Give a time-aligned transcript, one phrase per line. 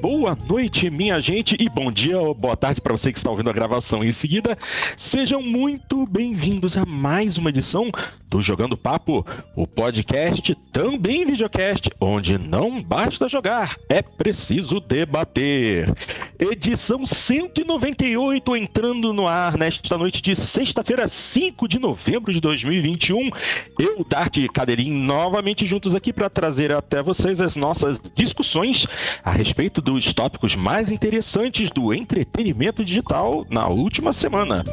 [0.00, 3.30] b boa noite, minha gente, e bom dia ou boa tarde para você que está
[3.30, 4.58] ouvindo a gravação em seguida.
[4.96, 7.88] Sejam muito bem-vindos a mais uma edição
[8.28, 15.94] do Jogando Papo, o podcast também videocast, onde não basta jogar, é preciso debater.
[16.38, 23.30] Edição 198 entrando no ar nesta noite de sexta-feira, 5 de novembro de 2021.
[23.78, 28.86] Eu, Dart e Cadeirinho, novamente juntos aqui para trazer até vocês as nossas discussões
[29.24, 34.64] a respeito dos tópicos mais interessantes do entretenimento digital na última semana.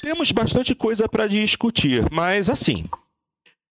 [0.00, 2.86] Temos bastante coisa para discutir, mas assim,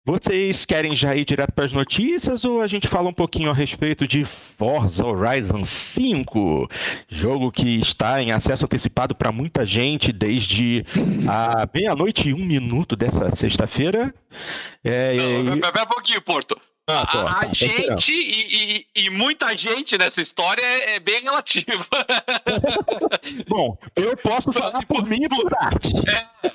[0.04, 3.54] vocês querem já ir direto para as notícias ou a gente fala um pouquinho a
[3.54, 6.68] respeito de Forza Horizon 5?
[7.08, 10.84] Jogo que está em acesso antecipado para muita gente desde
[11.28, 14.14] a meia-noite e um minuto dessa sexta-feira.
[14.82, 15.14] É,
[15.72, 16.58] Pera um pouquinho, Porto.
[16.88, 21.22] Ah, a, a tá, gente e, e, e, muita gente nessa história é, é bem
[21.22, 21.84] relativa.
[23.46, 25.92] Bom, eu posso falar assim, por, por mim e por arte.
[26.08, 26.50] É,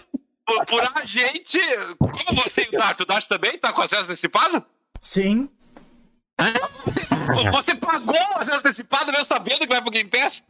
[0.46, 1.60] por, por a gente.
[1.98, 3.00] Como você e o Dart?
[3.00, 4.64] O Dart também tá com acesso antecipado?
[5.02, 5.50] Sim.
[6.84, 7.02] Você,
[7.52, 10.44] você pagou o acesso antecipado mesmo sabendo que vai pro Game Pass?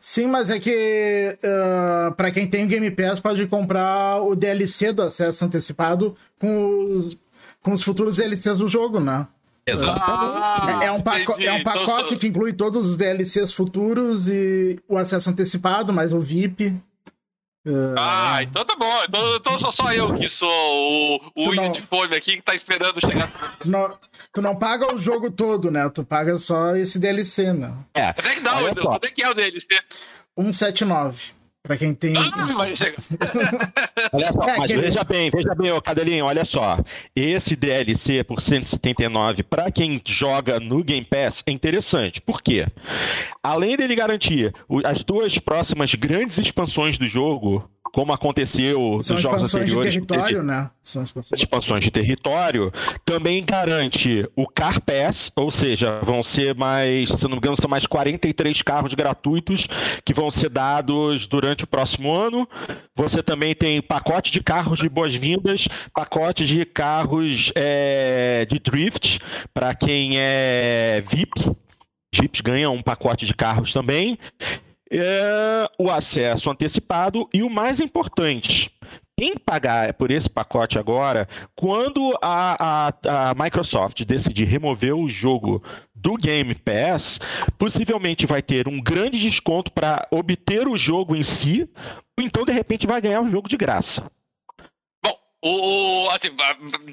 [0.00, 4.92] Sim, mas é que uh, para quem tem o Game Pass pode comprar o DLC
[4.92, 7.16] do acesso antecipado com os,
[7.60, 9.26] com os futuros DLCs do jogo, né?
[9.66, 10.02] Exatamente.
[10.06, 13.52] Ah, é, é, um pacote, é um então pacote então, que inclui todos os DLCs
[13.52, 16.74] futuros e o acesso antecipado, mais o VIP.
[17.96, 19.04] Ah, então tá bom.
[19.04, 20.50] Então, então sou só eu que sou
[21.34, 21.72] o, o não...
[21.72, 23.30] de fome aqui que tá esperando chegar.
[23.64, 23.98] Não,
[24.32, 25.88] tu não paga o jogo todo, né?
[25.90, 27.72] Tu paga só esse DLC, né?
[27.94, 28.12] É.
[28.12, 28.52] Quanto é que dá?
[28.74, 29.66] Quanto é que é o DLC?
[30.38, 31.37] 179.
[31.62, 32.14] Pra quem tem.
[32.16, 32.80] Ah, mas...
[34.12, 34.78] olha só, é, mas que...
[34.78, 36.78] veja bem, veja bem, ô Cadelinho, olha só.
[37.14, 42.20] Esse DLC por 179, pra quem joga no Game Pass, é interessante.
[42.22, 42.66] Por quê?
[43.42, 49.54] Além dele garantir as duas próximas grandes expansões do jogo, como aconteceu São nos jogos
[49.54, 49.92] anteriores.
[49.92, 50.70] De território, né?
[50.82, 51.40] São expansões.
[51.40, 52.72] expansões de território.
[53.04, 57.68] Também garante o Car Pass, ou seja, vão ser mais, se não me engano, são
[57.68, 59.66] mais 43 carros gratuitos
[60.04, 62.48] que vão ser dados durante o próximo ano.
[62.94, 69.20] Você também tem pacote de carros de boas-vindas, pacote de carros é, de drift
[69.52, 71.56] para quem é VIP.
[72.14, 74.18] VIPs ganham um pacote de carros também
[74.90, 78.70] é, o acesso antecipado e o mais importante,
[79.18, 85.60] quem pagar por esse pacote agora, quando a, a, a, Microsoft decidir remover o jogo
[85.92, 87.18] do Game Pass,
[87.58, 91.68] possivelmente vai ter um grande desconto para obter o jogo em si,
[92.16, 94.08] ou então de repente vai ganhar o jogo de graça.
[95.04, 96.28] Bom, o, assim,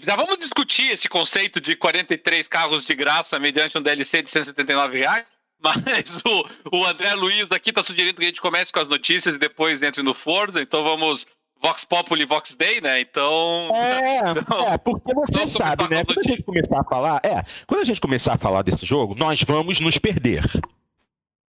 [0.01, 4.97] já vamos discutir esse conceito de 43 carros de graça mediante um DLC de 179
[4.97, 5.31] reais.
[5.73, 9.35] Mas o, o André Luiz aqui está sugerindo que a gente comece com as notícias
[9.35, 11.25] e depois entre no Forza, então vamos.
[11.61, 12.99] Vox Populi, Vox Day, né?
[12.99, 13.71] Então.
[13.73, 16.03] É, então, é porque você sabe, né?
[16.05, 17.21] Quando a gente começar a falar.
[17.23, 20.43] É, quando a gente começar a falar desse jogo, nós vamos nos perder.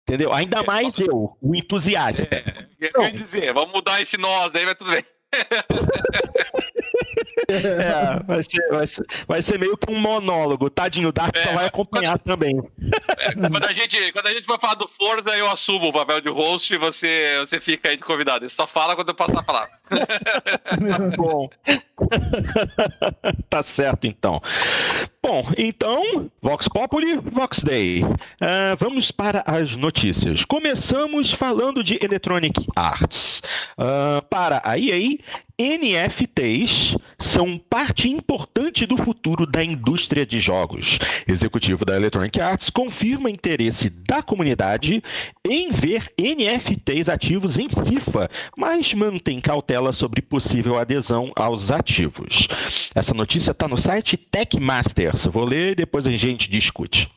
[0.07, 0.33] Entendeu?
[0.33, 2.23] Ainda é, mais eu, o entusiasta.
[2.31, 5.03] É, eu ia dizer, vamos mudar esse nós aí, mas tudo bem.
[7.49, 10.69] É, vai ser, vai, ser, vai ser meio que um monólogo.
[10.69, 12.61] Tadinho, o Dark é, só vai acompanhar quando, também.
[13.17, 16.19] É, quando, a gente, quando a gente for falar do Forza, eu assumo o papel
[16.19, 18.43] de host e você, você fica aí de convidado.
[18.43, 19.69] Ele só fala quando eu passar a palavra.
[19.89, 21.49] Tá bom.
[23.49, 24.41] tá certo, então.
[25.21, 28.03] Bom, então, Vox Populi, Vox Day.
[28.03, 30.45] Uh, vamos para as notícias.
[30.45, 33.41] Começamos falando de Electronic Arts.
[33.77, 35.17] Uh, para a EA,
[35.59, 40.99] NFTs são parte importante do futuro da indústria de jogos.
[41.27, 45.01] Executivo da Electronic Arts confirma interesse da comunidade
[45.43, 52.47] em ver NFTs ativos em FIFA, mas mantém cautela sobre possível adesão aos ativos.
[52.93, 55.25] Essa notícia está no site Techmasters.
[55.25, 57.16] Vou ler e depois a gente discute.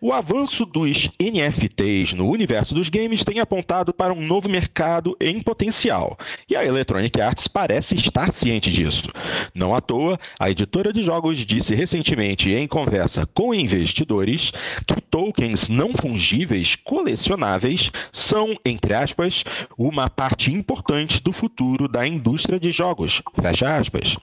[0.00, 5.42] O avanço dos NFTs no universo dos games tem apontado para um novo mercado em
[5.42, 6.16] potencial,
[6.48, 9.08] e a Electronic Arts parece estar ciente disso.
[9.54, 14.52] Não à toa, a editora de jogos disse recentemente em conversa com investidores
[14.86, 19.42] que tokens não fungíveis colecionáveis são, entre aspas,
[19.76, 23.20] uma parte importante do futuro da indústria de jogos.
[23.40, 24.16] Fecha aspas.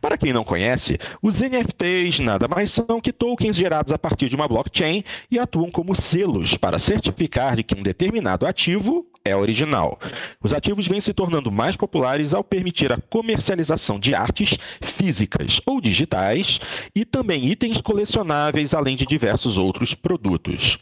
[0.00, 4.36] Para quem não conhece, os NFTs nada mais são que tokens gerados a partir de
[4.36, 9.34] uma blockchain blockchain e atuam como selos para certificar de que um determinado ativo é
[9.34, 9.98] original.
[10.42, 15.80] Os ativos vêm se tornando mais populares ao permitir a comercialização de artes físicas ou
[15.80, 16.60] digitais
[16.94, 20.78] e também itens colecionáveis, além de diversos outros produtos.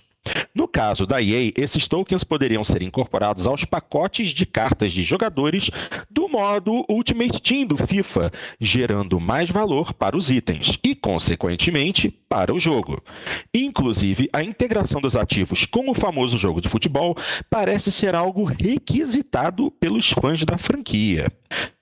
[0.55, 5.71] No caso da EA, esses tokens poderiam ser incorporados aos pacotes de cartas de jogadores
[6.11, 8.31] do modo Ultimate Team do FIFA,
[8.61, 13.03] gerando mais valor para os itens e, consequentemente, para o jogo.
[13.53, 17.17] Inclusive, a integração dos ativos com o famoso jogo de futebol
[17.51, 21.31] parece ser algo requisitado pelos fãs da franquia.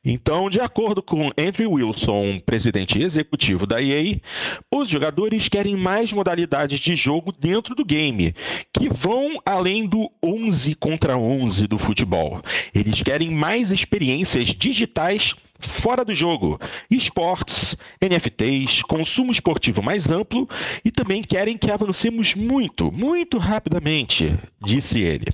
[0.04, 4.20] Então, de acordo com Andrew Wilson, presidente executivo da EA,
[4.69, 8.34] os jogadores querem mais modalidades de jogo dentro do game,
[8.72, 12.43] que vão além do 11 contra 11 do futebol.
[12.75, 15.37] Eles querem mais experiências digitais
[15.68, 16.58] fora do jogo,
[16.90, 20.48] esportes, NFTs, consumo esportivo mais amplo
[20.84, 25.26] e também querem que avancemos muito, muito rapidamente, disse ele.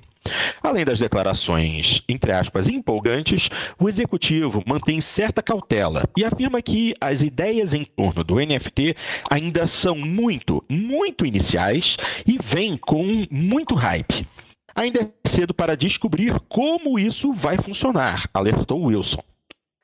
[0.62, 3.48] Além das declarações, entre aspas, empolgantes,
[3.78, 8.94] o executivo mantém certa cautela e afirma que as ideias em torno do NFT
[9.30, 11.96] ainda são muito, muito iniciais
[12.26, 14.26] e vêm com muito hype.
[14.75, 19.27] Ainda é cedo para descobrir como isso vai funcionar, alertou Wilson.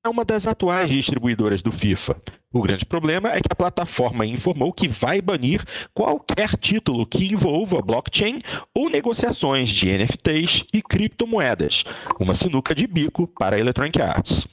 [0.04, 2.16] é uma das atuais distribuidoras do FIFA.
[2.54, 5.64] O grande problema é que a plataforma informou que vai banir
[5.94, 8.40] qualquer título que envolva blockchain
[8.74, 11.84] ou negociações de NFTs e criptomoedas,
[12.20, 14.48] uma sinuca de bico para a Electronic Arts.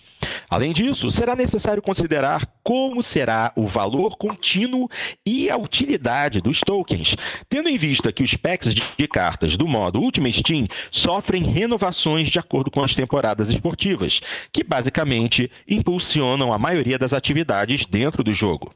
[0.48, 4.88] Além disso, será necessário considerar como será o valor contínuo
[5.24, 7.16] e a utilidade dos tokens,
[7.48, 12.38] tendo em vista que os packs de cartas do modo Ultimate Team sofrem renovações de
[12.38, 14.20] acordo com as temporadas esportivas,
[14.52, 18.72] que basicamente impulsionam a maioria das atividades dentro do jogo.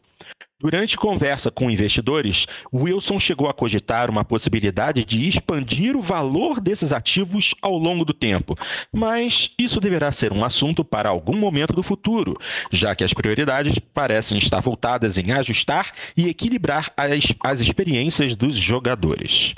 [0.61, 6.93] Durante conversa com investidores, Wilson chegou a cogitar uma possibilidade de expandir o valor desses
[6.93, 8.55] ativos ao longo do tempo,
[8.93, 12.37] mas isso deverá ser um assunto para algum momento do futuro,
[12.71, 18.55] já que as prioridades parecem estar voltadas em ajustar e equilibrar as, as experiências dos
[18.55, 19.55] jogadores.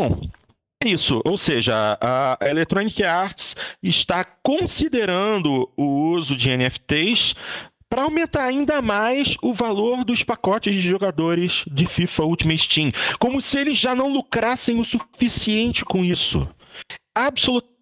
[0.00, 0.18] Bom,
[0.82, 7.34] é isso, ou seja, a Electronic Arts está considerando o uso de NFTs
[7.94, 13.40] para aumentar ainda mais o valor dos pacotes de jogadores de FIFA Ultimate Team, como
[13.40, 16.44] se eles já não lucrassem o suficiente com isso.
[17.14, 17.73] Absolutamente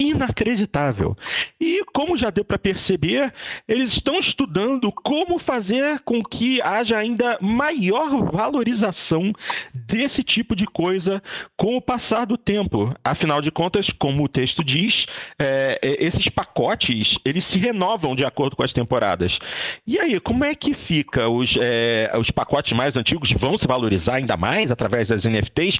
[0.00, 1.16] inacreditável.
[1.60, 3.32] E como já deu para perceber,
[3.68, 9.32] eles estão estudando como fazer com que haja ainda maior valorização
[9.72, 11.22] desse tipo de coisa
[11.56, 12.94] com o passar do tempo.
[13.04, 15.06] Afinal de contas, como o texto diz,
[15.38, 19.38] é, é, esses pacotes eles se renovam de acordo com as temporadas.
[19.86, 21.28] E aí, como é que fica?
[21.28, 25.78] Os, é, os pacotes mais antigos vão se valorizar ainda mais através das NFTs?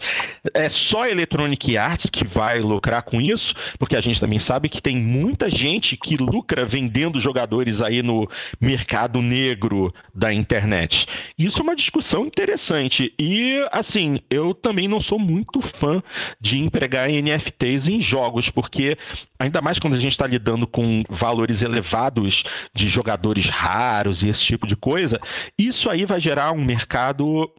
[0.54, 3.39] É só Electronic Arts que vai lucrar com isso?
[3.78, 8.02] Porque a gente gente também sabe que tem muita gente que lucra vendendo jogadores aí
[8.02, 8.28] no
[8.60, 11.06] mercado negro da internet.
[11.38, 13.14] Isso é uma discussão interessante.
[13.18, 16.02] E, assim, eu também não sou muito fã
[16.40, 18.98] de empregar NFTs em jogos, porque
[19.38, 22.44] ainda mais quando a gente está lidando com valores elevados
[22.74, 25.20] de jogadores raros e esse tipo de coisa,
[25.58, 27.50] isso aí vai gerar um mercado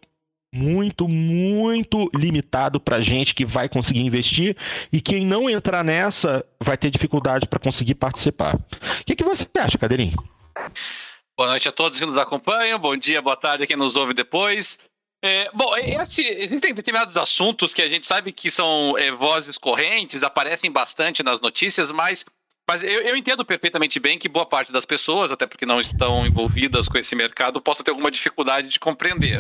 [0.53, 4.55] muito, muito limitado para gente que vai conseguir investir
[4.91, 8.55] e quem não entrar nessa vai ter dificuldade para conseguir participar.
[8.55, 10.17] O que, que você acha, Cadeirinho?
[11.38, 14.13] Boa noite a todos que nos acompanham, bom dia, boa tarde a quem nos ouve
[14.13, 14.77] depois.
[15.24, 20.24] É, bom, esse, existem determinados assuntos que a gente sabe que são é, vozes correntes,
[20.24, 22.25] aparecem bastante nas notícias, mas
[22.68, 26.25] mas eu, eu, entendo perfeitamente bem que boa parte das pessoas, até porque não estão
[26.25, 29.39] envolvidas com esse mercado, possa ter alguma dificuldade de compreender.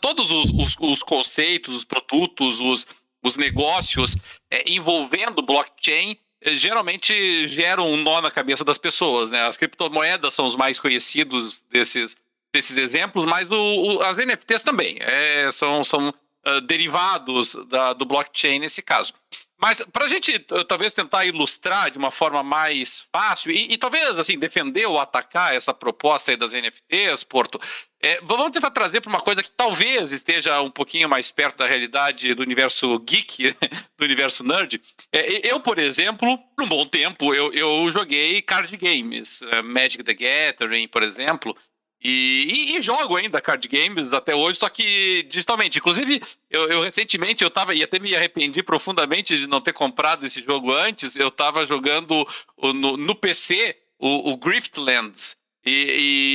[0.00, 2.86] Todos os, os, os conceitos, os produtos, os,
[3.22, 4.16] os negócios
[4.50, 9.30] é, envolvendo blockchain é, geralmente geram um nó na cabeça das pessoas.
[9.30, 9.40] Né?
[9.40, 12.16] As criptomoedas são os mais conhecidos desses,
[12.52, 16.10] desses exemplos, mas o, o, as NFTs também é, são, são
[16.46, 19.12] uh, derivados da, do blockchain nesse caso.
[19.60, 20.38] Mas para a gente
[20.68, 25.52] talvez tentar ilustrar de uma forma mais fácil e, e, talvez assim defender ou atacar
[25.54, 27.60] essa proposta das NFTs, Porto,
[28.00, 31.66] é, vamos tentar trazer para uma coisa que talvez esteja um pouquinho mais perto da
[31.66, 33.56] realidade do universo geek,
[33.98, 34.80] do universo nerd.
[35.12, 40.04] É, eu, por exemplo, por um bom tempo, eu, eu joguei card games, é, Magic
[40.04, 41.56] the Gathering, por exemplo.
[42.00, 45.78] E, e, e, jogo ainda card games até hoje, só que digitalmente.
[45.78, 50.24] Inclusive, eu, eu, recentemente eu tava, e até me arrependi profundamente de não ter comprado
[50.24, 51.16] esse jogo antes.
[51.16, 52.26] Eu tava jogando
[52.56, 55.36] no, no PC o, o Griftlands.
[55.64, 55.70] E,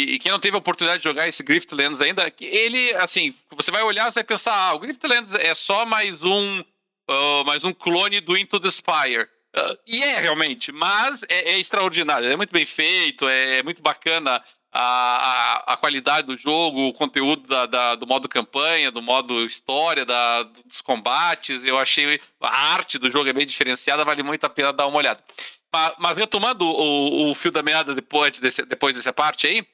[0.10, 3.72] e, e, quem não teve a oportunidade de jogar esse Griftlands ainda, ele, assim, você
[3.72, 7.74] vai olhar, você vai pensar, ah, o Griftlands é só mais um, uh, mais um
[7.74, 9.28] clone do Into the Spire.
[9.56, 13.82] Uh, e é realmente, mas é, é, extraordinário, é muito bem feito, é, é muito
[13.82, 14.44] bacana
[14.76, 20.04] a, a, qualidade do jogo, o conteúdo da, da, do modo campanha, do modo história,
[20.04, 21.64] da, dos combates.
[21.64, 24.98] Eu achei a arte do jogo é bem diferenciada, vale muito a pena dar uma
[24.98, 25.24] olhada.
[25.72, 29.68] Mas, mas retomando o, o, fio da meada depois, desse, depois dessa parte aí,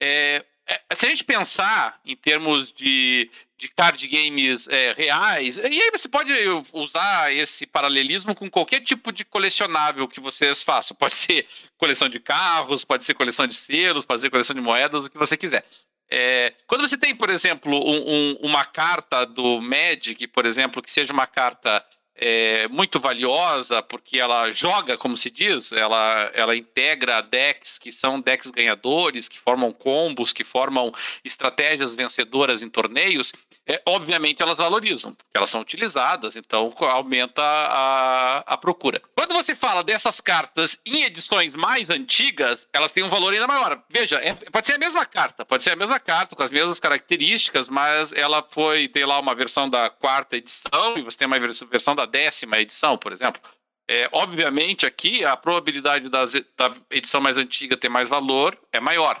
[0.00, 0.44] é,
[0.94, 6.08] se a gente pensar em termos de, de card games é, reais, e aí você
[6.08, 6.32] pode
[6.72, 10.96] usar esse paralelismo com qualquer tipo de colecionável que vocês façam.
[10.98, 11.46] Pode ser
[11.78, 15.18] coleção de carros, pode ser coleção de selos, pode ser coleção de moedas, o que
[15.18, 15.64] você quiser.
[16.10, 20.90] É, quando você tem, por exemplo, um, um, uma carta do Magic, por exemplo, que
[20.90, 21.84] seja uma carta
[22.16, 28.20] é, muito valiosa, porque ela joga, como se diz, ela, ela integra decks que são
[28.20, 30.92] decks ganhadores, que formam combos, que formam
[31.22, 33.32] estratégias vencedoras em torneios,
[33.66, 39.02] é, obviamente elas valorizam, porque elas são utilizadas, então aumenta a, a procura.
[39.14, 43.82] Quando você fala dessas cartas em edições mais antigas, elas têm um valor ainda maior.
[43.90, 46.78] Veja, é, pode ser a mesma carta, pode ser a mesma carta, com as mesmas
[46.78, 51.38] características, mas ela foi, tem lá uma versão da quarta edição, e você tem uma
[51.38, 53.42] versão da décima edição, por exemplo.
[53.88, 59.20] É, obviamente, aqui a probabilidade das, da edição mais antiga ter mais valor é maior.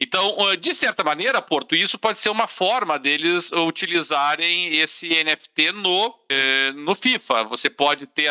[0.00, 6.14] Então, de certa maneira, Porto, isso pode ser uma forma deles utilizarem esse NFT no,
[6.30, 7.44] eh, no FIFA.
[7.44, 8.30] Você pode ter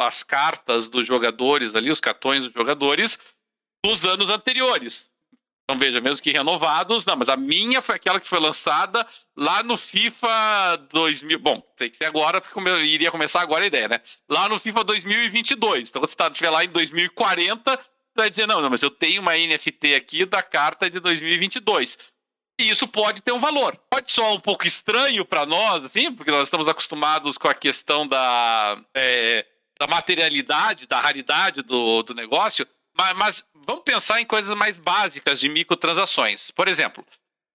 [0.00, 3.20] as cartas dos jogadores ali, os cartões dos jogadores,
[3.84, 5.08] dos anos anteriores.
[5.68, 9.04] Então veja, mesmo que renovados, não, mas a minha foi aquela que foi lançada
[9.36, 11.40] lá no FIFA 2000.
[11.40, 14.00] Bom, tem que ser agora, porque iria começar agora a ideia, né?
[14.28, 15.88] Lá no FIFA 2022.
[15.88, 17.84] Então, você tá, estiver lá em 2040, você
[18.16, 21.98] vai dizer, não, não, mas eu tenho uma NFT aqui da carta de 2022.
[22.58, 23.76] E isso pode ter um valor.
[23.90, 28.08] Pode soar um pouco estranho para nós, assim, porque nós estamos acostumados com a questão
[28.08, 29.44] da, é,
[29.78, 35.38] da materialidade, da raridade do, do negócio, mas, mas, vamos pensar em coisas mais básicas
[35.38, 36.50] de microtransações.
[36.50, 37.04] Por exemplo,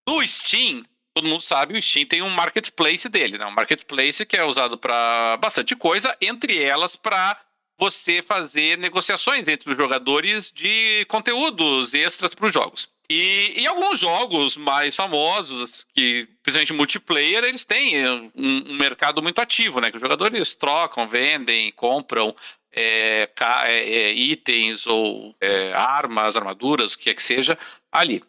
[0.08, 3.46] no Steam, todo mundo sabe, o Steam tem um marketplace dele, né?
[3.46, 7.39] Um marketplace que é usado para bastante coisa, entre elas para
[7.82, 12.88] você fazer negociações entre os jogadores de conteúdos extras para os jogos.
[13.10, 19.42] E em alguns jogos mais famosos, que principalmente multiplayer, eles têm um, um mercado muito
[19.42, 19.90] ativo, né?
[19.90, 22.36] Que os jogadores trocam, vendem, compram
[22.72, 23.28] é,
[23.66, 27.58] é, é, itens ou é, armas, armaduras, o que é que seja,
[27.92, 28.24] ali.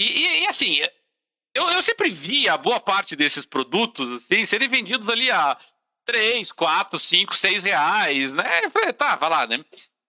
[0.00, 0.80] E, e, e assim,
[1.54, 5.58] eu, eu, sempre via boa parte desses produtos assim, serem vendidos ali a
[6.04, 8.64] 3, 4, 5, 6 reais, né?
[8.64, 9.64] Eu falei, tá, vai lá, né?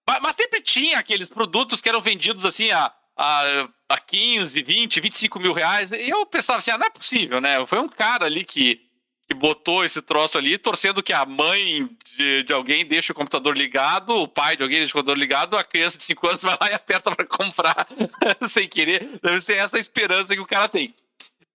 [0.07, 5.01] Mas, mas, sempre tinha aqueles produtos que eram vendidos assim a, a, a 15, 20,
[5.01, 5.91] 25 mil reais.
[5.91, 7.65] E eu pensava assim, ah, não é possível, né?
[7.65, 8.85] Foi um cara ali que
[9.27, 13.57] que botou esse troço ali, torcendo que a mãe de, de alguém deixe o computador
[13.57, 16.57] ligado, o pai de alguém deixe o computador ligado, a criança de 5 anos vai
[16.61, 17.87] lá e aperta para comprar
[18.47, 19.19] sem querer.
[19.21, 20.93] Deve ser essa esperança que o cara tem.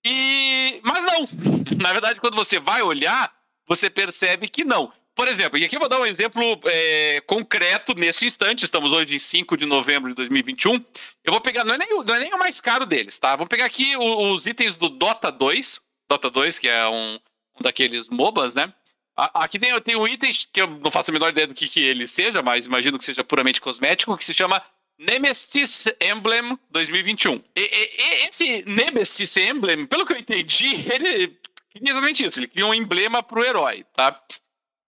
[0.05, 1.29] E mas não.
[1.81, 3.33] Na verdade, quando você vai olhar,
[3.71, 4.93] você percebe que não.
[5.15, 9.15] Por exemplo, e aqui eu vou dar um exemplo é, concreto nesse instante, estamos hoje
[9.15, 10.85] em 5 de novembro de 2021.
[11.23, 13.37] Eu vou pegar, não é nem, não é nem o mais caro deles, tá?
[13.37, 17.21] Vamos pegar aqui os, os itens do Dota 2, Dota 2, que é um,
[17.61, 18.75] daqueles MOBAs, né?
[19.17, 21.81] Aqui tem, tem um item que eu não faço a menor ideia do que, que
[21.81, 24.61] ele seja, mas imagino que seja puramente cosmético, que se chama
[24.99, 27.41] Nemesis Emblem 2021.
[27.55, 31.39] E, e, esse Nemesis Emblem, pelo que eu entendi, ele
[31.71, 32.39] cria exatamente isso.
[32.39, 34.21] Ele cria um emblema para o herói, tá?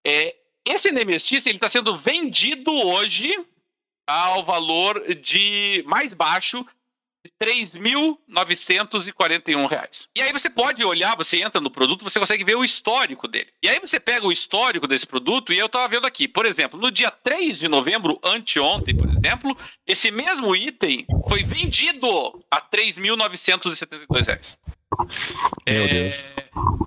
[0.07, 0.35] É,
[0.67, 3.33] esse Nemesis ele está sendo vendido hoje
[4.07, 6.67] ao valor de mais baixo
[7.25, 10.09] de R$ 3.941.
[10.17, 13.53] E aí você pode olhar, você entra no produto, você consegue ver o histórico dele.
[13.62, 16.81] E aí você pega o histórico desse produto e eu estava vendo aqui, por exemplo,
[16.81, 22.65] no dia 3 de novembro, anteontem, por exemplo, esse mesmo item foi vendido a R$
[22.73, 24.59] 3.972.
[25.67, 26.13] É,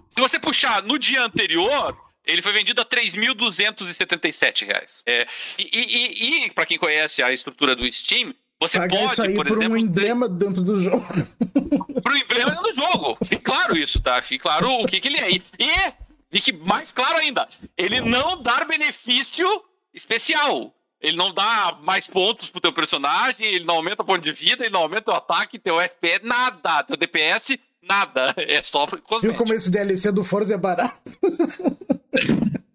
[0.10, 5.02] se você puxar no dia anterior, ele foi vendido a 3.277 reais.
[5.06, 9.22] É, e, e, e para quem conhece a estrutura do Steam, você Paga pode, isso
[9.22, 10.46] aí por, por exemplo, um emblema ter...
[10.46, 11.06] dentro do jogo.
[12.02, 13.18] Por um emblema dentro do jogo.
[13.24, 14.22] Fique claro isso, tá?
[14.22, 15.32] Fique claro o que, que ele é.
[15.32, 15.94] E
[16.32, 17.48] fique mais claro ainda,
[17.78, 19.48] ele não dá benefício
[19.94, 20.74] especial.
[21.02, 24.74] Ele não dá mais pontos pro teu personagem, ele não aumenta ponto de vida, ele
[24.74, 26.84] não aumenta o ataque, teu FPS, nada.
[26.84, 28.34] Teu DPS, nada.
[28.38, 29.22] É só cosmético.
[29.22, 30.96] Viu como esse DLC do Forza é barato?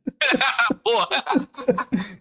[0.84, 1.24] Porra.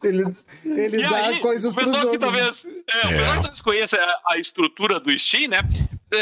[0.03, 0.23] Ele,
[0.65, 2.11] ele dá aí, coisas pro jogo.
[2.11, 3.05] Que talvez, é, é.
[3.05, 5.59] O pessoal que talvez conheça a, a, estrutura do Steam, né?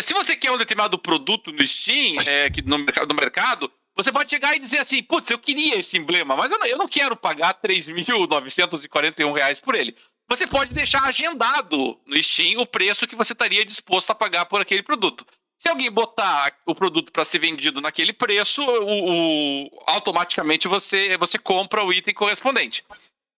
[0.01, 4.29] Se você quer um determinado produto no Steam, é, que no, no mercado, você pode
[4.29, 7.15] chegar e dizer assim, putz, eu queria esse emblema, mas eu não, eu não quero
[7.15, 9.95] pagar R$ 3.941 por ele.
[10.29, 14.59] Você pode deixar agendado no Steam o preço que você estaria disposto a pagar por
[14.59, 15.25] aquele produto.
[15.57, 21.39] Se alguém botar o produto para ser vendido naquele preço, o, o, automaticamente você, você
[21.39, 22.85] compra o item correspondente.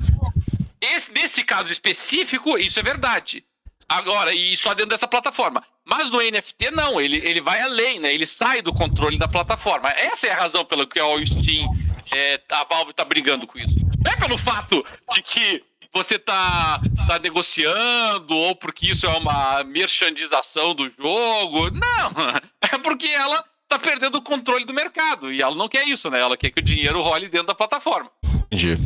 [0.80, 3.46] Esse, nesse caso específico, isso é verdade.
[3.88, 5.64] Agora, e só dentro dessa plataforma.
[5.86, 8.14] Mas no NFT, não, ele, ele vai além, né?
[8.14, 9.90] Ele sai do controle da plataforma.
[9.90, 11.68] Essa é a razão pela qual o Steam,
[12.12, 13.76] é, a Valve está brigando com isso.
[14.04, 19.64] Não é pelo fato de que você tá, tá negociando ou porque isso é uma
[19.64, 21.70] merchandização do jogo.
[21.72, 26.10] Não, é porque ela tá perdendo o controle do mercado e ela não quer isso,
[26.10, 26.20] né?
[26.20, 28.10] Ela quer que o dinheiro role dentro da plataforma.
[28.46, 28.78] Entendi.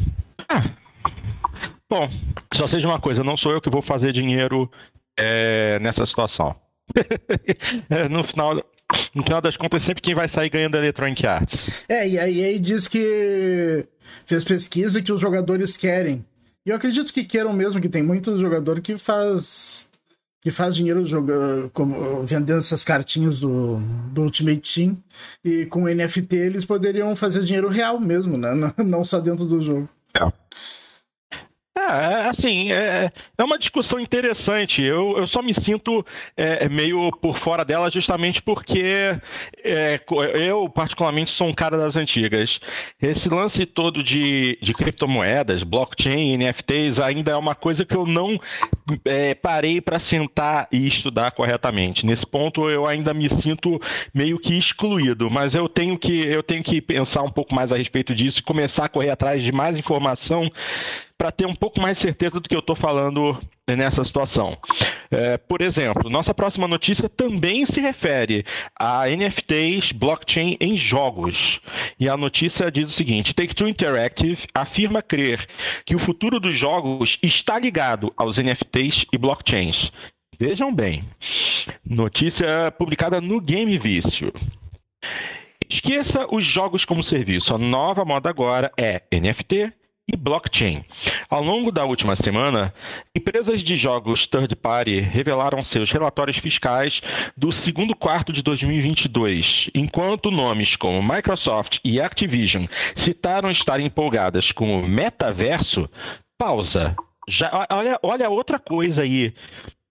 [0.50, 0.64] Ah.
[1.90, 2.10] Bom,
[2.54, 4.70] só seja uma coisa, não sou eu que vou fazer dinheiro
[5.18, 6.56] é, nessa situação.
[7.90, 8.56] É, no final,
[9.14, 11.86] no final das contas, sempre quem vai sair ganhando é Electronic Arts.
[11.88, 13.88] É, e a EA diz que
[14.26, 16.26] fez pesquisa que os jogadores querem
[16.66, 19.88] e eu acredito que queiram mesmo, que tem muitos jogadores que faz
[20.42, 23.78] que faz dinheiro jogando, como, vendendo essas cartinhas do,
[24.12, 24.96] do Ultimate Team.
[25.44, 28.52] E com NFT eles poderiam fazer dinheiro real mesmo, né?
[28.78, 29.90] Não só dentro do jogo.
[30.14, 30.32] É.
[31.88, 34.82] É, assim, é, é uma discussão interessante.
[34.82, 39.16] Eu, eu só me sinto é, meio por fora dela justamente porque
[39.64, 40.00] é,
[40.34, 42.60] eu, particularmente, sou um cara das antigas.
[43.02, 48.40] Esse lance todo de, de criptomoedas, blockchain, NFTs, ainda é uma coisa que eu não
[49.04, 52.06] é, parei para sentar e estudar corretamente.
[52.06, 53.80] Nesse ponto, eu ainda me sinto
[54.14, 57.78] meio que excluído, mas eu tenho que, eu tenho que pensar um pouco mais a
[57.78, 60.50] respeito disso e começar a correr atrás de mais informação
[61.18, 64.58] para ter um pouco mais certeza do que eu estou falando nessa situação.
[65.10, 68.46] É, por exemplo, nossa próxima notícia também se refere
[68.78, 71.62] a NFTs blockchain em jogos.
[72.00, 75.48] E a notícia diz o seguinte: Take-Two Interactive afirma crer
[75.86, 79.92] que o futuro dos jogos está ligado aos NFTs e blockchains.
[80.38, 81.02] Vejam bem,
[81.84, 84.34] notícia publicada no Game Vício.
[85.70, 87.56] Esqueça os jogos como serviço.
[87.56, 89.74] A nova moda agora é NFT,
[90.08, 90.84] e blockchain.
[91.30, 92.74] Ao longo da última semana,
[93.16, 97.02] empresas de jogos third party revelaram seus relatórios fiscais
[97.36, 104.80] do segundo quarto de 2022, enquanto nomes como Microsoft e Activision citaram estar empolgadas com
[104.80, 105.90] o metaverso.
[106.38, 106.96] Pausa.
[107.28, 109.34] Já, olha, olha outra coisa aí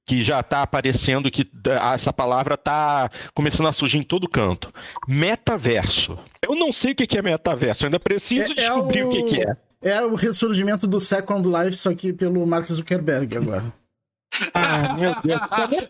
[0.06, 1.50] que já está aparecendo, que
[1.92, 4.72] essa palavra está começando a surgir em todo canto.
[5.08, 6.18] Metaverso.
[6.42, 9.08] Eu não sei o que é metaverso, ainda preciso é, descobrir é o...
[9.08, 9.56] o que é.
[9.84, 13.64] É o ressurgimento do Second Life, só que pelo Mark Zuckerberg agora.
[14.52, 15.40] Ah, meu Deus,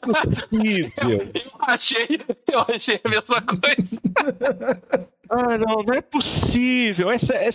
[0.03, 1.31] como é possível?
[1.35, 2.21] Eu achei,
[2.53, 5.09] eu achei a mesma coisa.
[5.31, 7.11] Ah, não, não é possível.
[7.11, 7.49] É, é,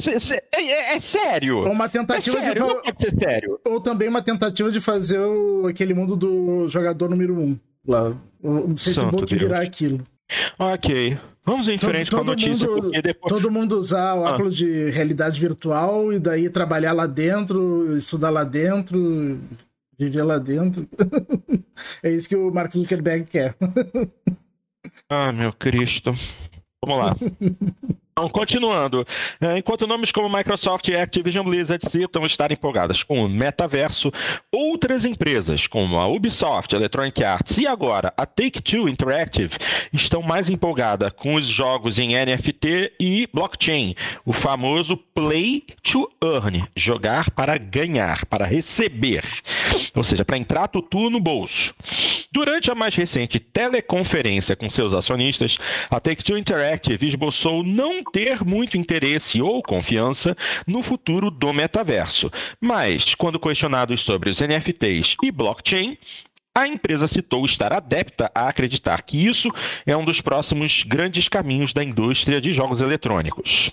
[0.55, 1.59] é, é sério.
[1.59, 2.67] Ou uma tentativa é sério, de.
[2.67, 3.59] Não pode ser sério.
[3.63, 8.09] Ou também uma tentativa de fazer o, aquele mundo do jogador número um lá.
[8.41, 10.03] O, o Facebook virar aquilo.
[10.57, 11.17] Ok.
[11.49, 12.67] Vamos em frente todo, com a notícia.
[12.67, 13.33] Mundo, depois...
[13.33, 14.33] Todo mundo usar o ah.
[14.33, 19.39] óculos de realidade virtual e daí trabalhar lá dentro, estudar lá dentro,
[19.97, 20.87] viver lá dentro.
[22.03, 23.55] é isso que o Mark Zuckerberg quer.
[25.09, 26.13] ah, meu Cristo.
[26.85, 27.15] Vamos lá.
[28.19, 29.07] Então, continuando.
[29.39, 34.11] É, enquanto nomes como Microsoft e Activision Blizzard citam estar empolgadas com o metaverso,
[34.51, 39.55] outras empresas, como a Ubisoft, Electronic Arts e agora a Take-Two Interactive,
[39.93, 46.67] estão mais empolgadas com os jogos em NFT e blockchain, o famoso Play to Earn,
[46.75, 49.23] jogar para ganhar, para receber,
[49.95, 51.73] ou seja, para entrar tutu no bolso.
[52.31, 55.57] Durante a mais recente teleconferência com seus acionistas,
[55.89, 62.31] a Take-Two Interactive esboçou não ter muito interesse ou confiança no futuro do metaverso.
[62.59, 65.97] Mas, quando questionados sobre os NFTs e blockchain,
[66.53, 69.49] a empresa citou estar adepta a acreditar que isso
[69.85, 73.71] é um dos próximos grandes caminhos da indústria de jogos eletrônicos.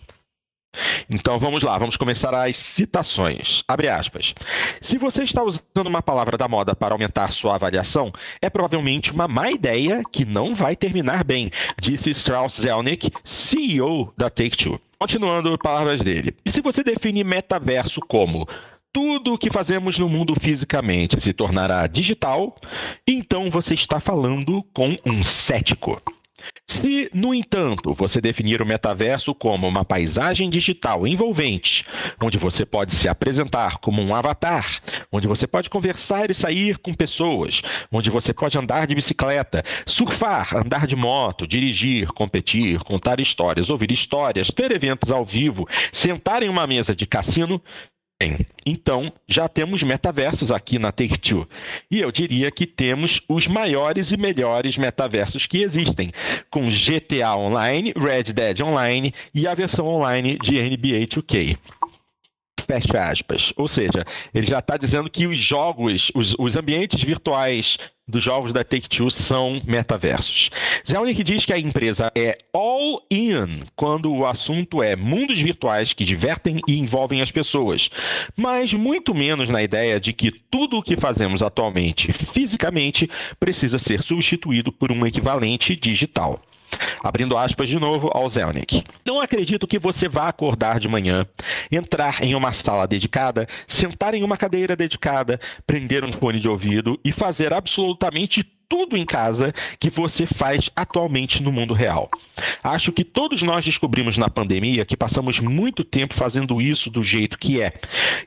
[1.08, 3.62] Então vamos lá, vamos começar as citações.
[3.66, 4.34] Abre aspas.
[4.80, 9.28] Se você está usando uma palavra da moda para aumentar sua avaliação, é provavelmente uma
[9.28, 14.80] má ideia que não vai terminar bem, disse Strauss Zelnick, CEO da Take-Two.
[14.98, 16.34] Continuando palavras dele.
[16.44, 18.48] E se você define metaverso como
[18.96, 22.56] tudo o que fazemos no mundo fisicamente se tornará digital,
[23.06, 26.00] então você está falando com um cético.
[26.66, 31.84] Se, no entanto, você definir o metaverso como uma paisagem digital envolvente,
[32.20, 34.80] onde você pode se apresentar como um avatar,
[35.10, 40.56] onde você pode conversar e sair com pessoas, onde você pode andar de bicicleta, surfar,
[40.56, 46.48] andar de moto, dirigir, competir, contar histórias, ouvir histórias, ter eventos ao vivo, sentar em
[46.48, 47.62] uma mesa de cassino,
[48.18, 51.46] Bem, então já temos metaversos aqui na Take-Two.
[51.90, 56.10] E eu diria que temos os maiores e melhores metaversos que existem,
[56.50, 61.58] com GTA Online, Red Dead Online e a versão online de NBA 2K
[62.66, 63.52] fecha aspas.
[63.56, 68.52] Ou seja, ele já está dizendo que os jogos, os, os ambientes virtuais dos jogos
[68.52, 70.50] da Take-Two são metaversos.
[70.86, 76.60] Zelnick diz que a empresa é all-in quando o assunto é mundos virtuais que divertem
[76.68, 77.90] e envolvem as pessoas,
[78.36, 84.00] mas muito menos na ideia de que tudo o que fazemos atualmente fisicamente precisa ser
[84.02, 86.40] substituído por um equivalente digital.
[87.02, 88.84] Abrindo aspas de novo ao Zelnick.
[89.04, 91.26] Não acredito que você vá acordar de manhã,
[91.70, 96.98] entrar em uma sala dedicada, sentar em uma cadeira dedicada, prender um fone de ouvido
[97.04, 102.10] e fazer absolutamente tudo em casa que você faz atualmente no mundo real.
[102.62, 107.38] Acho que todos nós descobrimos na pandemia que passamos muito tempo fazendo isso do jeito
[107.38, 107.72] que é.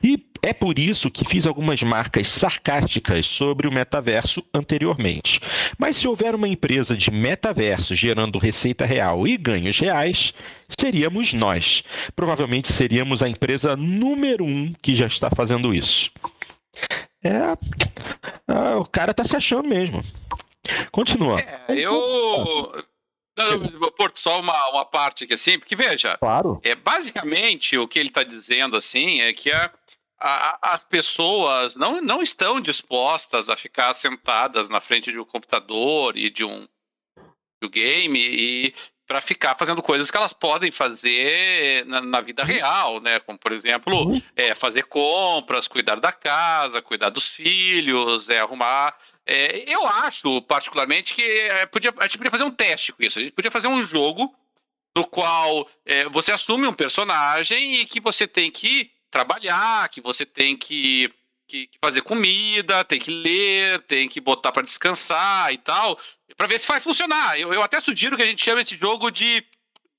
[0.02, 5.40] E é por isso que fiz algumas marcas sarcásticas sobre o metaverso anteriormente.
[5.78, 10.32] Mas se houver uma empresa de metaverso gerando receita real e ganhos reais,
[10.68, 11.84] seríamos nós.
[12.16, 16.10] Provavelmente seríamos a empresa número um que já está fazendo isso.
[17.22, 17.56] É,
[18.48, 20.02] ah, o cara tá se achando mesmo.
[20.90, 21.40] Continua.
[21.40, 22.84] É, eu.
[23.96, 26.60] Porto, só uma, uma parte aqui assim, porque veja, claro.
[26.62, 29.72] é basicamente o que ele está dizendo assim é que a,
[30.18, 36.18] a, as pessoas não, não estão dispostas a ficar sentadas na frente de um computador
[36.18, 36.68] e de um,
[37.62, 38.74] de um game e
[39.10, 43.18] para ficar fazendo coisas que elas podem fazer na, na vida real, né?
[43.18, 44.22] Como, por exemplo, uhum.
[44.36, 48.96] é, fazer compras, cuidar da casa, cuidar dos filhos, é, arrumar.
[49.26, 53.18] É, eu acho, particularmente, que é, podia, a gente podia fazer um teste com isso.
[53.18, 54.32] A gente podia fazer um jogo
[54.96, 60.24] no qual é, você assume um personagem e que você tem que trabalhar, que você
[60.24, 61.12] tem que
[61.50, 65.98] que, fazer comida, tem que ler, tem que botar para descansar e tal,
[66.36, 67.38] para ver se vai funcionar.
[67.38, 69.44] Eu, eu até sugiro que a gente chame esse jogo de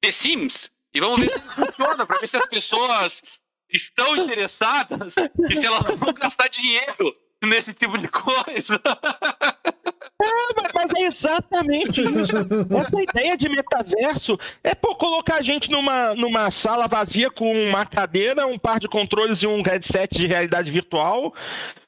[0.02, 3.24] The Sims e vamos ver se ele funciona, para ver se as pessoas
[3.70, 5.15] estão interessadas
[5.50, 8.82] e se elas vão gastar dinheiro nesse tipo de coisa.
[10.23, 12.34] É, mas é exatamente isso.
[12.77, 17.86] Essa ideia de metaverso é por colocar a gente numa, numa sala vazia com uma
[17.86, 21.34] cadeira, um par de controles e um headset de realidade virtual.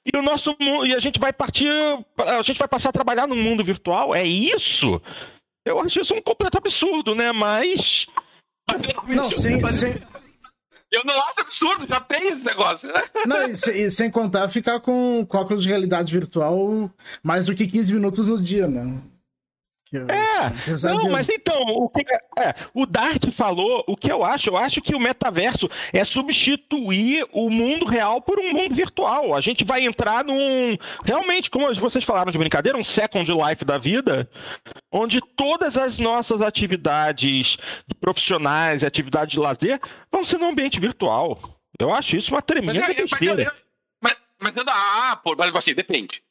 [0.05, 1.69] E o nosso e a gente vai partir,
[2.17, 4.15] a gente vai passar a trabalhar no mundo virtual.
[4.15, 5.01] É isso?
[5.65, 7.31] Eu acho isso um completo absurdo, né?
[7.31, 8.07] Mas
[9.07, 10.01] não, sem, sem,
[10.93, 13.03] eu não acho absurdo, já tem esse negócio, né?
[13.25, 16.89] Não, e, sem, e sem contar ficar com, com óculos de realidade virtual
[17.23, 19.01] mais do que 15 minutos no dia, né?
[19.95, 22.03] É, não, mas então, o que
[22.37, 27.27] é, o Dart falou, o que eu acho, eu acho que o metaverso é substituir
[27.31, 29.35] o mundo real por um mundo virtual.
[29.35, 30.75] A gente vai entrar num,
[31.05, 34.27] realmente, como vocês falaram de brincadeira, um second life da vida,
[34.91, 37.57] onde todas as nossas atividades
[38.01, 39.79] profissionais e atividades de lazer
[40.11, 41.39] vão ser no ambiente virtual.
[41.79, 43.53] Eu acho isso uma tremenda mas, besteira.
[44.01, 46.23] Mas, mas, mas, ah, pô, mas assim, depende.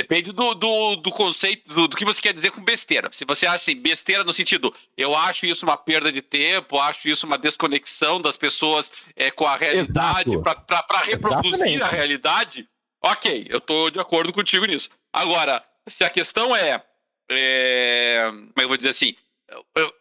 [0.00, 3.10] Depende do, do, do conceito, do, do, que você quer dizer com besteira.
[3.12, 7.06] Se você acha assim, besteira no sentido, eu acho isso uma perda de tempo, acho
[7.06, 11.82] isso uma desconexão das pessoas é, com a realidade, para reproduzir Exatamente.
[11.82, 12.68] a realidade,
[13.04, 14.88] ok, eu estou de acordo contigo nisso.
[15.12, 16.82] Agora, se a questão é,
[17.30, 19.14] é como é eu vou dizer assim,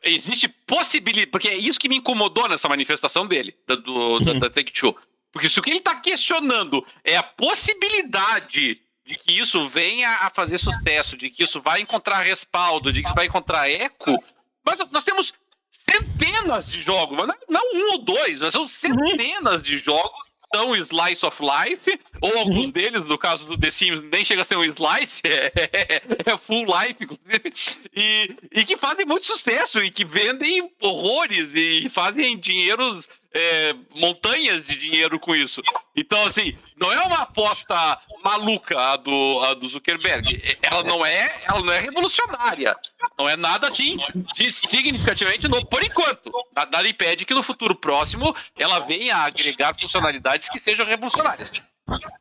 [0.01, 4.23] existe possibilidade, porque é isso que me incomodou nessa manifestação dele, do, do uhum.
[4.23, 4.95] da, da Take Two.
[5.29, 10.29] Porque se o que ele está questionando é a possibilidade de que isso venha a
[10.29, 14.15] fazer sucesso, de que isso vai encontrar respaldo, de que isso vai encontrar eco.
[14.63, 15.33] Mas nós temos
[15.67, 17.17] centenas de jogos,
[17.49, 22.67] não um ou dois, mas são centenas de jogos são slice of life, ou alguns
[22.67, 22.73] uhum.
[22.73, 26.65] deles, no caso do The Sims, nem chega a ser um slice, é, é full
[26.65, 27.53] life, inclusive,
[27.95, 34.65] e, e que fazem muito sucesso e que vendem horrores e fazem dinheiros é, montanhas
[34.65, 35.61] de dinheiro com isso.
[35.95, 40.57] Então, assim, não é uma aposta maluca a do, a do Zuckerberg.
[40.61, 42.75] Ela não é, ela não é revolucionária.
[43.17, 43.97] Não é nada assim
[44.35, 46.31] de significativamente novo, por enquanto.
[46.55, 51.51] Nada impede que no futuro próximo ela venha a agregar funcionalidades que sejam revolucionárias.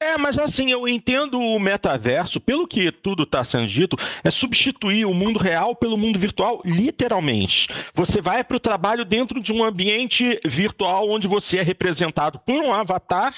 [0.01, 5.05] É, mas assim, eu entendo o metaverso, pelo que tudo está sendo dito, é substituir
[5.05, 7.69] o mundo real pelo mundo virtual, literalmente.
[7.95, 12.63] Você vai para o trabalho dentro de um ambiente virtual onde você é representado por
[12.63, 13.35] um avatar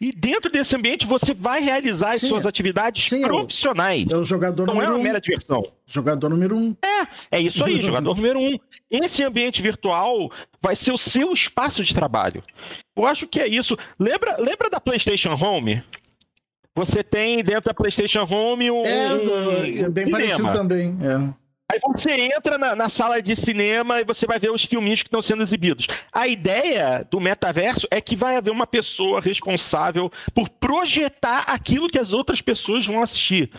[0.00, 4.06] e dentro desse ambiente você vai realizar sim, as suas atividades sim, profissionais.
[4.08, 5.02] É o jogador Não é uma um.
[5.02, 5.66] mera diversão.
[5.86, 6.74] Jogador número um.
[6.82, 8.58] É, é isso aí, jogador número um.
[8.90, 12.42] Esse ambiente virtual vai ser o seu espaço de trabalho.
[12.96, 13.76] Eu acho que é isso.
[13.98, 15.82] Lembra, lembra da PlayStation Home?
[16.74, 18.82] Você tem dentro da PlayStation Home um.
[18.82, 20.10] É, um, é bem cinema.
[20.10, 20.96] parecido também.
[21.02, 21.42] É.
[21.72, 25.08] Aí você entra na, na, sala de cinema e você vai ver os filminhos que
[25.08, 25.86] estão sendo exibidos.
[26.12, 31.98] A ideia do metaverso é que vai haver uma pessoa responsável por projetar aquilo que
[31.98, 33.50] as outras pessoas vão assistir.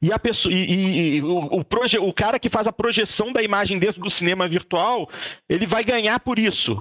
[0.00, 3.32] E a pessoa e, e, e o, o, proje, o cara que faz a projeção
[3.32, 5.10] da imagem dentro do cinema virtual,
[5.48, 6.80] ele vai ganhar por isso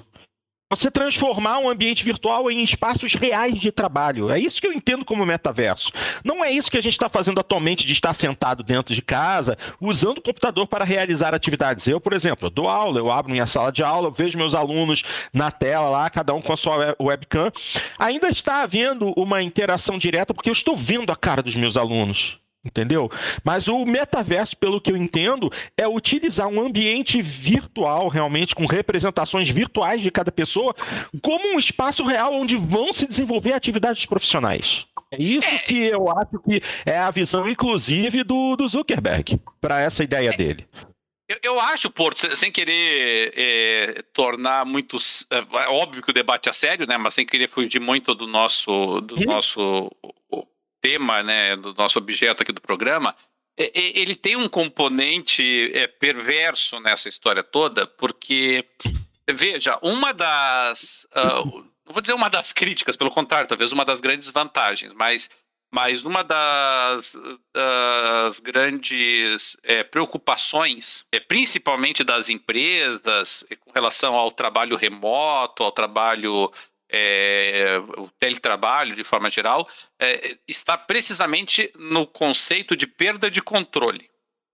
[0.76, 4.30] você transformar um ambiente virtual em espaços reais de trabalho.
[4.30, 5.92] É isso que eu entendo como metaverso.
[6.24, 9.58] Não é isso que a gente está fazendo atualmente de estar sentado dentro de casa,
[9.80, 11.88] usando o computador para realizar atividades.
[11.88, 15.52] Eu, por exemplo, dou aula, eu abro minha sala de aula, vejo meus alunos na
[15.52, 17.52] tela lá, cada um com a sua webcam.
[17.98, 22.40] Ainda está havendo uma interação direta porque eu estou vendo a cara dos meus alunos
[22.65, 23.10] entendeu?
[23.43, 29.47] Mas o metaverso, pelo que eu entendo, é utilizar um ambiente virtual, realmente, com representações
[29.49, 30.75] virtuais de cada pessoa,
[31.21, 34.86] como um espaço real onde vão se desenvolver atividades profissionais.
[35.12, 40.04] É isso que eu acho que é a visão, inclusive, do, do Zuckerberg, para essa
[40.04, 40.38] ideia é.
[40.38, 40.67] dele.
[41.28, 44.97] Eu, eu, acho, Porto, sem querer é, tornar muito.
[45.32, 46.97] É, é, óbvio que o debate é sério, né?
[46.97, 49.25] Mas sem querer fugir muito do nosso, do hum.
[49.25, 49.91] nosso
[50.86, 53.15] tema, né, do nosso objeto aqui do programa,
[53.58, 58.63] ele tem um componente é, perverso nessa história toda, porque,
[59.28, 61.08] veja, uma das.
[61.15, 65.30] Uh, não vou dizer uma das críticas, pelo contrário, talvez uma das grandes vantagens, mas,
[65.74, 67.15] mas uma das,
[67.54, 76.52] das grandes é, preocupações, é, principalmente das empresas, com relação ao trabalho remoto, ao trabalho
[76.89, 79.67] é, o teletrabalho de forma geral,
[80.00, 84.10] é, está precisamente no conceito de perda de controle.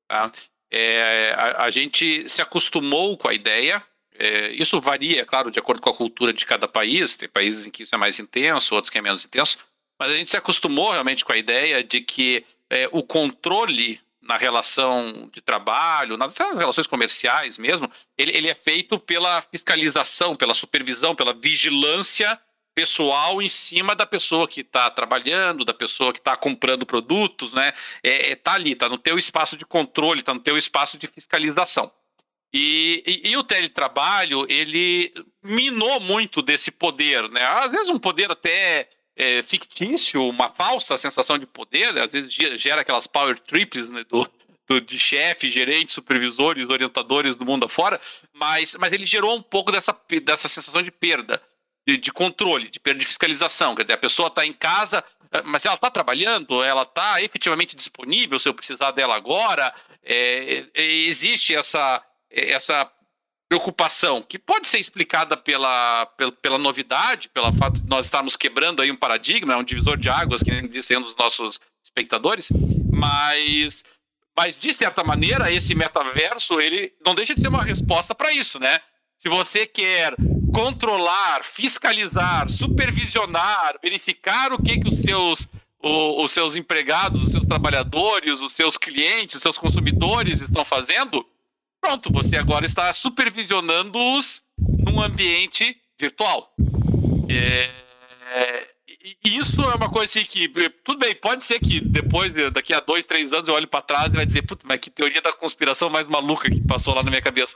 [0.08, 0.32] Tá?
[0.72, 3.84] É, a, a, gente se acostumou com a ideia,
[4.18, 7.72] é, isso varia, claro, de acordo com a cultura de cada país, tem países em
[7.72, 9.58] que isso é mais intenso, outros que é menos intenso,
[10.00, 14.38] mas a gente se acostumou realmente com a ideia de que é, o controle na
[14.38, 20.54] relação de trabalho, nas, nas relações comerciais mesmo, ele, ele, é feito pela fiscalização, pela
[20.54, 22.40] supervisão, pela vigilância
[22.74, 27.74] pessoal em cima da pessoa que está trabalhando, da pessoa que está comprando produtos, né?
[28.04, 31.08] É, é, tá ali, tá no teu espaço de controle, tá no teu espaço de
[31.08, 31.92] fiscalização.
[32.54, 37.44] E, e, e, o teletrabalho, ele minou muito desse poder, né?
[37.44, 38.90] Às vezes um poder até
[39.22, 44.28] é, fictício, uma falsa sensação de poder, às vezes gera aquelas power trips né, do,
[44.68, 48.02] do, de chefe, gerentes, supervisores, orientadores do mundo afora,
[48.34, 51.40] mas, mas ele gerou um pouco dessa, dessa sensação de perda
[51.88, 53.76] de, de controle, de perda de fiscalização.
[53.76, 57.76] Quer dizer, a pessoa está em casa, eh, mas ela está trabalhando, ela está efetivamente
[57.76, 59.72] disponível se eu precisar dela agora.
[60.04, 62.92] É, existe essa, essa
[63.52, 68.82] preocupação que pode ser explicada pela, pela, pela, novidade, pelo fato de nós estarmos quebrando
[68.82, 72.48] aí um paradigma, um divisor de águas, que disse um dos nossos espectadores,
[72.90, 73.84] mas,
[74.38, 78.58] mas de certa maneira esse metaverso ele não deixa de ser uma resposta para isso,
[78.58, 78.80] né?
[79.18, 80.16] Se você quer
[80.54, 85.46] controlar, fiscalizar, supervisionar, verificar o que, que os seus
[85.84, 91.26] o, os seus empregados, os seus trabalhadores, os seus clientes, os seus consumidores estão fazendo,
[91.82, 96.54] pronto, você agora está supervisionando-os num ambiente virtual.
[97.30, 97.70] É,
[99.24, 100.48] isso é uma coisa assim que,
[100.86, 104.14] tudo bem, pode ser que depois, daqui a dois, três anos, eu olhe para trás
[104.14, 107.10] e vai dizer, puta, mas que teoria da conspiração mais maluca que passou lá na
[107.10, 107.56] minha cabeça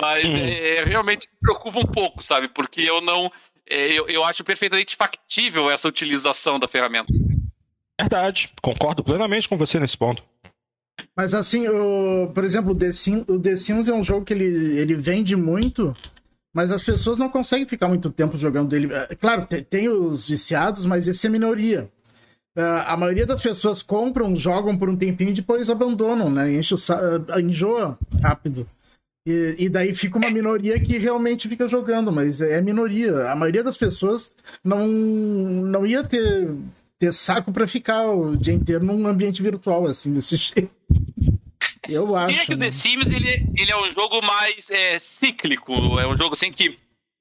[0.00, 2.48] mas é, realmente me preocupa um pouco, sabe?
[2.48, 3.32] Porque eu não.
[3.68, 7.12] É, eu, eu acho perfeitamente factível essa utilização da ferramenta.
[7.98, 10.22] Verdade, concordo plenamente com você nesse ponto.
[11.16, 14.32] Mas assim, o, por exemplo, o The, Sims, o The Sims é um jogo que
[14.32, 15.96] ele, ele vende muito,
[16.54, 18.92] mas as pessoas não conseguem ficar muito tempo jogando ele.
[18.92, 21.90] É, claro, tem, tem os viciados, mas esse é minoria.
[22.56, 26.54] Uh, a maioria das pessoas compram, jogam por um tempinho e depois abandonam, né?
[26.54, 26.78] Enche o,
[27.38, 28.66] enjoa rápido.
[29.26, 33.30] E, e, daí fica uma minoria que realmente fica jogando, mas é minoria.
[33.30, 34.32] A maioria das pessoas
[34.64, 36.48] não, não ia ter,
[36.98, 40.70] ter saco para ficar o dia inteiro num ambiente virtual, assim, desse jeito.
[41.88, 42.28] Eu acho.
[42.28, 42.70] Diria que o The né?
[42.70, 45.72] Sims ele, ele é um jogo mais é, cíclico.
[46.00, 46.78] É um jogo assim que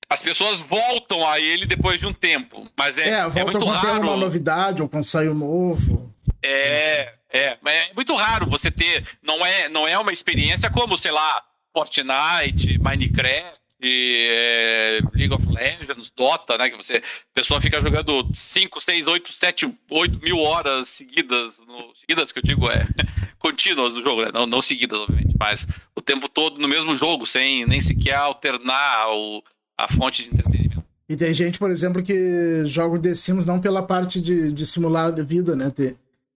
[0.09, 2.67] as pessoas voltam a ele depois de um tempo.
[2.77, 3.87] Mas é, é, voltam é muito quando raro.
[3.87, 6.11] tem uma novidade ou quando sai um novo.
[6.43, 7.57] É, é.
[7.61, 9.07] Mas é muito raro você ter.
[9.21, 16.11] Não é, não é uma experiência como, sei lá Fortnite, Minecraft, é, League of Legends,
[16.15, 16.69] Dota, né?
[16.69, 17.01] Que você, a
[17.33, 22.43] pessoa fica jogando 5, 6, 8, 7, 8 mil horas seguidas, no, seguidas que eu
[22.43, 22.87] digo é
[23.39, 24.31] contínuas no jogo, né?
[24.33, 29.09] não, não seguidas, obviamente, mas o tempo todo no mesmo jogo, sem nem sequer alternar
[29.09, 29.43] o,
[29.77, 30.83] a fonte de entretenimento.
[31.07, 34.65] E tem gente, por exemplo, que joga o The Sims não pela parte de, de
[34.65, 35.71] simular a vida, né?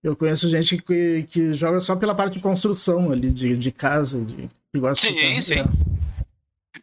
[0.03, 4.23] eu conheço gente que, que joga só pela parte de construção ali, de, de casa,
[4.23, 4.47] de
[4.95, 5.55] sim, ficar, sim.
[5.55, 5.98] É.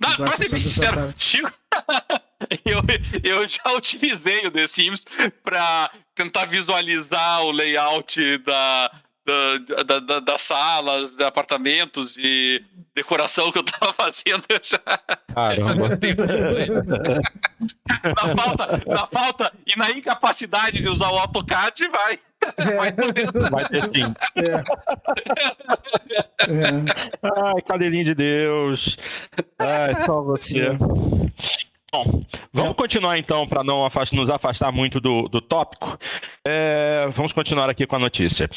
[0.00, 1.52] Não, pra ser bem sincero contigo,
[2.64, 2.82] eu,
[3.22, 5.04] eu já utilizei o The Sims
[5.42, 8.90] para tentar visualizar o layout da,
[9.26, 14.44] da, da, da, das salas, de apartamentos, de decoração que eu tava fazendo.
[14.48, 14.78] Eu já,
[15.34, 15.98] Caramba.
[18.02, 22.20] Já na, falta, na falta e na incapacidade de usar o AutoCAD, vai.
[22.76, 22.92] Vai,
[23.50, 24.14] vai ter sim.
[24.36, 24.62] É.
[26.48, 26.84] É.
[27.22, 28.96] Ai, cadelinho de Deus.
[29.58, 30.60] Ai, só você.
[30.60, 30.78] É.
[32.04, 35.98] Bom, vamos continuar então, para não nos afastar muito do, do tópico.
[36.44, 38.50] É, vamos continuar aqui com a notícia.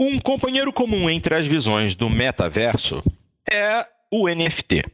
[0.00, 3.02] Um companheiro comum entre as visões do metaverso
[3.50, 4.84] é o NFT.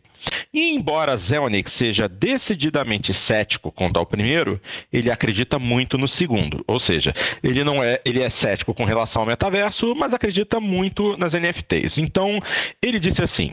[0.53, 4.61] E embora Zelnick seja decididamente cético quanto ao primeiro,
[4.93, 6.65] ele acredita muito no segundo.
[6.67, 11.17] Ou seja, ele não é, ele é cético com relação ao metaverso, mas acredita muito
[11.17, 11.99] nas NFTs.
[11.99, 12.41] Então,
[12.81, 13.53] ele disse assim: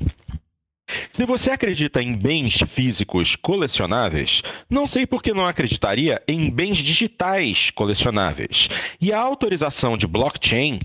[1.12, 6.78] se você acredita em bens físicos colecionáveis, não sei por que não acreditaria em bens
[6.78, 8.70] digitais colecionáveis.
[9.00, 10.80] E a autorização de blockchain,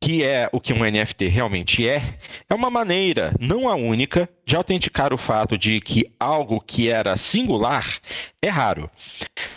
[0.00, 2.18] que é o que um NFT realmente é,
[2.48, 7.16] é uma maneira, não a única, de autenticar o fato de que algo que era
[7.16, 8.00] singular
[8.40, 8.90] é raro.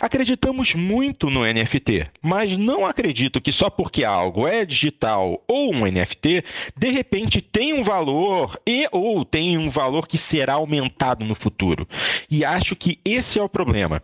[0.00, 5.84] Acreditamos muito no NFT, mas não acredito que só porque algo é digital ou um
[5.86, 6.44] NFT,
[6.76, 11.88] de repente tem um valor e ou tem um valor que será aumentado no futuro.
[12.30, 14.00] E acho que esse é o problema.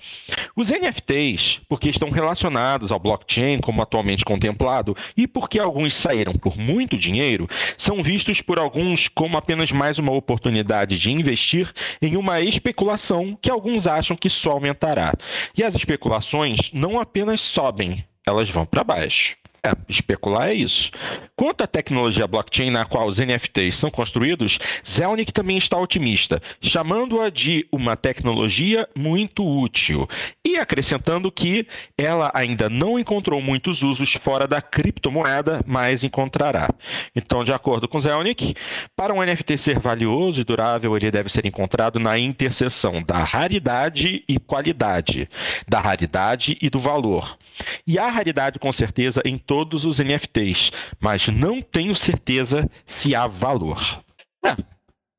[0.56, 6.59] Os NFTs, porque estão relacionados ao blockchain como atualmente contemplado e porque alguns saíram por
[6.59, 11.72] muito dinheiro, são vistos por alguns como apenas mais uma oportunidade de investir
[12.03, 15.14] em uma especulação que alguns acham que só aumentará.
[15.57, 19.41] E as especulações não apenas sobem, elas vão para baixo.
[19.65, 20.90] É, especular é isso.
[21.37, 27.31] Quanto à tecnologia blockchain na qual os NFTs são construídos, Zelnick também está otimista, chamando-a
[27.31, 30.08] de uma tecnologia muito útil
[30.44, 31.65] e acrescentando que
[31.96, 36.69] ela ainda não encontrou muitos usos fora da criptomoeda, mas encontrará.
[37.15, 38.54] Então, de acordo com Zelnick,
[38.96, 44.25] para um NFT ser valioso e durável, ele deve ser encontrado na interseção da raridade
[44.29, 45.29] e qualidade,
[45.69, 47.38] da raridade e do valor.
[47.87, 53.27] E há raridade, com certeza, em todos os NFTs, mas não tenho certeza se há
[53.27, 54.03] valor.
[54.42, 54.57] É.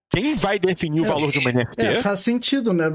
[0.10, 1.82] Quem vai definir o é, valor de uma NFT?
[1.84, 2.86] É, faz sentido, né?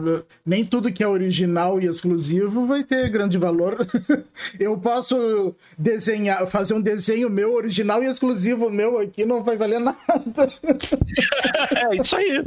[0.45, 3.87] Nem tudo que é original e exclusivo vai ter grande valor.
[4.59, 9.79] Eu posso desenhar, fazer um desenho meu original e exclusivo meu aqui, não vai valer
[9.79, 9.97] nada.
[11.93, 12.43] É isso aí.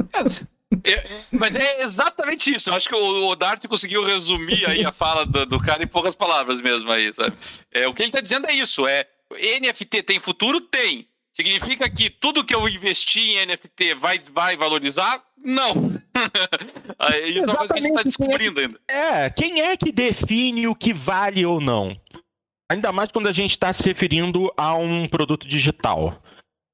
[0.84, 2.70] É, mas é exatamente isso.
[2.70, 5.86] Eu acho que o, o Dart conseguiu resumir aí a fala do, do, cara em
[5.86, 7.36] poucas palavras mesmo aí, sabe?
[7.70, 9.06] É, o que ele está dizendo é isso: é
[9.60, 10.60] NFT tem futuro?
[10.60, 11.08] Tem.
[11.32, 15.22] Significa que tudo que eu investi em NFT vai, vai valorizar?
[15.38, 15.72] Não.
[17.26, 18.80] isso é uma coisa que a gente está descobrindo ainda.
[18.86, 21.98] É, quem é que define o que vale ou não?
[22.70, 26.22] Ainda mais quando a gente está se referindo a um produto digital.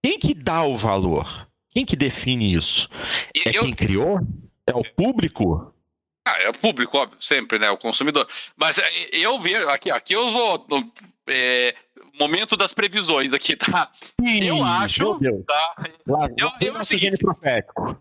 [0.05, 1.47] Quem que dá o valor?
[1.79, 2.89] Quem que define isso?
[3.47, 3.62] É eu...
[3.62, 4.18] quem criou?
[4.66, 5.72] É o público?
[6.26, 7.70] Ah, é o público, óbvio, sempre, né?
[7.70, 8.26] O consumidor.
[8.57, 10.66] Mas é, eu vejo, aqui, aqui eu vou.
[11.29, 11.76] É,
[12.18, 13.93] momento das previsões aqui, tá?
[14.20, 15.20] Ih, eu acho.
[15.47, 15.76] Tá?
[16.37, 17.97] Eu, eu, é seguinte, profético.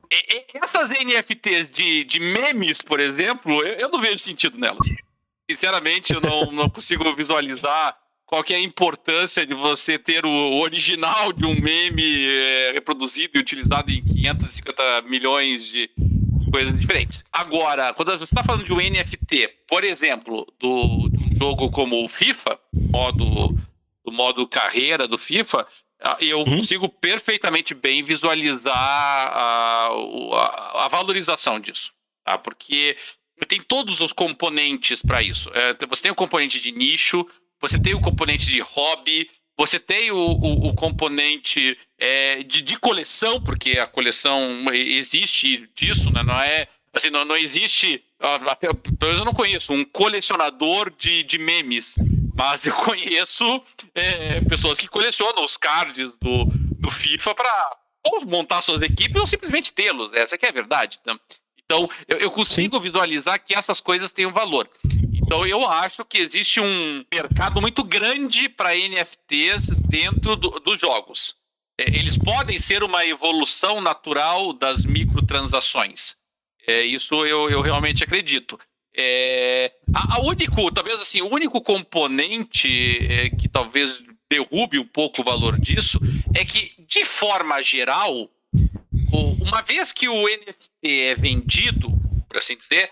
[0.56, 4.88] Essas NFTs de, de memes, por exemplo, eu, eu não vejo sentido nelas.
[5.48, 7.96] Sinceramente, eu não, não consigo visualizar
[8.28, 13.38] qual que é a importância de você ter o original de um meme é, reproduzido
[13.38, 15.90] e utilizado em 550 milhões de
[16.52, 17.24] coisas diferentes.
[17.32, 22.04] Agora, quando você está falando de um NFT, por exemplo, do, de um jogo como
[22.04, 23.58] o FIFA, modo,
[24.04, 25.66] do modo carreira do FIFA,
[26.02, 26.58] ah, eu hum?
[26.58, 31.94] consigo perfeitamente bem visualizar a, a, a valorização disso.
[32.26, 32.38] Tá?
[32.38, 32.98] Porque
[33.48, 35.50] tem todos os componentes para isso.
[35.54, 37.26] É, você tem o componente de nicho,
[37.62, 42.78] você tem o componente de hobby, você tem o, o, o componente é, de, de,
[42.78, 46.22] coleção, porque a coleção existe disso, né?
[46.22, 46.68] Não é.
[46.94, 48.04] Assim, não, não existe.
[48.20, 51.96] Até, pelo menos eu não conheço um colecionador de, de memes.
[52.36, 53.64] Mas eu conheço
[53.96, 56.46] é, pessoas que colecionam os cards do,
[56.80, 57.78] do FIFA para
[58.26, 60.14] montar suas equipes ou simplesmente tê-los.
[60.14, 61.00] Essa é a verdade.
[61.02, 61.20] Então,
[61.66, 62.84] então eu, eu consigo Sim.
[62.84, 64.70] visualizar que essas coisas têm um valor.
[65.28, 71.36] Então eu acho que existe um mercado muito grande para NFTs dentro do, dos jogos.
[71.78, 76.16] É, eles podem ser uma evolução natural das microtransações.
[76.66, 78.58] É, isso eu, eu realmente acredito.
[78.96, 85.22] É, a, a, único, talvez assim, o único componente é, que talvez derrube um pouco
[85.22, 86.00] o valor disso
[86.34, 88.32] é que, de forma geral,
[89.46, 91.90] uma vez que o NFT é vendido,
[92.30, 92.90] por assim dizer,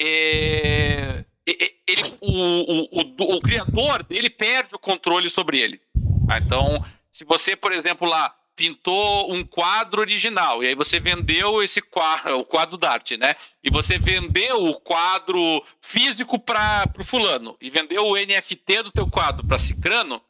[0.00, 5.80] é, ele, o, o, o, o, criador dele perde o controle sobre ele.
[6.26, 6.38] Tá?
[6.38, 11.80] Então, se você, por exemplo, lá pintou um quadro original e aí você vendeu esse
[11.80, 13.34] quadro, o quadro da arte, né?
[13.64, 19.08] E você vendeu o quadro físico para o fulano e vendeu o NFT do teu
[19.08, 20.22] quadro para Cicrano,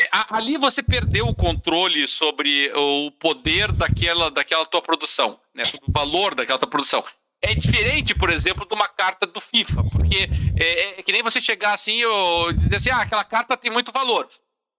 [0.00, 5.62] é, ali você perdeu o controle sobre o poder daquela, daquela tua produção, né?
[5.86, 7.04] o valor daquela tua produção.
[7.42, 10.28] É diferente, por exemplo, de uma carta do FIFA, porque
[10.58, 13.70] é, é, é que nem você chegar assim e dizer assim, ah, aquela carta tem
[13.70, 14.28] muito valor.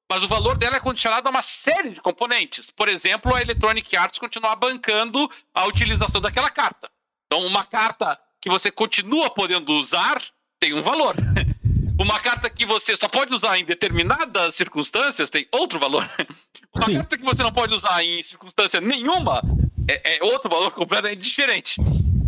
[0.09, 2.69] Mas o valor dela é condicionado a uma série de componentes.
[2.69, 6.91] Por exemplo, a Electronic Arts continuar bancando a utilização daquela carta.
[7.25, 10.21] Então, uma carta que você continua podendo usar
[10.59, 11.15] tem um valor.
[11.99, 16.09] Uma carta que você só pode usar em determinadas circunstâncias tem outro valor.
[16.75, 16.95] Uma Sim.
[16.95, 19.39] carta que você não pode usar em circunstância nenhuma
[19.87, 21.75] é, é outro valor completamente diferente.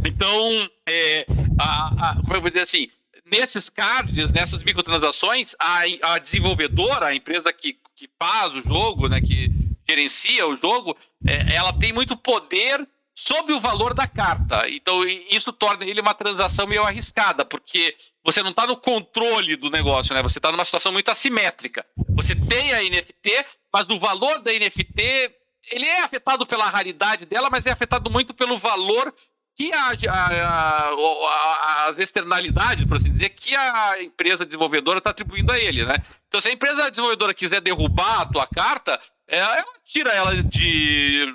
[0.06, 1.26] Então, é,
[1.60, 2.90] a, a, como eu vou dizer assim,
[3.26, 5.84] nesses cards, nessas microtransações, a,
[6.14, 9.50] a desenvolvedora, a empresa que, que faz o jogo, né, que
[9.88, 10.96] gerencia o jogo,
[11.26, 14.68] é, ela tem muito poder sobre o valor da carta.
[14.70, 19.70] Então, isso torna ele uma transação meio arriscada, porque você não está no controle do
[19.70, 20.22] negócio, né?
[20.24, 21.86] Você está numa situação muito assimétrica.
[22.16, 25.32] Você tem a NFT, mas o valor da NFT
[25.72, 29.14] ele é afetado pela raridade dela, mas é afetado muito pelo valor
[29.56, 35.52] que a, a, a, as externalidades, por assim dizer, que a empresa desenvolvedora está atribuindo
[35.52, 35.98] a ele, né?
[36.28, 41.26] Então, se a empresa desenvolvedora quiser derrubar a tua carta, ela tira ela de,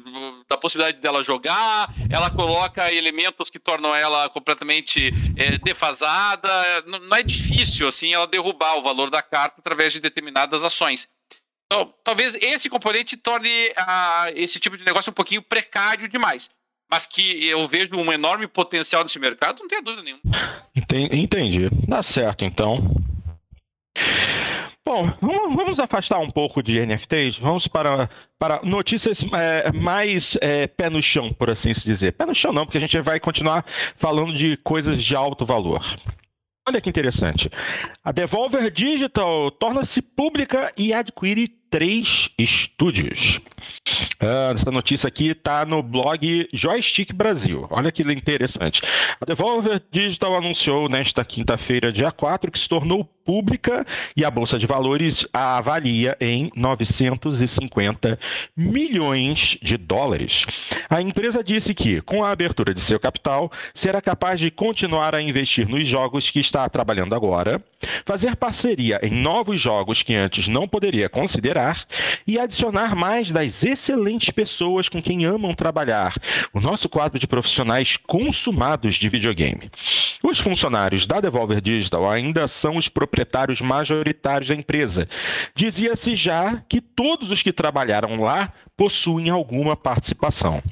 [0.49, 6.49] da possibilidade dela jogar, ela coloca elementos que tornam ela completamente é, defasada.
[6.87, 11.09] Não, não é difícil, assim, ela derrubar o valor da carta através de determinadas ações.
[11.67, 13.51] Então, talvez esse componente torne
[14.35, 16.51] esse tipo de negócio um pouquinho precário demais.
[16.91, 20.23] Mas que eu vejo um enorme potencial nesse mercado, não tenho dúvida nenhuma.
[21.13, 21.69] Entendi.
[21.87, 22.79] Dá certo, então.
[24.89, 28.09] Bom, vamos afastar um pouco de NFTs, vamos para,
[28.39, 32.13] para notícias é, mais é, pé no chão, por assim se dizer.
[32.13, 35.85] Pé no chão não, porque a gente vai continuar falando de coisas de alto valor.
[36.67, 37.51] Olha que interessante.
[38.03, 43.41] A Devolver Digital torna-se pública e adquire três estúdios.
[44.23, 47.67] Uh, essa notícia aqui está no blog Joystick Brasil.
[47.71, 48.83] Olha que interessante.
[49.21, 53.85] A Devolver Digital anunciou nesta quinta-feira, dia 4, que se tornou pública
[54.17, 58.19] e a Bolsa de Valores a avalia em 950
[58.57, 60.47] milhões de dólares.
[60.89, 65.21] A empresa disse que, com a abertura de seu capital, será capaz de continuar a
[65.21, 67.63] investir nos jogos que está trabalhando agora,
[68.05, 71.85] fazer parceria em novos jogos que antes não poderia considerar
[72.27, 76.15] e adicionar mais das excelentes pessoas com quem amam trabalhar,
[76.53, 79.71] o nosso quadro de profissionais consumados de videogame.
[80.23, 85.09] Os funcionários da Devolver Digital ainda são os proprietários majoritários da empresa.
[85.55, 90.63] Dizia-se já que todos os que trabalharam lá possuem alguma participação.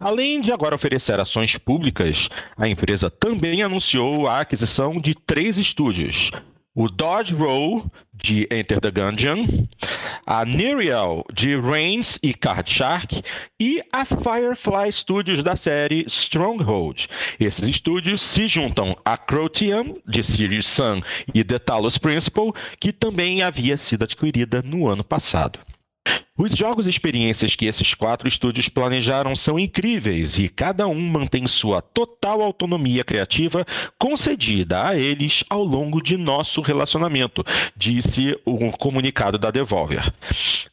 [0.00, 6.30] Além de agora oferecer ações públicas, a empresa também anunciou a aquisição de três estúdios:
[6.74, 9.44] o Dodge Roll de Enter the Gungeon,
[10.26, 13.22] a Nerial de Reigns e Card Shark
[13.58, 17.08] e a Firefly Studios da série Stronghold.
[17.40, 21.00] Esses estúdios se juntam a Crotium de Sirius Sun
[21.34, 25.58] e The Talos Principle, que também havia sido adquirida no ano passado.
[26.40, 31.48] Os jogos e experiências que esses quatro estúdios planejaram são incríveis e cada um mantém
[31.48, 33.66] sua total autonomia criativa
[33.98, 37.44] concedida a eles ao longo de nosso relacionamento,
[37.76, 40.12] disse o comunicado da Devolver.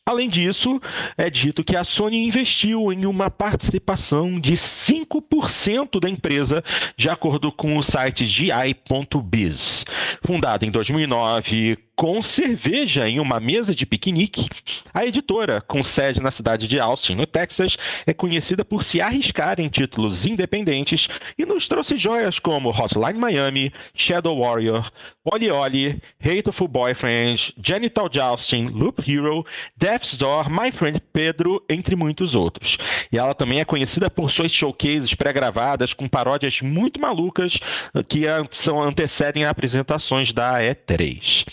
[0.05, 0.80] Além disso,
[1.18, 6.63] é dito que a Sony investiu em uma participação de 5% da empresa,
[6.95, 9.84] de acordo com o site GI.biz.
[10.22, 14.47] Fundada em 2009 com cerveja em uma mesa de piquenique,
[14.93, 19.59] a editora, com sede na cidade de Austin, no Texas, é conhecida por se arriscar
[19.59, 24.91] em títulos independentes e nos trouxe joias como Hotline Miami, Shadow Warrior,
[25.23, 29.45] Oli Oli, Hateful Boyfriend, Genital Jousting, Loop Hero,
[29.77, 32.77] Death's Door, My Friend Pedro, entre muitos outros.
[33.11, 37.59] E ela também é conhecida por suas showcases pré-gravadas com paródias muito malucas
[38.07, 41.45] que são antecedem a apresentações da E3.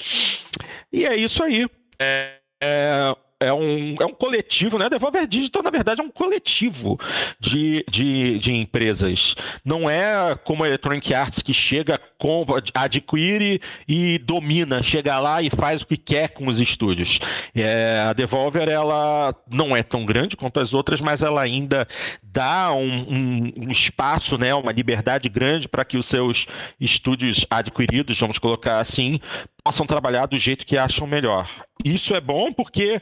[0.92, 1.66] E é isso aí.
[1.98, 4.88] É, é, é um, é um coletivo, né?
[4.88, 6.98] Devolver Digital, na verdade, é um coletivo
[7.38, 9.34] de, de, de empresas.
[9.64, 15.50] Não é como a Electronic Arts que chega, com, adquire e domina, chega lá e
[15.50, 17.18] faz o que quer com os estúdios.
[17.52, 21.84] É, a Devolver, ela não é tão grande quanto as outras, mas ela ainda
[22.22, 24.54] dá um, um, um espaço, né?
[24.54, 26.46] Uma liberdade grande para que os seus
[26.80, 29.18] estúdios adquiridos, vamos colocar assim,
[29.64, 31.48] possam trabalhar do jeito que acham melhor.
[31.84, 33.00] Isso é bom porque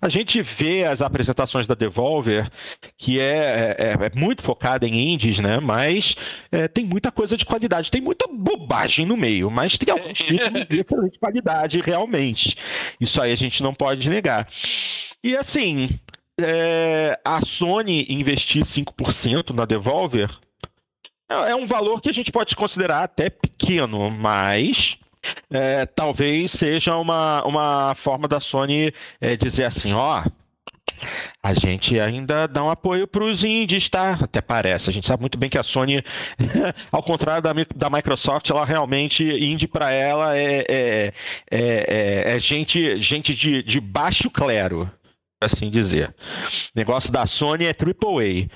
[0.00, 2.50] a gente vê as apresentações da Devolver,
[2.96, 5.58] que é, é, é muito focada em indies, né?
[5.58, 6.16] Mas
[6.52, 8.26] é, tem muita coisa de qualidade, tem muita
[8.58, 12.56] bobagem no meio, mas tem alguns títulos de qualidade realmente.
[13.00, 14.48] Isso aí a gente não pode negar.
[15.22, 15.88] E assim,
[16.40, 20.30] é, a Sony investir 5% na Devolver
[21.28, 24.98] é, é um valor que a gente pode considerar até pequeno, mas
[25.50, 30.24] é, talvez seja uma, uma forma da Sony é, dizer assim, ó,
[31.42, 34.18] a gente ainda dá um apoio para os indies, tá?
[34.22, 34.90] Até parece.
[34.90, 36.02] A gente sabe muito bem que a Sony,
[36.90, 41.12] ao contrário da, da Microsoft, ela realmente, indie para ela é, é,
[41.50, 44.90] é, é, gente, gente de, de baixo clero,
[45.40, 46.14] assim dizer.
[46.74, 48.48] O negócio da Sony é AAA.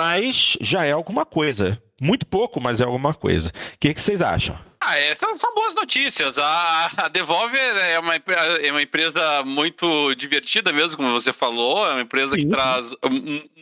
[0.00, 1.80] Mas já é alguma coisa.
[2.00, 3.50] Muito pouco, mas é alguma coisa.
[3.50, 4.58] O que, que vocês acham?
[4.84, 6.38] Ah, é, são, são, boas notícias.
[6.38, 11.86] A, a Devolver é uma, é uma empresa muito divertida mesmo, como você falou.
[11.86, 12.42] É uma empresa Sim.
[12.42, 12.92] que traz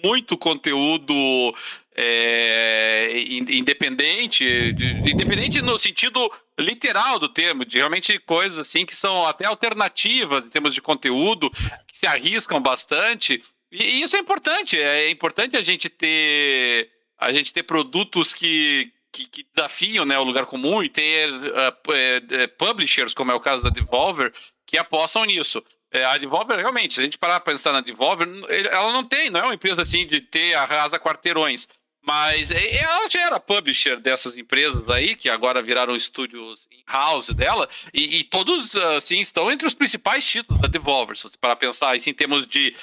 [0.02, 1.54] muito conteúdo
[1.94, 3.12] é,
[3.50, 9.44] independente, de, independente no sentido literal do termo, de realmente coisas assim que são até
[9.44, 11.50] alternativas em termos de conteúdo,
[11.86, 13.42] que se arriscam bastante.
[13.70, 14.80] E, e isso é importante.
[14.80, 20.24] É importante a gente ter a gente ter produtos que que, que, desafiam né, o
[20.24, 24.32] lugar comum e ter uh, publishers, como é o caso da Devolver,
[24.66, 25.62] que apostam nisso.
[25.92, 28.28] É, a Devolver, realmente, se a gente parar para pensar na Devolver,
[28.70, 31.68] ela não tem, não é uma empresa assim de ter arrasa quarteirões.
[32.02, 38.20] Mas ela já era publisher dessas empresas aí, que agora viraram estúdios in-house dela, e,
[38.20, 42.10] e, todos, assim, estão entre os principais títulos da Devolver, se você para pensar, assim,
[42.10, 42.74] em termos de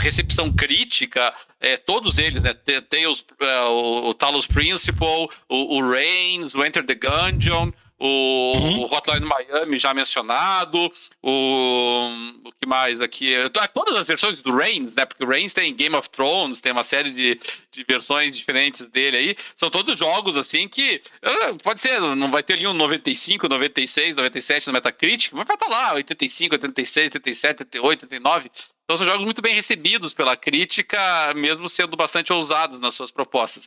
[0.00, 6.54] recepção crítica, é, todos eles, né, Tales, uh, o, o Talos Principle, o, o Reigns,
[6.54, 8.80] o Enter the Gungeon, o, uhum.
[8.82, 10.92] o Hotline Miami já mencionado,
[11.22, 12.10] o,
[12.44, 13.34] o que mais aqui?
[13.72, 15.06] Todas as versões do Reigns, né?
[15.06, 17.40] Porque o Reigns tem Game of Thrones, tem uma série de,
[17.70, 19.36] de versões diferentes dele aí.
[19.54, 24.16] São todos jogos assim que eh, pode ser, não vai ter ali um 95, 96,
[24.16, 28.50] 97 no Metacritic, mas vai estar lá, 85, 86, 87, 88, 89.
[28.84, 33.66] Então são jogos muito bem recebidos pela crítica, mesmo sendo bastante ousados nas suas propostas.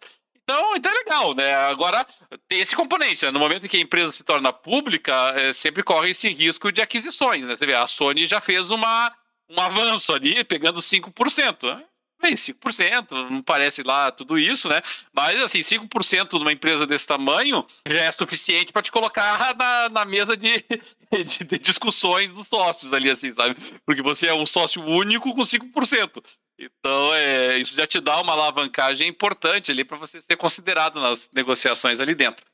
[0.50, 1.54] Então, então é legal, né?
[1.54, 2.04] Agora,
[2.47, 3.30] tem esse componente, né?
[3.30, 6.82] No momento em que a empresa se torna pública, é, sempre corre esse risco de
[6.82, 7.56] aquisições, né?
[7.56, 9.14] Você vê, a Sony já fez uma,
[9.47, 11.68] um avanço ali, pegando 5%.
[11.68, 11.84] Né?
[12.20, 14.82] Bem, 5%, não parece lá tudo isso, né?
[15.14, 20.04] Mas, assim, 5% numa empresa desse tamanho já é suficiente para te colocar na, na
[20.04, 20.66] mesa de,
[21.14, 23.56] de, de, discussões dos sócios ali, assim, sabe?
[23.86, 26.24] Porque você é um sócio único com 5%.
[26.60, 31.30] Então, é, isso já te dá uma alavancagem importante ali para você ser considerado nas
[31.34, 32.45] negociações ali dentro.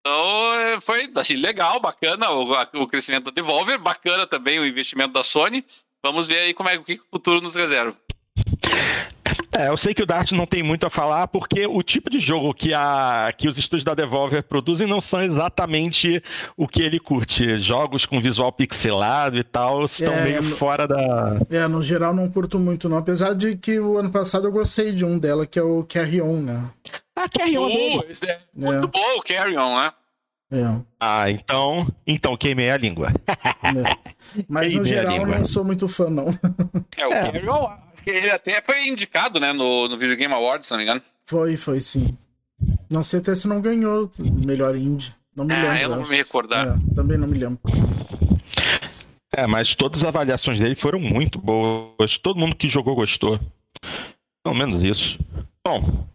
[0.00, 2.52] Então, é, foi assim, legal, bacana o,
[2.82, 5.64] o crescimento da Devolver, bacana também o investimento da Sony.
[6.04, 7.96] Vamos ver aí como é o que o futuro nos reserva.
[9.56, 12.18] É, eu sei que o Dart não tem muito a falar, porque o tipo de
[12.18, 16.20] jogo que, a, que os estúdios da Devolver produzem não são exatamente
[16.56, 17.56] o que ele curte.
[17.58, 21.38] Jogos com visual pixelado e tal estão é, meio no, fora da.
[21.48, 22.98] É, no geral não curto muito, não.
[22.98, 26.20] Apesar de que o ano passado eu gostei de um dela, que é o Carry
[26.20, 26.60] On, né?
[27.14, 27.68] Ah, Carry On.
[27.68, 29.92] Uh, é muito bom o Carry On, né?
[30.50, 30.80] É.
[31.00, 33.12] Ah, então, então queimei a língua.
[33.26, 34.42] É.
[34.48, 36.26] Mas queimei no geral não sou muito fã, não.
[36.96, 37.78] É, o é.
[37.92, 40.84] Acho que ele até foi indicado, né, no, no Video Game Awards, se não me
[40.84, 41.02] engano.
[41.24, 42.16] Foi, foi sim.
[42.90, 45.14] Não sei até se não ganhou melhor indie.
[45.36, 45.82] Não me é, lembro.
[45.82, 46.68] eu não vou me recordar.
[46.68, 47.58] É, também não me lembro.
[49.36, 52.16] É, mas todas as avaliações dele foram muito boas.
[52.18, 53.40] Todo mundo que jogou gostou.
[54.44, 55.18] Pelo menos isso.
[55.66, 56.06] Bom,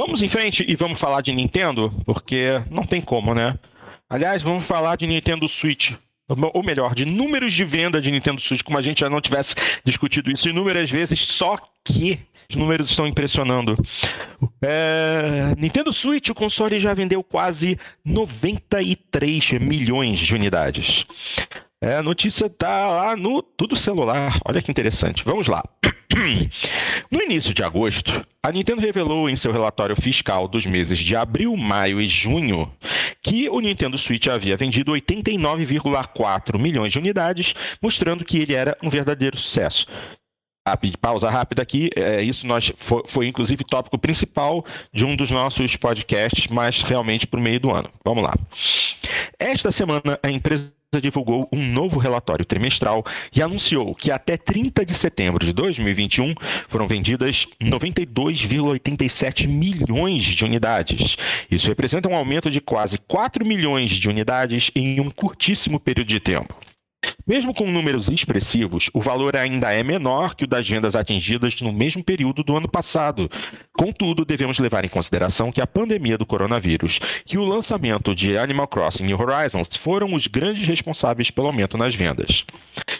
[0.00, 3.58] Vamos em frente e vamos falar de Nintendo, porque não tem como, né?
[4.08, 5.92] Aliás, vamos falar de Nintendo Switch.
[6.26, 9.54] Ou melhor, de números de venda de Nintendo Switch, como a gente já não tivesse
[9.84, 13.76] discutido isso inúmeras vezes, só que os números estão impressionando.
[14.62, 15.54] É...
[15.58, 21.04] Nintendo Switch, o console já vendeu quase 93 milhões de unidades.
[21.82, 24.38] É, a notícia está lá no Tudo Celular.
[24.44, 25.24] Olha que interessante.
[25.24, 25.64] Vamos lá.
[27.10, 31.56] No início de agosto, a Nintendo revelou em seu relatório fiscal dos meses de abril,
[31.56, 32.70] maio e junho
[33.22, 38.90] que o Nintendo Switch havia vendido 89,4 milhões de unidades, mostrando que ele era um
[38.90, 39.86] verdadeiro sucesso.
[41.00, 41.90] Pausa rápida aqui.
[41.96, 47.26] É, isso nós foi, foi, inclusive tópico principal de um dos nossos podcasts, mas realmente
[47.26, 47.90] para o meio do ano.
[48.04, 48.34] Vamos lá.
[49.38, 54.92] Esta semana a empresa divulgou um novo relatório trimestral e anunciou que até 30 de
[54.92, 56.34] setembro de 2021
[56.68, 61.16] foram vendidas 92,87 milhões de unidades.
[61.48, 66.18] Isso representa um aumento de quase 4 milhões de unidades em um curtíssimo período de
[66.18, 66.56] tempo.
[67.26, 71.72] Mesmo com números expressivos, o valor ainda é menor que o das vendas atingidas no
[71.72, 73.30] mesmo período do ano passado.
[73.72, 76.98] Contudo, devemos levar em consideração que a pandemia do coronavírus
[77.30, 81.94] e o lançamento de Animal Crossing New Horizons foram os grandes responsáveis pelo aumento nas
[81.94, 82.44] vendas.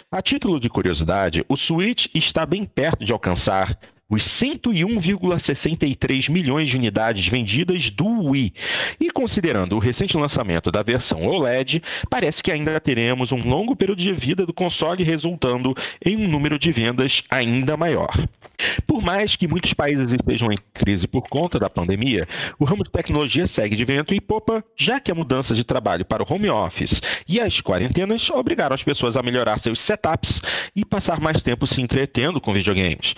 [0.09, 3.77] A título de curiosidade, o Switch está bem perto de alcançar
[4.11, 8.51] os 101,63 milhões de unidades vendidas do Wii.
[8.99, 13.99] E considerando o recente lançamento da versão OLED, parece que ainda teremos um longo período
[13.99, 15.73] de vida do console, resultando
[16.05, 18.11] em um número de vendas ainda maior.
[18.85, 22.27] Por mais que muitos países estejam em crise por conta da pandemia,
[22.59, 26.05] o ramo de tecnologia segue de vento e popa, já que a mudança de trabalho
[26.05, 30.41] para o home office e as quarentenas obrigaram as pessoas a melhorar seus setups
[30.75, 33.13] e passar mais tempo se entretendo com videogames.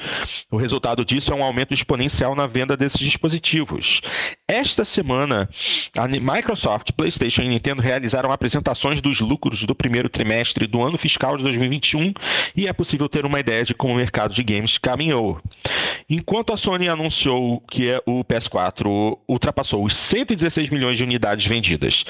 [0.52, 4.02] O resultado disso é um aumento exponencial na venda desses dispositivos.
[4.48, 5.50] Esta semana,
[5.98, 11.38] a Microsoft, PlayStation e Nintendo realizaram apresentações dos lucros do primeiro trimestre do ano fiscal
[11.38, 12.14] de 2021
[12.56, 15.33] e é possível ter uma ideia de como o mercado de games caminhou
[16.10, 22.06] Enquanto a Sony anunciou que é o PS4 ultrapassou os 116 milhões de unidades vendidas,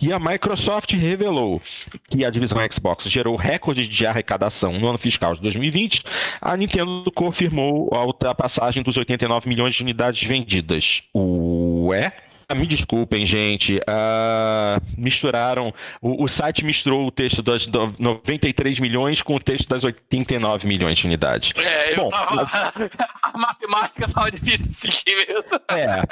[0.00, 1.60] e a Microsoft revelou
[2.08, 6.02] que a divisão Xbox gerou recordes de arrecadação no ano fiscal de 2020,
[6.40, 11.02] a Nintendo confirmou a ultrapassagem dos 89 milhões de unidades vendidas.
[11.14, 12.12] Ué?
[12.54, 13.76] Me desculpem, gente.
[13.76, 15.74] Uh, misturaram.
[16.00, 20.98] O, o, site misturou o texto das 93 milhões com o texto das 89 milhões
[20.98, 21.52] de unidades.
[21.56, 22.46] É, Bom, tava...
[23.22, 25.60] a matemática estava difícil de seguir mesmo.
[25.68, 26.02] É,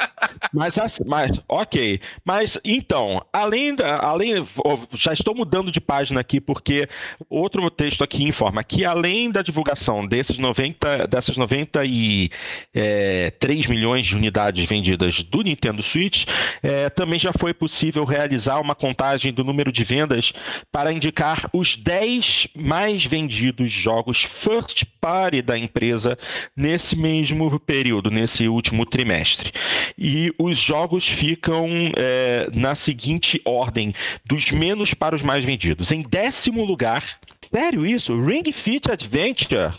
[0.53, 0.76] mas,
[1.07, 2.01] mas ok.
[2.24, 3.99] Mas então, além da.
[3.99, 4.47] Além,
[4.93, 6.89] já estou mudando de página aqui, porque
[7.30, 12.30] outro texto aqui informa que além da divulgação desses 90, dessas 93
[12.74, 13.32] é,
[13.68, 16.24] milhões de unidades vendidas do Nintendo Switch,
[16.62, 20.33] é, também já foi possível realizar uma contagem do número de vendas
[20.70, 26.18] para indicar os 10 mais vendidos jogos first party da empresa
[26.57, 29.53] nesse mesmo período, nesse último trimestre.
[29.99, 31.66] E os jogos ficam
[31.97, 33.95] é, na seguinte ordem,
[34.25, 35.93] dos menos para os mais vendidos.
[35.93, 37.05] Em décimo lugar,
[37.41, 38.20] sério isso?
[38.20, 39.75] Ring Fit Adventure?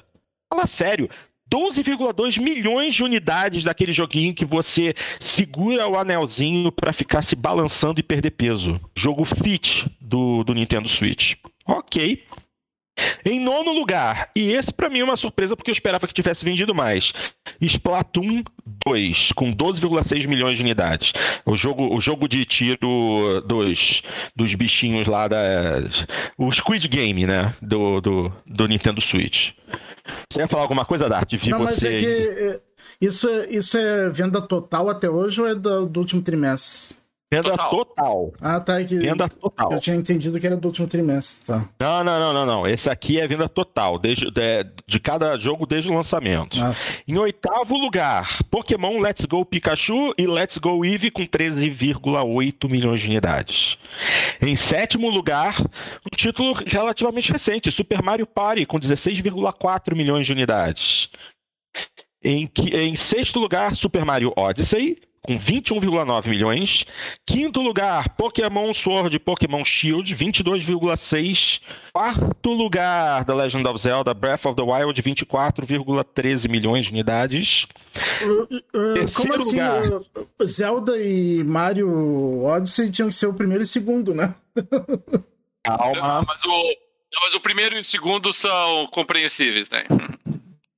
[0.49, 1.09] Fala sério,
[1.55, 7.97] 12,2 milhões de unidades daquele joguinho que você segura o anelzinho para ficar se balançando
[7.97, 8.79] e perder peso.
[8.93, 11.35] Jogo Fit do, do Nintendo Switch.
[11.65, 12.21] Ok.
[13.25, 16.43] Em nono lugar, e esse para mim é uma surpresa porque eu esperava que tivesse
[16.43, 17.13] vendido mais.
[17.61, 18.43] Splatoon
[18.85, 21.13] 2, com 12,6 milhões de unidades.
[21.45, 24.01] O jogo, o jogo de tiro dos,
[24.35, 25.37] dos bichinhos lá da.
[26.37, 27.53] O Squid Game, né?
[27.61, 29.51] Do, do, do Nintendo Switch.
[30.29, 31.33] Você ia falar alguma coisa, Dart?
[31.35, 31.65] Vi Não, você...
[31.65, 32.61] mas é que é,
[33.01, 36.94] isso é, isso é venda total até hoje ou é do, do último trimestre?
[37.31, 37.69] Venda total.
[37.71, 38.33] total.
[38.39, 38.79] Ah, tá.
[38.79, 39.71] É que venda total.
[39.71, 41.45] Eu tinha entendido que era do último trimestre.
[41.45, 41.67] Tá.
[41.79, 42.67] Não, não, não, não, não.
[42.67, 46.61] Esse aqui é venda total, desde, de, de cada jogo desde o lançamento.
[46.61, 46.73] Ah.
[47.07, 53.07] Em oitavo lugar, Pokémon Let's Go Pikachu e Let's Go Eevee com 13,8 milhões de
[53.07, 53.77] unidades.
[54.39, 61.09] Em sétimo lugar, um título relativamente recente, Super Mario Party com 16,4 milhões de unidades.
[62.23, 66.85] Em, em, sexto lugar, Super Mario Odyssey, com 21,9 milhões.
[67.25, 71.61] Quinto lugar, Pokémon Sword e Pokémon Shield, 22,6.
[71.91, 77.67] Quarto lugar, The Legend of Zelda Breath of the Wild, 24,13 milhões de unidades.
[78.21, 79.51] Uh, uh, como assim?
[79.51, 79.87] Lugar...
[79.87, 84.35] Uh, Zelda e Mario Odyssey tinham que ser o primeiro e segundo, né?
[85.63, 86.23] Calma.
[86.27, 86.75] Mas o,
[87.23, 89.83] mas o primeiro e o segundo são compreensíveis, né?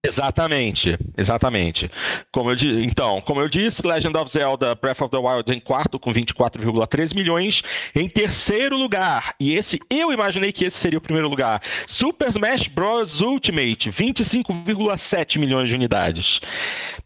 [0.05, 1.89] Exatamente, exatamente.
[2.31, 5.99] Como eu, então, como eu disse, Legend of Zelda Breath of the Wild em quarto
[5.99, 7.63] com 24,3 milhões.
[7.95, 12.67] Em terceiro lugar, e esse eu imaginei que esse seria o primeiro lugar, Super Smash
[12.67, 13.21] Bros.
[13.21, 16.39] Ultimate, 25,7 milhões de unidades.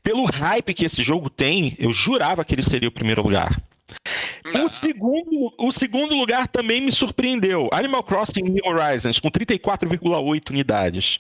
[0.03, 3.61] Pelo hype que esse jogo tem, eu jurava que ele seria o primeiro lugar.
[4.63, 7.69] O segundo, o segundo lugar também me surpreendeu.
[7.71, 11.19] Animal Crossing New Horizons, com 34,8 unidades.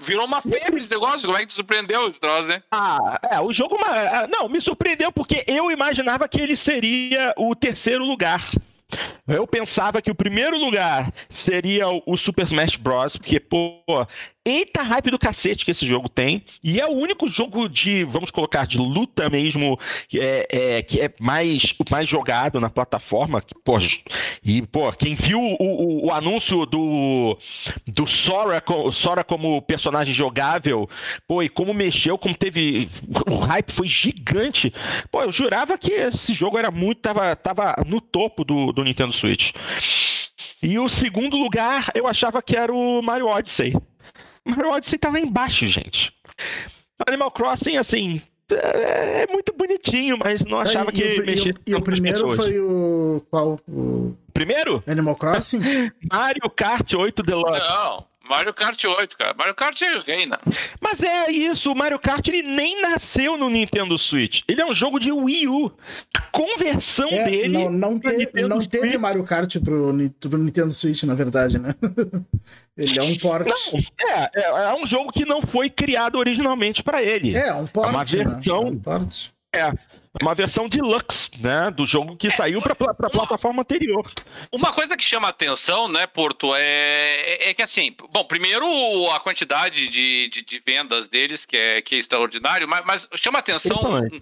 [0.00, 1.26] Virou uma febre esse negócio.
[1.26, 2.62] Como é que te surpreendeu esse troço, né?
[2.70, 3.78] Ah, é, o jogo.
[3.84, 8.42] Ah, não, me surpreendeu porque eu imaginava que ele seria o terceiro lugar.
[9.26, 13.16] Eu pensava que o primeiro lugar seria o Super Smash Bros.
[13.16, 13.82] Porque, pô,
[14.44, 16.44] eita hype do cacete que esse jogo tem.
[16.62, 19.78] E é o único jogo de, vamos colocar, de luta mesmo,
[20.14, 23.40] é, é, que é mais, mais jogado na plataforma.
[23.40, 23.78] Que, pô,
[24.42, 27.38] e, pô, quem viu o, o, o anúncio do,
[27.86, 28.62] do Sora,
[28.92, 30.88] Sora como personagem jogável,
[31.26, 32.90] pô, e como mexeu, como teve.
[33.30, 34.72] O hype foi gigante.
[35.10, 37.00] Pô, eu jurava que esse jogo era muito.
[37.00, 39.52] tava, tava no topo do, do Nintendo Switch.
[40.62, 43.74] E o segundo lugar, eu achava que era o Mario Odyssey.
[44.44, 46.12] Mario Odyssey tá lá embaixo, gente.
[47.06, 51.52] Animal Crossing, assim, é, é muito bonitinho, mas não achava e, que e, mexia.
[51.66, 53.22] E, e o primeiro foi o.
[53.30, 53.58] Qual?
[53.68, 54.14] O.
[54.32, 54.82] Primeiro?
[54.86, 55.60] Animal Crossing?
[56.10, 57.66] Mario Kart 8 Deluxe.
[57.68, 58.11] Não.
[58.32, 59.34] Mario Kart 8, cara.
[59.36, 60.40] Mario Kart é reina.
[60.80, 64.40] Mas é isso, o Mario Kart ele nem nasceu no Nintendo Switch.
[64.48, 65.70] Ele é um jogo de Wii U.
[66.16, 67.48] A conversão é, dele.
[67.48, 71.74] Não, não, te, não teve Mario Kart pro, pro, Nintendo Switch, na verdade, né?
[72.74, 73.46] ele é um port.
[73.46, 73.78] Não,
[74.08, 77.36] é, é, é, um jogo que não foi criado originalmente para ele.
[77.36, 77.88] É, um port.
[77.88, 78.64] É uma versão.
[78.64, 78.70] Né?
[78.70, 79.26] É um port.
[79.54, 79.70] É,
[80.20, 84.10] uma versão deluxe, né, do jogo que é, saiu para a plataforma anterior.
[84.50, 88.66] Uma coisa que chama atenção, né, Porto, é, é, é que assim, bom, primeiro
[89.10, 93.38] a quantidade de, de, de, vendas deles, que é, que é extraordinário, mas, mas chama
[93.38, 94.18] atenção um,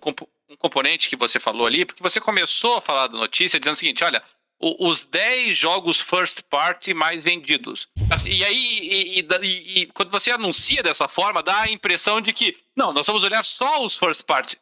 [0.50, 3.78] um, componente que você falou ali, porque você começou a falar da notícia dizendo o
[3.78, 4.22] seguinte, olha,
[4.60, 7.88] os 10 jogos first party mais vendidos.
[8.10, 12.32] Assim, e aí, e, e, e, quando você anuncia dessa forma, dá a impressão de
[12.32, 14.58] que, não, nós vamos olhar só os first party.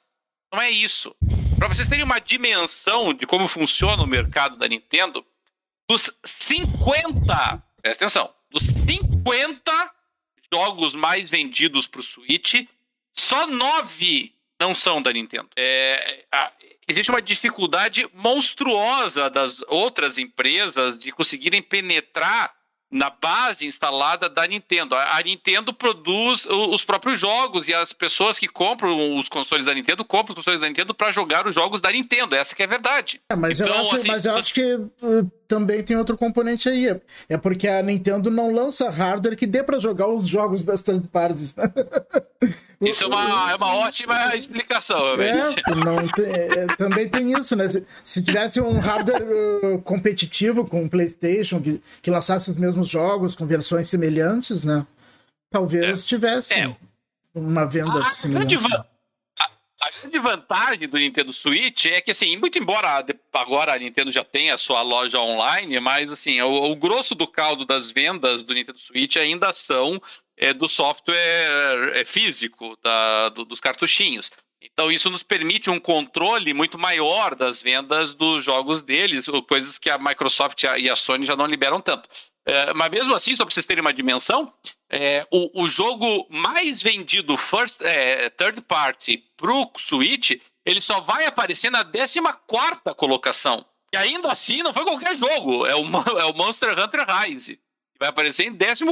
[0.53, 1.15] Não é isso.
[1.59, 5.25] Para vocês terem uma dimensão de como funciona o mercado da Nintendo,
[5.89, 9.95] dos 50, presta atenção, dos 50
[10.53, 12.55] jogos mais vendidos para o Switch,
[13.13, 15.49] só 9 não são da Nintendo.
[15.57, 16.53] É, a,
[16.87, 22.55] existe uma dificuldade monstruosa das outras empresas de conseguirem penetrar
[22.91, 24.95] na base instalada da Nintendo.
[24.95, 30.05] A Nintendo produz os próprios jogos e as pessoas que compram os consoles da Nintendo
[30.05, 32.35] compram os consoles da Nintendo para jogar os jogos da Nintendo.
[32.35, 33.21] Essa que é a verdade.
[33.31, 36.69] É, mas então, eu acho, assim, mas eu acho que uh, também tem outro componente
[36.69, 37.01] aí.
[37.29, 41.09] É porque a Nintendo não lança hardware que dê para jogar os jogos das third
[41.09, 41.55] parties.
[42.81, 45.61] Isso é uma, é uma ótima explicação, realmente.
[45.67, 47.69] É, não tem, é, também tem isso, né?
[47.69, 52.87] Se, se tivesse um hardware uh, competitivo com o PlayStation, que, que lançasse os mesmos
[52.87, 54.87] jogos com versões semelhantes, né?
[55.51, 56.07] Talvez é.
[56.07, 56.77] tivesse é.
[57.35, 58.57] uma venda a semelhante.
[58.57, 58.89] Grande
[59.81, 64.25] a, grande vantagem do Nintendo Switch é que, assim, muito embora agora a Nintendo já
[64.25, 68.55] tenha a sua loja online, mas, assim, o, o grosso do caldo das vendas do
[68.55, 70.01] Nintendo Switch ainda são
[70.37, 74.31] é, do software é, físico, da, do, dos cartuchinhos.
[74.61, 79.89] Então, isso nos permite um controle muito maior das vendas dos jogos deles, coisas que
[79.89, 82.09] a Microsoft e a Sony já não liberam tanto.
[82.49, 84.53] É, mas mesmo assim, só para vocês terem uma dimensão,
[84.89, 91.01] é, o, o, jogo mais vendido first, é, third party para o Switch, ele só
[91.01, 92.21] vai aparecer na 14
[92.97, 93.67] colocação.
[93.93, 95.85] E ainda assim, não foi qualquer jogo, é o,
[96.19, 97.61] é o Monster Hunter Rise
[97.99, 98.85] vai aparecer em 14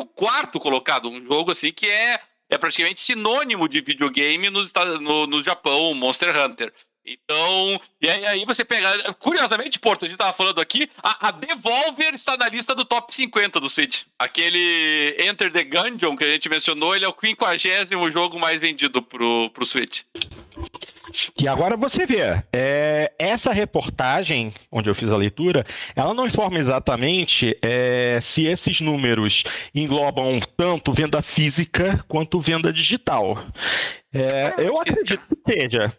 [0.60, 1.08] colocado.
[1.08, 4.60] Um jogo assim que é, é praticamente sinônimo de videogame no,
[5.00, 6.72] no, no Japão, Monster Hunter.
[7.06, 9.12] Então, e aí você pega.
[9.14, 13.14] Curiosamente, Porto, a gente tava falando aqui, a, a, Devolver está na lista do top
[13.14, 14.02] 50 do Switch.
[14.18, 19.00] Aquele Enter the Gungeon que a gente mencionou, ele é o 50 jogo mais vendido
[19.00, 20.02] pro, pro Switch.
[21.40, 26.58] E agora você vê, é, essa reportagem, onde eu fiz a leitura, ela não informa
[26.58, 29.44] exatamente é, se esses números
[29.74, 33.38] englobam tanto venda física quanto venda digital.
[34.12, 35.96] É, eu acredito que seja.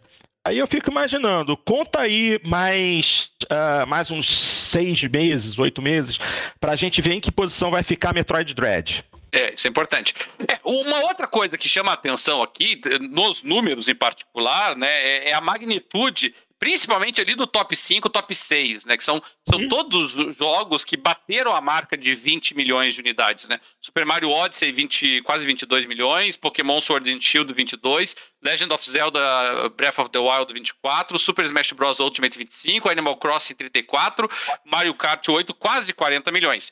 [0.48, 6.18] Aí eu fico imaginando, conta aí mais, uh, mais uns seis meses, oito meses,
[6.58, 9.04] para a gente ver em que posição vai ficar Metroid Dread.
[9.30, 10.16] É, isso é importante.
[10.48, 12.80] É, uma outra coisa que chama a atenção aqui,
[13.12, 18.34] nos números em particular, né, é, é a magnitude, principalmente ali do top 5, top
[18.34, 19.70] 6, né, que são, são uhum.
[19.70, 23.60] todos jogos que bateram a marca de 20 milhões de unidades, né?
[23.80, 29.70] Super Mario Odyssey, 20, quase 22 milhões, Pokémon Sword and Shield, 22, Legend of Zelda
[29.70, 32.00] Breath of the Wild, 24, Super Smash Bros.
[32.00, 34.30] Ultimate, 25, Animal Crossing, 34,
[34.66, 36.72] Mario Kart 8, quase 40 milhões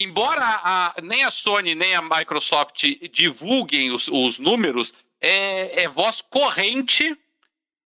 [0.00, 6.22] embora a, nem a Sony nem a Microsoft divulguem os, os números, é, é, voz
[6.22, 7.16] corrente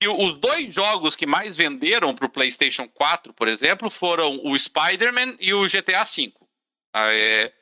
[0.01, 4.59] que os dois jogos que mais venderam para o PlayStation 4, por exemplo, foram o
[4.59, 6.33] Spider-Man e o GTA V.
[6.93, 7.53] Ah, é,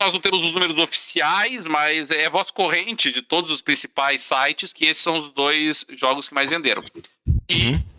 [0.00, 4.72] nós não temos os números oficiais, mas é voz corrente de todos os principais sites
[4.72, 6.84] que esses são os dois jogos que mais venderam.
[7.48, 7.94] E uhum.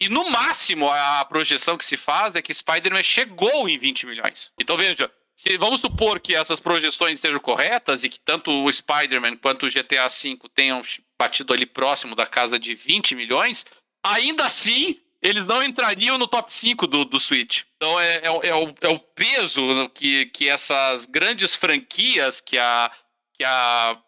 [0.00, 4.50] E no máximo, a projeção que se faz é que Spider-Man chegou em 20 milhões.
[4.58, 9.36] Então veja, se vamos supor que essas projeções estejam corretas e que tanto o Spider-Man
[9.36, 10.80] quanto o GTA V tenham
[11.20, 13.66] batido ali próximo da casa de 20 milhões,
[14.02, 17.64] ainda assim eles não entrariam no top 5 do, do Switch.
[17.76, 19.60] Então é, é, é, o, é o peso
[19.94, 22.90] que, que essas grandes franquias que a,
[23.34, 23.98] que a,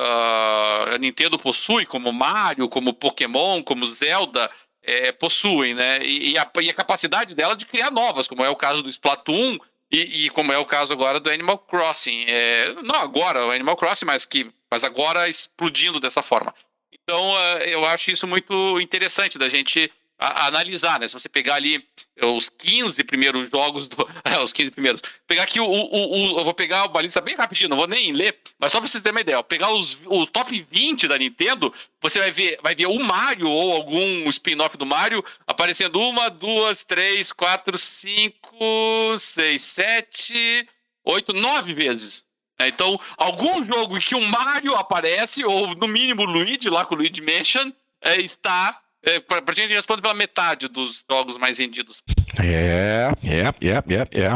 [0.00, 4.50] uh, a Nintendo possui, como Mario, como Pokémon, como Zelda,
[4.82, 6.04] é, possuem, né?
[6.04, 8.88] E, e, a, e, a, capacidade dela de criar novas, como é o caso do
[8.88, 9.58] Splatoon
[9.90, 12.24] e, e como é o caso agora do Animal Crossing.
[12.28, 16.54] É, não agora, o Animal Crossing, mas, que, mas agora explodindo dessa forma.
[16.92, 21.06] Então, uh, eu acho isso muito interessante da gente a, a analisar, né?
[21.06, 21.82] Se você pegar ali
[22.20, 23.96] os 15 primeiros jogos do.
[24.24, 25.02] É, os 15 primeiros.
[25.26, 28.12] Pegar aqui o, o, o, Eu vou pegar uma lista bem rapidinho, não vou nem
[28.12, 29.42] ler, mas só pra vocês terem uma ideia.
[29.42, 33.72] Pegar os, o top 20 da Nintendo, você vai ver, vai ver o Mario ou
[33.72, 40.68] algum spin-off do Mario aparecendo uma, duas, três, quatro, cinco, seis, sete,
[41.04, 42.26] oito, nove vezes.
[42.58, 46.84] É, então, algum jogo em que o Mario aparece, ou no mínimo o Luigi, lá
[46.84, 47.70] com o Luigi Mansion,
[48.02, 52.02] é, está é, pra, pra gente responde pela metade dos jogos mais vendidos.
[52.38, 54.28] É, é, é, é, é.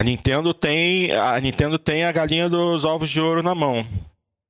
[0.00, 1.12] A Nintendo tem.
[1.12, 3.86] A Nintendo tem a galinha dos ovos de ouro na mão.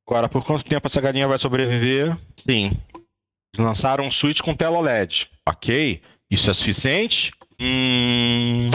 [0.07, 2.17] Agora, por quanto tempo essa galinha vai sobreviver?
[2.37, 2.73] Sim.
[3.57, 5.29] Lançaram um Switch com tela OLED.
[5.47, 6.01] Ok.
[6.31, 7.33] Isso é suficiente?
[7.61, 8.71] Hum,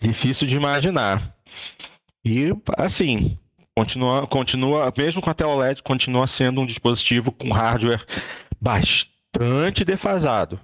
[0.00, 1.34] difícil de imaginar.
[2.24, 3.38] E assim,
[3.76, 8.04] continua, continua, mesmo com a tela OLED, continua sendo um dispositivo com hardware
[8.60, 10.58] bastante bastante defasado.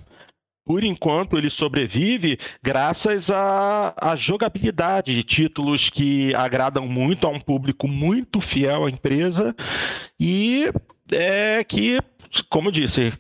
[0.65, 7.41] Por enquanto, ele sobrevive graças à, à jogabilidade de títulos que agradam muito a um
[7.41, 9.55] público muito fiel à empresa
[10.19, 10.71] e
[11.11, 11.99] é, que
[12.49, 13.13] como eu disse,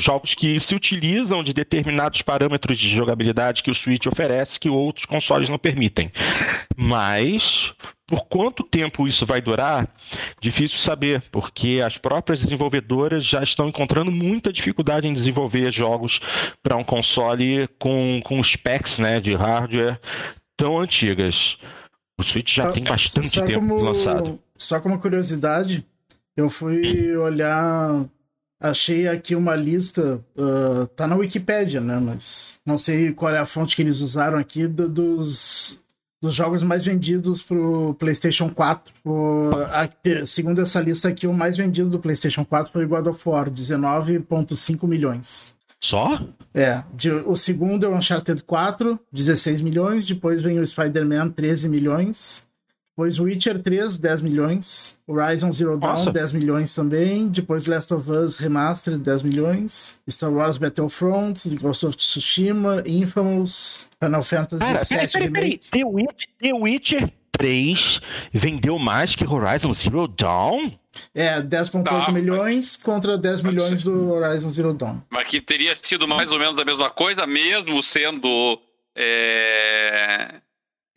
[0.00, 5.06] jogos que se utilizam de determinados parâmetros de jogabilidade que o Switch oferece que outros
[5.06, 6.10] consoles não permitem.
[6.76, 7.74] Mas
[8.10, 9.88] por quanto tempo isso vai durar,
[10.40, 16.20] difícil saber, porque as próprias desenvolvedoras já estão encontrando muita dificuldade em desenvolver jogos
[16.60, 20.00] para um console com, com specs né, de hardware
[20.56, 21.56] tão antigas.
[22.18, 24.40] O Switch já só, tem bastante tempo como, lançado.
[24.58, 25.86] Só como curiosidade,
[26.36, 28.04] eu fui olhar
[28.60, 31.98] Achei aqui uma lista, uh, tá na Wikipedia, né?
[31.98, 35.80] Mas não sei qual é a fonte que eles usaram aqui do, dos,
[36.20, 38.92] dos jogos mais vendidos pro PlayStation 4.
[39.02, 39.88] O, a,
[40.26, 44.86] segundo essa lista aqui, o mais vendido do PlayStation 4 foi God of War, 19,5
[44.86, 45.54] milhões.
[45.80, 46.20] Só?
[46.52, 46.84] É.
[46.94, 50.06] De, o segundo é o Uncharted 4, 16 milhões.
[50.06, 52.46] Depois vem o Spider-Man, 13 milhões.
[53.00, 54.98] Depois Witcher 3, 10 milhões.
[55.08, 56.12] Horizon Zero Dawn, Nossa.
[56.12, 57.28] 10 milhões também.
[57.28, 59.98] Depois Last of Us Remastered, 10 milhões.
[60.06, 65.60] Star Wars Battlefront, Ghost of Tsushima, Infamous, Final Fantasy Cara, 7 peraí, peraí, peraí.
[65.70, 68.00] The, Witcher, The Witcher 3
[68.34, 70.70] vendeu mais que Horizon Zero Dawn?
[71.14, 72.76] É, 10.8 milhões mas...
[72.76, 74.98] contra 10 milhões do Horizon Zero Dawn.
[75.08, 78.60] Mas que teria sido mais ou menos a mesma coisa, mesmo sendo...
[78.94, 80.42] É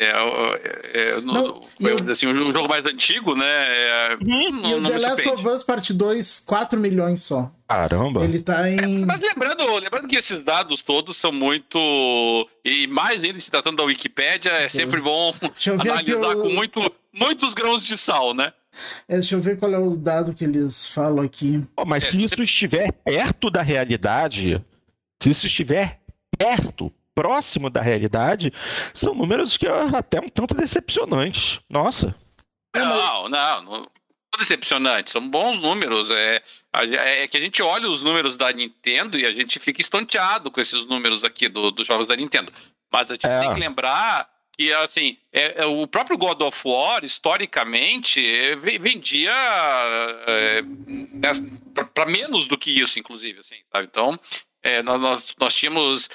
[0.03, 3.45] é, é, é não, no, assim, o jogo mais antigo, né?
[3.45, 4.51] É, uhum.
[4.51, 7.51] não, e o The Last of Us Part 2, 4 milhões só.
[7.67, 8.23] Caramba!
[8.23, 9.05] Ele tá em.
[9.05, 12.47] mas lembrando, lembrando que esses dados todos são muito.
[12.63, 15.33] E mais ainda se tratando da Wikipédia, é sempre bom
[15.79, 16.41] analisar eu...
[16.41, 18.53] com muito, muitos grãos de sal, né?
[19.07, 21.63] É, deixa eu ver qual é o dado que eles falam aqui.
[21.77, 24.63] Oh, mas se isso estiver perto da realidade,
[25.21, 25.99] se isso estiver
[26.37, 28.51] perto, próximo da realidade,
[28.93, 31.59] são números que até um tanto decepcionantes.
[31.69, 32.15] Nossa.
[32.75, 33.89] Não, não, não
[34.37, 36.09] decepcionante, são bons números.
[36.09, 36.41] É,
[36.73, 40.59] é que a gente olha os números da Nintendo e a gente fica estonteado com
[40.59, 42.51] esses números aqui do, dos jogos da Nintendo.
[42.91, 43.39] Mas a gente é.
[43.39, 49.31] tem que lembrar que, assim, é, é, o próprio God of War, historicamente, é, vendia
[50.27, 51.31] é, né,
[51.93, 53.87] para menos do que isso, inclusive, assim, sabe?
[53.89, 54.19] Então,
[54.63, 56.09] é, nós, nós, nós tínhamos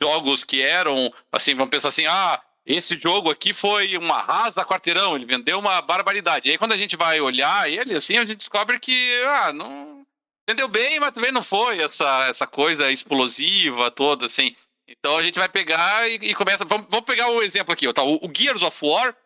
[0.00, 5.16] jogos que eram, assim, vamos pensar assim, ah, esse jogo aqui foi uma rasa quarteirão,
[5.16, 6.48] ele vendeu uma barbaridade.
[6.48, 10.04] E aí quando a gente vai olhar ele, assim, a gente descobre que, ah, não...
[10.46, 14.54] Vendeu bem, mas também não foi essa, essa coisa explosiva toda, assim.
[14.86, 16.66] Então a gente vai pegar e, e começa...
[16.66, 18.02] Vamos, vamos, pegar o exemplo aqui, tá?
[18.02, 19.16] o, o Gears of War,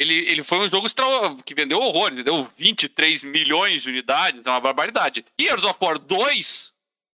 [0.00, 1.04] ele, ele foi um jogo extra...
[1.44, 5.22] que vendeu horror, vendeu 23 milhões de unidades, é uma barbaridade.
[5.38, 6.71] Gears of War 2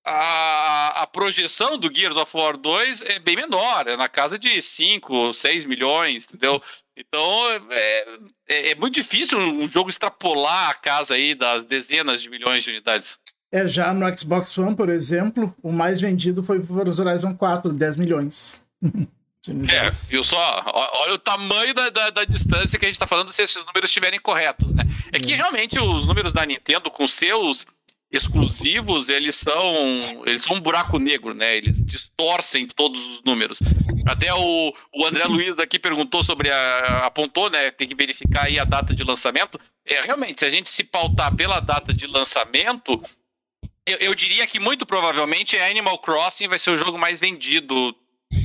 [0.09, 4.61] a, a projeção do Gears of War 2 é bem menor, é na casa de
[4.61, 6.63] 5, 6 milhões, entendeu?
[6.97, 12.31] Então é, é, é, muito difícil um jogo extrapolar a casa aí das dezenas de
[12.31, 13.19] milhões de unidades.
[13.53, 17.97] É, já no Xbox One, por exemplo, o mais vendido foi o Horizon 4, 10
[17.97, 18.63] milhões.
[19.71, 20.63] É, viu só?
[20.67, 23.89] Olha o tamanho da, da, da, distância que a gente está falando se esses números
[23.89, 24.83] estiverem corretos, né?
[25.11, 25.37] É que é.
[25.37, 27.65] realmente os números da Nintendo, com seus
[28.11, 31.57] exclusivos, eles são eles são um buraco negro, né?
[31.57, 33.59] Eles distorcem todos os números.
[34.07, 37.71] Até o, o André Luiz aqui perguntou sobre a apontou, né?
[37.71, 39.61] Tem que verificar aí a data de lançamento.
[39.85, 43.03] É realmente, se a gente se pautar pela data de lançamento,
[43.85, 47.95] eu, eu diria que muito provavelmente Animal Crossing vai ser o jogo mais vendido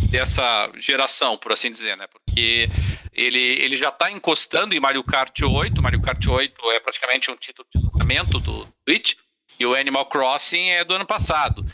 [0.10, 2.06] dessa geração, por assim dizer, né?
[2.08, 2.70] Porque
[3.14, 5.82] ele, ele já está encostando em Mario Kart 8.
[5.82, 9.16] Mario Kart 8 é praticamente um título de lançamento do Switch.
[9.60, 11.66] E o Animal Crossing é do ano passado.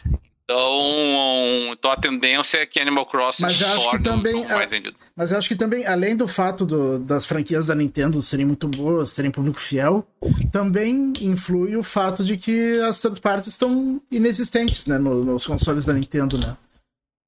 [0.49, 4.95] Então, então a tendência é que Animal Crossing mas acho que também, mais vendido.
[5.15, 9.13] Mas acho que também, além do fato do, das franquias da Nintendo serem muito boas,
[9.13, 10.07] terem público fiel,
[10.51, 15.85] também influi o fato de que as third parties estão inexistentes né, no, nos consoles
[15.85, 16.57] da Nintendo, né?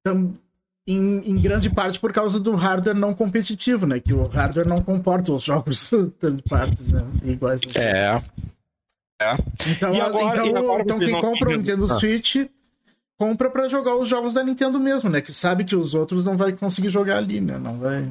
[0.00, 0.34] Então,
[0.84, 4.00] em, em, grande parte por causa do hardware não competitivo, né?
[4.00, 5.88] Que o hardware não comporta os jogos
[6.18, 8.14] third parties né, iguais aos É.
[8.14, 8.30] Jogos.
[9.22, 9.36] É.
[9.70, 11.88] Então, agora, então, então quem compra o Nintendo ah.
[11.88, 12.36] Switch
[13.18, 15.20] compra para jogar os jogos da Nintendo mesmo, né?
[15.20, 17.56] Que sabe que os outros não vai conseguir jogar ali, né?
[17.56, 18.08] Não vai.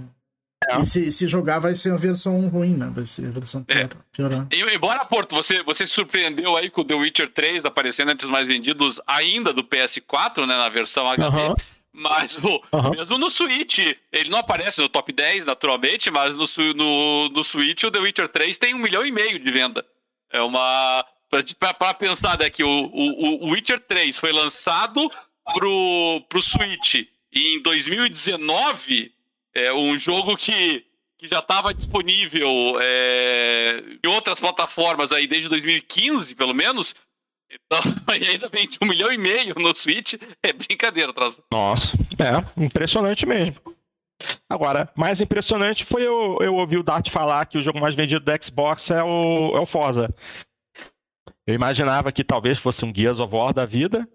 [0.70, 0.80] É.
[0.80, 2.90] E se, se, jogar vai ser a versão ruim, né?
[2.94, 3.78] Vai ser a versão pior.
[3.78, 3.90] É.
[4.12, 4.48] pior.
[4.52, 8.26] E, embora, Porto, você, você se surpreendeu aí com o The Witcher 3 aparecendo entre
[8.26, 10.56] os mais vendidos ainda do PS4, né?
[10.56, 11.36] Na versão HD.
[11.36, 11.56] Uhum.
[11.94, 12.92] Mas o, uhum.
[12.92, 13.80] mesmo no Switch,
[14.12, 18.28] ele não aparece no top 10, naturalmente, mas no, no, no Switch o The Witcher
[18.30, 19.86] 3 tem um milhão e meio de venda.
[20.32, 21.06] É uma.
[21.80, 25.10] Para pensar, né, que o, o, o Witcher 3 foi lançado
[25.54, 29.14] pro, pro Switch em 2019,
[29.56, 30.86] é um jogo que,
[31.18, 36.94] que já estava disponível é, em outras plataformas aí desde 2015, pelo menos.
[37.50, 37.80] Então,
[38.20, 41.44] e ainda vende um milhão e meio no Switch, é brincadeira, Traza.
[41.52, 43.56] Nossa, é, impressionante mesmo.
[44.50, 48.24] Agora, mais impressionante foi eu, eu ouvir o Dart falar que o jogo mais vendido
[48.24, 50.14] do Xbox é o, é o Forza.
[51.46, 54.08] Eu imaginava que talvez fosse um Gears of War da vida,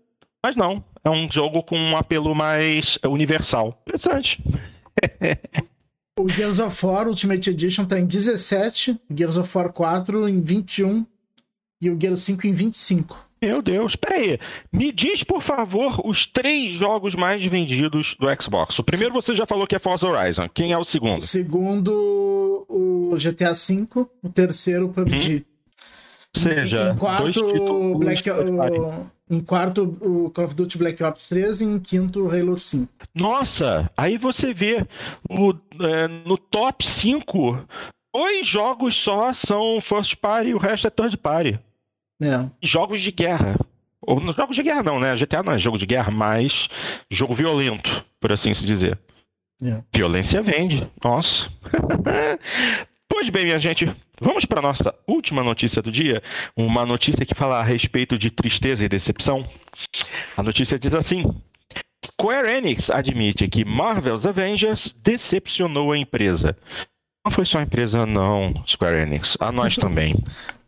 [0.44, 0.84] mas não.
[1.04, 3.80] É um jogo com um apelo mais universal.
[3.82, 4.42] Interessante.
[6.18, 11.04] o Gears of War Ultimate Edition tá em 17, Gears of War 4 em 21
[11.80, 13.25] e o Gears 5 em 25.
[13.46, 14.40] Meu Deus, peraí.
[14.72, 18.76] Me diz, por favor, os três jogos mais vendidos do Xbox.
[18.80, 20.48] O primeiro você já falou que é Forza Horizon.
[20.52, 21.18] Quem é o segundo?
[21.18, 23.86] O segundo, o GTA V.
[24.20, 25.36] O terceiro, o PUBG.
[25.36, 25.56] Hum?
[26.34, 31.60] Ou seja, em quarto, Black, o, em quarto, o Call of Duty Black Ops 3
[31.60, 32.88] e em quinto, Halo 5.
[33.14, 34.84] Nossa, aí você vê
[35.30, 37.64] o, é, no top 5,
[38.12, 41.60] dois jogos só são first party e o resto é third party.
[42.20, 42.48] É.
[42.62, 43.58] Jogos de guerra.
[44.00, 45.14] Ou jogos de guerra não, né?
[45.16, 46.68] GTA não é jogo de guerra, mas
[47.10, 48.98] jogo violento, por assim se dizer.
[49.62, 49.80] É.
[49.92, 50.86] Violência vende.
[51.02, 51.48] Nossa.
[53.08, 53.90] pois bem, minha gente,
[54.20, 56.22] vamos para nossa última notícia do dia.
[56.56, 59.44] Uma notícia que fala a respeito de tristeza e decepção.
[60.36, 61.24] A notícia diz assim:
[62.04, 66.56] Square Enix admite que Marvel's Avengers decepcionou a empresa.
[67.24, 69.36] Não foi só a empresa, não, Square Enix.
[69.40, 70.14] A nós também.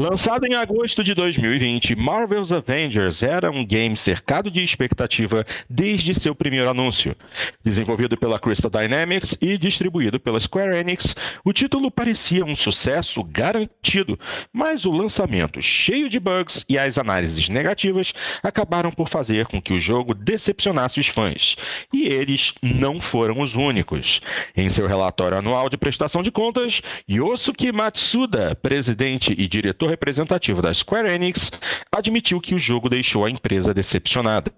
[0.00, 6.36] Lançado em agosto de 2020, Marvel's Avengers era um game cercado de expectativa desde seu
[6.36, 7.16] primeiro anúncio.
[7.64, 14.16] Desenvolvido pela Crystal Dynamics e distribuído pela Square Enix, o título parecia um sucesso garantido,
[14.52, 19.72] mas o lançamento, cheio de bugs e as análises negativas, acabaram por fazer com que
[19.72, 21.56] o jogo decepcionasse os fãs.
[21.92, 24.22] E eles não foram os únicos.
[24.56, 26.80] Em seu relatório anual de prestação de contas,
[27.10, 31.50] Yosuke Matsuda, presidente e diretor representativo da Square Enix,
[31.90, 34.52] admitiu que o jogo deixou a empresa decepcionada.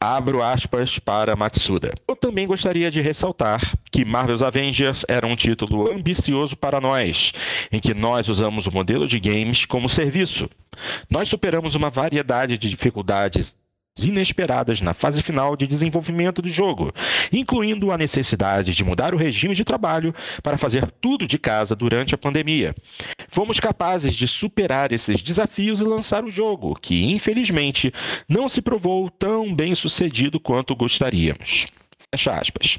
[0.00, 1.94] Abro aspas para Matsuda.
[2.06, 7.32] Eu também gostaria de ressaltar que Marvel's Avengers era um título ambicioso para nós,
[7.72, 10.48] em que nós usamos o modelo de games como serviço.
[11.10, 13.56] Nós superamos uma variedade de dificuldades
[14.04, 16.92] inesperadas na fase final de desenvolvimento do jogo,
[17.32, 22.14] incluindo a necessidade de mudar o regime de trabalho para fazer tudo de casa durante
[22.14, 22.74] a pandemia.
[23.28, 27.92] Fomos capazes de superar esses desafios e lançar o jogo, que infelizmente
[28.28, 31.66] não se provou tão bem sucedido quanto gostaríamos.
[32.14, 32.78] Fecha aspas.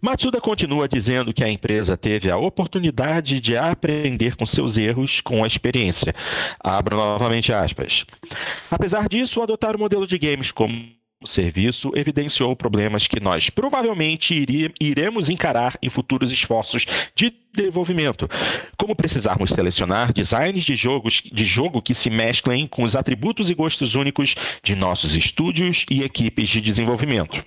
[0.00, 5.42] Matsuda continua dizendo que a empresa teve a oportunidade de aprender com seus erros com
[5.42, 6.14] a experiência.
[6.60, 8.04] Abro novamente aspas.
[8.70, 14.46] Apesar disso, adotar o modelo de games como o serviço evidenciou problemas que nós provavelmente
[14.80, 18.28] iremos encarar em futuros esforços de desenvolvimento,
[18.76, 23.54] como precisarmos selecionar designs de, jogos, de jogo que se mesclem com os atributos e
[23.54, 27.42] gostos únicos de nossos estúdios e equipes de desenvolvimento.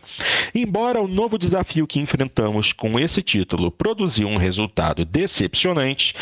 [0.53, 6.13] Embora o novo desafio que enfrentamos com esse título produziu um resultado decepcionante,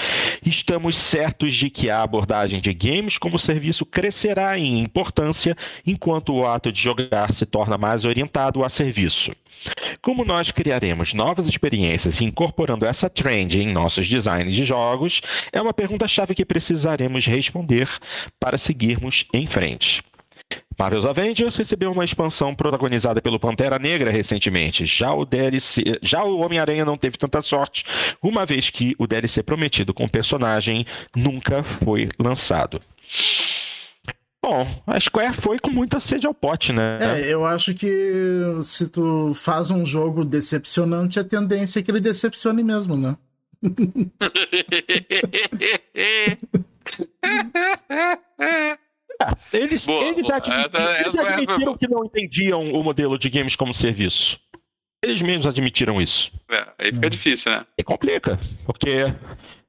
[0.46, 6.46] estamos certos de que a abordagem de games como serviço crescerá em importância enquanto o
[6.46, 9.32] ato de jogar se torna mais orientado a serviço.
[10.02, 15.22] Como nós criaremos novas experiências incorporando essa trend em nossos designs de jogos,
[15.52, 17.90] é uma pergunta-chave que precisaremos responder
[18.40, 20.02] para seguirmos em frente.
[20.78, 24.86] Marvel's Avengers recebeu uma expansão protagonizada pelo Pantera Negra recentemente.
[24.86, 27.84] Já o DLC, já o Homem-Aranha não teve tanta sorte,
[28.24, 32.82] uma vez que o DLC prometido com o personagem nunca foi lançado.
[34.42, 36.98] Bom, a Square foi com muita sede ao pote, né?
[37.02, 37.88] É, eu acho que
[38.64, 43.18] se tu faz um jogo decepcionante, a tendência é que ele decepcione mesmo, né?
[45.94, 46.38] é,
[49.52, 50.38] eles, boa, eles, boa.
[50.38, 54.40] Admitiram, essa, eles essa admitiram que não entendiam o modelo de games como serviço.
[55.04, 56.32] Eles mesmos admitiram isso.
[56.50, 57.10] É, aí fica hum.
[57.10, 57.66] difícil, né?
[57.78, 59.14] E complica, porque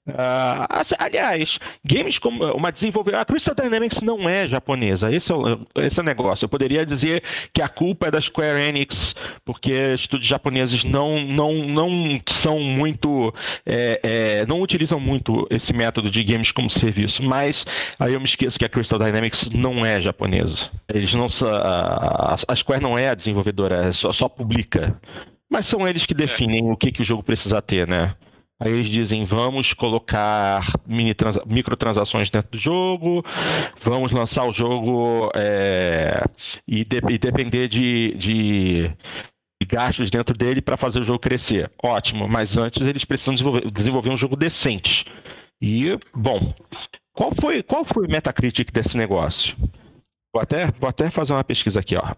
[0.09, 0.67] Uh,
[0.99, 3.23] aliás, games como uma desenvolvedora.
[3.23, 5.13] A Crystal Dynamics não é japonesa.
[5.13, 6.45] Esse é, o, esse é o negócio.
[6.45, 7.23] Eu poderia dizer
[7.53, 13.33] que a culpa é da Square Enix, porque estúdios japoneses não, não, não são muito.
[13.67, 17.23] É, é, não utilizam muito esse método de games como serviço.
[17.23, 17.67] Mas
[17.99, 20.71] aí eu me esqueço que a Crystal Dynamics não é japonesa.
[20.89, 24.99] Eles não a, a Square não é a desenvolvedora, é só, só publica.
[25.49, 26.73] Mas são eles que definem é.
[26.73, 28.15] o que, que o jogo precisa ter, né?
[28.61, 31.17] Aí eles dizem: vamos colocar mini
[31.47, 33.25] microtransações dentro do jogo,
[33.81, 36.23] vamos lançar o jogo é,
[36.69, 38.93] e, de e, depender de, de,
[39.67, 41.71] gastos dentro dele para fazer o jogo crescer.
[41.83, 45.07] Ótimo, mas antes eles precisam desenvolver, desenvolver um jogo decente.
[45.63, 46.39] E, bom,
[47.15, 49.57] qual foi, qual foi o Metacritic desse negócio?
[50.35, 52.15] Vou até, vou até fazer uma pesquisa aqui, ó.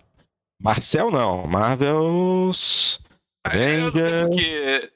[0.60, 3.00] Marcel não, Marvels.
[3.44, 4.92] Avengers.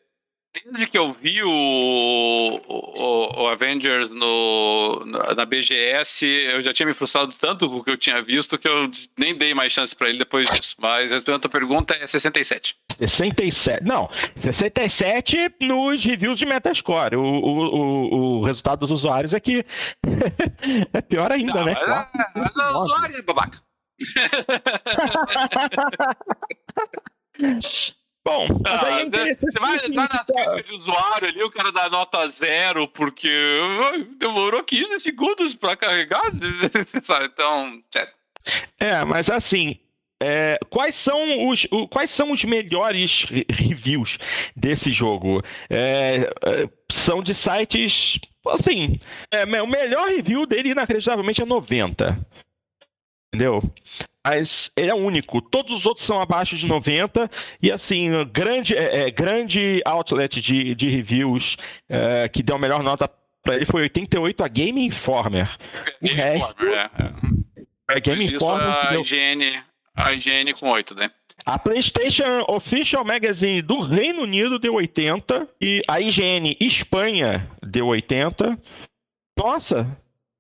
[0.64, 6.94] Desde que eu vi o, o, o, Avengers no, na BGS, eu já tinha me
[6.94, 10.08] frustrado tanto com o que eu tinha visto que eu nem dei mais chance para
[10.08, 10.74] ele depois disso.
[10.78, 12.74] Mas respondendo a tua pergunta, é 67.
[12.96, 13.84] 67.
[13.84, 17.16] Não, 67 nos reviews de Metascore.
[17.16, 19.64] O, o, o, resultado dos usuários é que
[20.92, 21.76] é pior ainda, Não, né?
[21.86, 23.60] Mas, mas o usuário é babaca.
[28.27, 31.70] Bom, mas aí é ah, você vai entrar nas críticas de usuário ali, o cara
[31.70, 33.31] dá nota zero, porque
[34.19, 36.24] demorou 15 segundos para carregar,
[37.03, 37.27] sabe?
[37.27, 37.81] Então,
[38.81, 39.78] É, mas assim,
[40.20, 44.19] é, quais, são os, o, quais são os melhores reviews
[44.57, 45.40] desse jogo?
[45.70, 48.19] É, é, são de sites.
[48.48, 48.98] Assim,
[49.31, 52.19] é, o melhor review dele, inacreditavelmente, é 90.
[53.32, 53.62] Entendeu?
[54.27, 55.40] Mas ele é único.
[55.40, 57.31] Todos os outros são abaixo de 90
[57.62, 61.57] e assim grande é, é grande outlet de, de reviews
[61.89, 63.09] é, que deu a melhor nota
[63.43, 65.48] para ele foi 88 a Game Informer.
[66.03, 66.90] Game o resto, Informer,
[67.89, 67.97] é.
[67.97, 68.69] é Game Informer.
[68.69, 69.01] A deu...
[69.03, 69.62] IGN,
[69.94, 71.11] a IGN com 8, né?
[71.44, 78.59] A PlayStation Official Magazine do Reino Unido deu 80 e a IGN Espanha deu 80.
[79.39, 79.86] Nossa,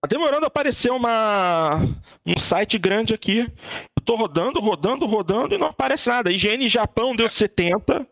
[0.06, 1.80] Tá demorando a aparecer uma,
[2.24, 3.40] um site grande aqui.
[3.40, 6.30] Eu tô rodando, rodando, rodando e não aparece nada.
[6.30, 8.06] IGN Japão deu 70.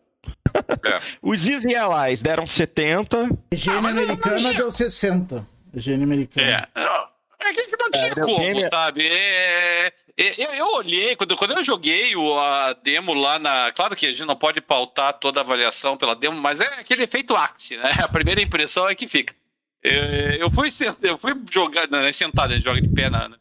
[0.83, 0.99] É.
[1.23, 3.29] Os Easy Allies deram 70.
[3.53, 5.47] IGN ah, americana deu 60.
[5.73, 6.69] IGN americana.
[6.75, 7.15] É.
[7.47, 8.69] É que não tinha é, como, game...
[8.69, 9.07] sabe?
[9.07, 13.71] É, é, eu, eu, olhei, quando, quando eu joguei o, a demo lá na.
[13.71, 17.03] Claro que a gente não pode pautar toda a avaliação pela demo, mas é aquele
[17.03, 17.91] efeito Axe, né?
[18.01, 19.35] A primeira impressão é que fica.
[20.39, 20.69] Eu, fui,
[21.03, 23.37] eu fui jogar, né, sentado, né, joga de pé na, na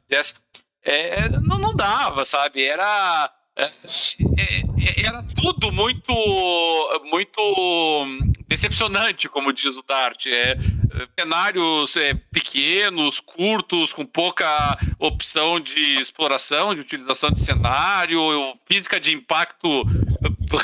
[0.85, 2.63] é, não, não dava, sabe?
[2.63, 3.33] Era.
[3.57, 6.13] É, é, era tudo muito
[7.05, 8.07] muito
[8.49, 10.27] decepcionante, como diz o Dart.
[10.27, 10.57] É,
[11.19, 18.21] cenários é, pequenos, curtos, com pouca opção de exploração, de utilização de cenário,
[18.67, 19.85] física de impacto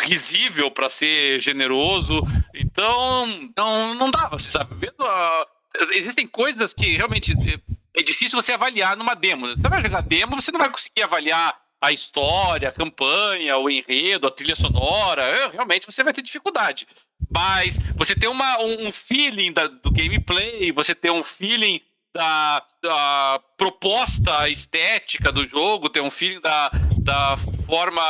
[0.05, 2.23] risível para ser generoso.
[2.55, 4.75] Então, não, não dava, sabe?
[4.75, 5.47] Vendo a,
[5.93, 9.49] existem coisas que realmente é, é difícil você avaliar numa demo.
[9.49, 14.27] Você vai jogar demo, você não vai conseguir avaliar a história, a campanha, o enredo,
[14.27, 15.23] a trilha sonora.
[15.23, 16.87] É, realmente você vai ter dificuldade.
[17.31, 21.81] Mas você tem uma, um feeling da, do gameplay, você tem um feeling
[22.15, 27.37] da, da, proposta estética do jogo, tem um feeling da, da
[27.67, 28.03] forma,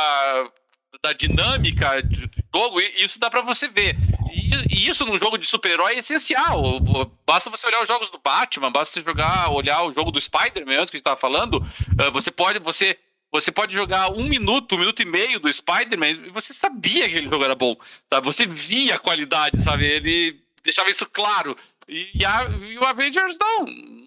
[1.03, 3.95] da dinâmica do jogo, e isso dá para você ver.
[4.31, 6.79] E, isso num jogo de super-herói é essencial.
[7.25, 10.75] Basta você olhar os jogos do Batman, basta você jogar, olhar o jogo do Spider-Man,
[10.75, 11.61] que a gente estava falando.
[11.97, 12.97] Ah, você pode, você,
[13.31, 17.15] você pode jogar um minuto, um minuto e meio do Spider-Man e você sabia que
[17.15, 17.75] aquele jogo era bom.
[18.11, 18.25] Sabe?
[18.25, 19.85] Você via a qualidade, sabe?
[19.85, 21.55] Ele deixava isso claro.
[21.87, 23.65] E, e, a, e o Avengers não.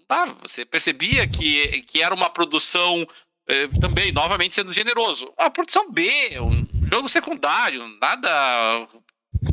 [0.09, 0.27] Tá?
[0.43, 3.07] Você percebia que, que era uma produção
[3.47, 5.33] eh, também, novamente sendo generoso.
[5.39, 8.87] Uma produção B, um jogo secundário, nada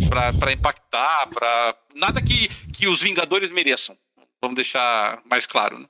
[0.09, 3.95] para impactar, para nada que, que os Vingadores mereçam.
[4.41, 5.80] Vamos deixar mais claro.
[5.80, 5.85] Né?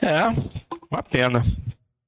[0.00, 0.28] É,
[0.90, 1.42] uma pena.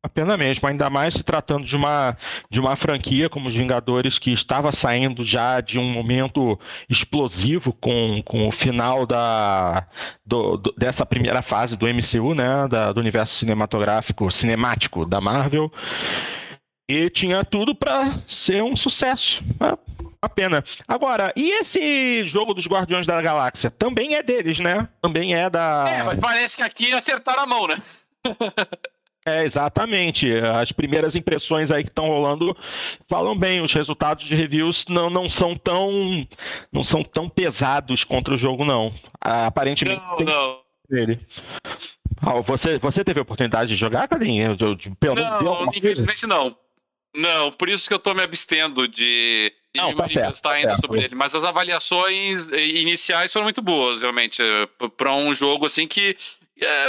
[0.05, 2.15] Uma pena mesmo, ainda mais se tratando de uma,
[2.51, 8.23] de uma franquia como os Vingadores, que estava saindo já de um momento explosivo com,
[8.23, 9.86] com o final da,
[10.24, 15.73] do, do, dessa primeira fase do MCU, né, da, do universo cinematográfico, cinemático da Marvel.
[16.86, 19.43] E tinha tudo para ser um sucesso.
[19.59, 19.73] Né?
[20.24, 20.64] Uma pena.
[20.88, 23.70] Agora, e esse jogo dos Guardiões da Galáxia?
[23.70, 24.88] Também é deles, né?
[25.02, 25.84] Também é da.
[25.86, 27.76] É, mas parece que aqui acertaram a mão, né?
[29.26, 30.30] É, exatamente.
[30.36, 32.55] As primeiras impressões aí que estão rolando
[33.09, 33.62] falam bem.
[33.62, 36.28] Os resultados de reviews não, não são tão
[36.70, 38.92] não são tão pesados contra o jogo, não.
[39.18, 40.02] Aparentemente.
[40.18, 40.59] Não, não.
[40.90, 41.18] Ele.
[42.20, 44.59] Ah, você, você teve a oportunidade de jogar, Cadinho?
[45.01, 46.55] Pelo não, infelizmente não.
[47.15, 50.70] Não, por isso que eu tô me abstendo de, de não, tá certo, tá ainda
[50.70, 50.81] certo.
[50.81, 51.15] sobre ele.
[51.15, 54.43] Mas as avaliações iniciais foram muito boas, realmente,
[54.97, 56.16] para um jogo assim que
[56.61, 56.86] é,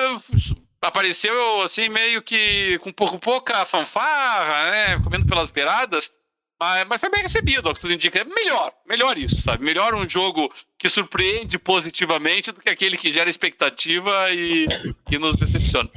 [0.82, 6.12] apareceu assim meio que com pouco, pouca fanfarra, né, comendo pelas beiradas.
[6.60, 8.20] Mas, mas foi bem recebido, o que tudo indica.
[8.20, 9.64] É melhor, melhor isso, sabe?
[9.64, 14.66] Melhor um jogo que surpreende positivamente do que aquele que gera expectativa e,
[15.12, 15.90] e nos decepciona.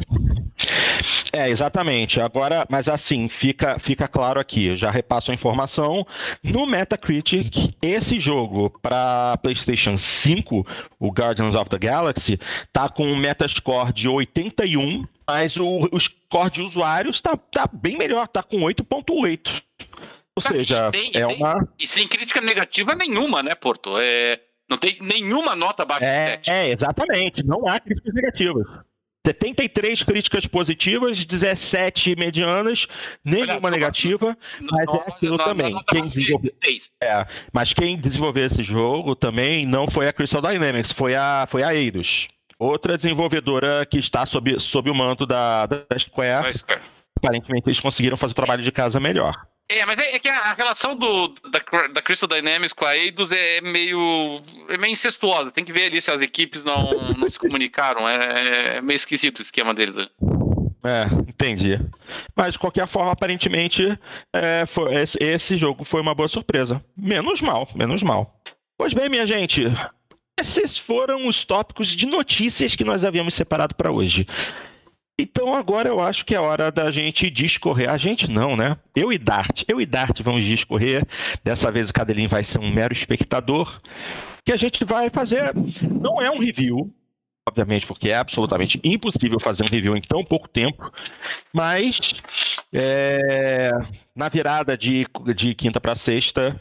[1.33, 2.21] É, exatamente.
[2.21, 6.07] Agora, mas assim, fica, fica claro aqui, eu já repasso a informação.
[6.43, 10.67] No Metacritic, esse jogo para PlayStation 5,
[10.99, 12.39] o Guardians of the Galaxy,
[12.73, 17.97] tá com um Metascore de 81, mas o, o score de usuários tá, tá bem
[17.97, 19.63] melhor, tá com 8.8.
[20.35, 21.69] Ou seja, e sem, é sem, uma.
[21.79, 23.99] E sem crítica negativa nenhuma, né, Porto?
[23.99, 24.41] É,
[24.71, 26.51] não tem nenhuma nota abaixo é, de 7.
[26.51, 27.45] É, exatamente.
[27.45, 28.67] Não há críticas negativas.
[29.29, 32.87] 73 críticas positivas, 17 medianas,
[33.23, 35.79] nenhuma Olha, negativa, mas é aquilo também.
[35.87, 36.53] Quem desenvolveu,
[37.03, 41.63] é, mas quem desenvolveu esse jogo também não foi a Crystal Dynamics, foi a, foi
[41.63, 42.29] a Eidos.
[42.59, 46.55] Outra desenvolvedora que está sob, sob o manto da, da Square.
[46.55, 46.81] Square.
[47.23, 49.35] Aparentemente eles conseguiram fazer o trabalho de casa melhor.
[49.71, 53.31] É, mas é, é, que a relação do, da, da Crystal Dynamics com a Eidos
[53.31, 55.51] é meio, é meio incestuosa.
[55.51, 58.09] Tem que ver ali se as equipes não, não se comunicaram.
[58.09, 59.95] É, é meio esquisito o esquema deles.
[59.95, 60.09] Né?
[60.85, 61.79] É, entendi.
[62.35, 63.99] Mas de qualquer forma, aparentemente,
[64.35, 66.83] é, foi, esse, esse jogo foi uma boa surpresa.
[66.97, 68.41] Menos mal, menos mal.
[68.79, 69.65] Pois bem, minha gente,
[70.41, 74.27] esses foram os tópicos de notícias que nós havíamos separado para hoje.
[75.21, 77.91] Então agora eu acho que é hora da gente discorrer.
[77.91, 78.77] A gente não, né?
[78.95, 79.65] Eu e Dart.
[79.67, 81.05] Eu e Dart vamos discorrer.
[81.43, 83.81] Dessa vez o Cadelinho vai ser um mero espectador.
[84.45, 85.53] Que a gente vai fazer.
[85.91, 86.95] Não é um review,
[87.49, 90.93] obviamente, porque é absolutamente impossível fazer um review em tão pouco tempo.
[91.53, 92.15] Mas
[92.73, 93.73] é,
[94.15, 95.05] na virada de,
[95.35, 96.61] de quinta para sexta,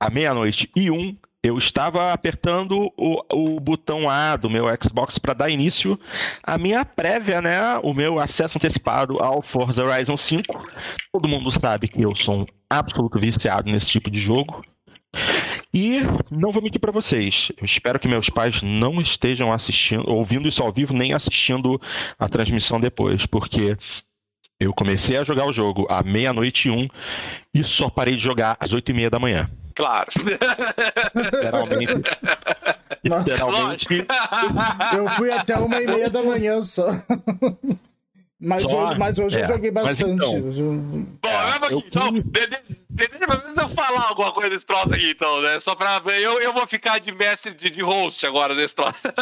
[0.00, 5.34] à meia-noite e um, eu estava apertando o, o botão A do meu Xbox para
[5.34, 5.98] dar início
[6.42, 7.78] à minha prévia, né?
[7.82, 10.68] O meu acesso antecipado ao Forza Horizon 5.
[11.12, 14.64] Todo mundo sabe que eu sou um absoluto viciado nesse tipo de jogo.
[15.72, 16.00] E
[16.30, 17.52] não vou mentir para vocês.
[17.56, 21.80] Eu espero que meus pais não estejam assistindo, ouvindo isso ao vivo, nem assistindo
[22.18, 23.76] a transmissão depois, porque
[24.60, 26.88] eu comecei a jogar o jogo à meia-noite e um
[27.54, 29.48] e só parei de jogar às oito e meia da manhã.
[29.74, 30.08] Claro.
[31.14, 31.94] Literalmente.
[33.04, 33.88] Literalmente.
[34.96, 36.88] Eu fui até uma e meia da manhã só.
[38.40, 40.02] Mas hoje, mas hoje é, eu joguei bastante.
[40.04, 41.78] Então, Bom, é, eu...
[41.78, 45.58] então, deixa eu falar alguma coisa desse troço aqui, então, né?
[45.58, 46.20] Só pra ver.
[46.20, 49.00] Eu, eu vou ficar de mestre de, de host agora nesse troço.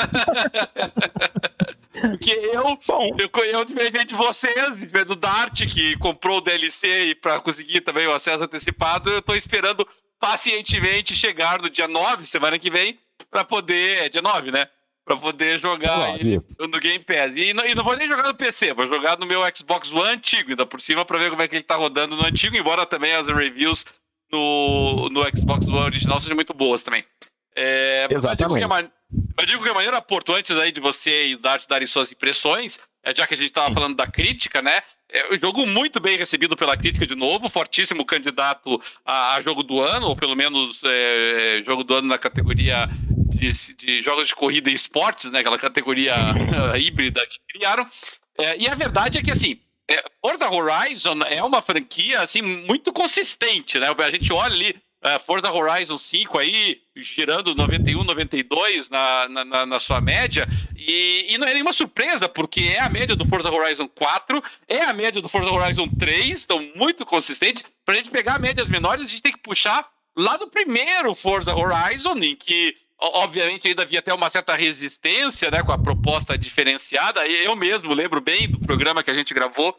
[1.98, 3.16] Porque eu, Bom.
[3.18, 8.06] eu, eu diferente de vocês, do Dart, que comprou o DLC e para conseguir também
[8.06, 9.88] o acesso antecipado, eu tô esperando
[10.20, 12.98] pacientemente chegar no dia 9, semana que vem,
[13.30, 14.04] para poder.
[14.04, 14.68] É dia 9, né?
[15.06, 17.36] Pra poder jogar no Game Pass.
[17.36, 20.10] E não, e não, vou nem jogar no PC, vou jogar no meu Xbox One
[20.10, 22.84] antigo, ainda por cima, pra ver como é que ele tá rodando no antigo, embora
[22.84, 23.84] também as reviews
[24.32, 27.04] no, no Xbox One original sejam muito boas também.
[27.54, 28.66] É, Exatamente.
[29.36, 32.80] Mas de qualquer maneira, Porto, antes aí de você e o Dart darem suas impressões,
[33.04, 34.82] é, já que a gente estava falando da crítica, né?
[35.08, 39.62] É um jogo muito bem recebido pela crítica de novo, fortíssimo candidato a, a jogo
[39.62, 42.88] do ano, ou pelo menos é, jogo do ano na categoria
[43.36, 45.40] de, de, jogos de corrida e esportes, né?
[45.40, 46.14] Aquela categoria
[46.78, 47.88] híbrida que criaram.
[48.38, 52.92] É, e a verdade é que, assim, é, Forza Horizon é uma franquia, assim, muito
[52.92, 53.86] consistente, né?
[53.96, 59.78] A gente olha ali é, Forza Horizon 5 aí, girando 91, 92 na, na, na
[59.78, 63.88] sua média, e, e, não é nenhuma surpresa, porque é a média do Forza Horizon
[63.88, 67.64] 4, é a média do Forza Horizon 3, então muito consistente.
[67.84, 69.86] Para a gente pegar médias menores, a gente tem que puxar
[70.16, 75.62] lá do primeiro Forza Horizon, em que obviamente ainda havia até uma certa resistência né,
[75.62, 77.26] com a proposta diferenciada.
[77.26, 79.76] Eu mesmo lembro bem do programa que a gente gravou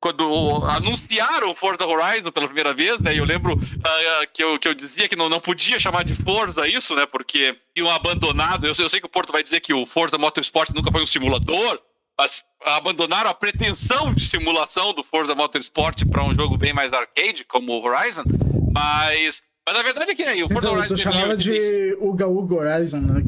[0.00, 3.18] quando anunciaram Forza Horizon pela primeira vez, né?
[3.18, 6.68] Eu lembro uh, que, eu, que eu dizia que não, não podia chamar de Forza
[6.68, 7.06] isso, né?
[7.06, 8.66] Porque tinham abandonado.
[8.66, 11.06] Eu, eu sei que o Porto vai dizer que o Forza Motorsport nunca foi um
[11.06, 11.80] simulador,
[12.18, 17.44] mas abandonaram a pretensão de simulação do Forza Motorsport para um jogo bem mais arcade,
[17.44, 18.24] como o Horizon.
[18.72, 20.94] Mas mas a verdade é que aí, o Forza então, Horizon.
[20.94, 23.22] Tu chamava de Uga Uga Horizon, né?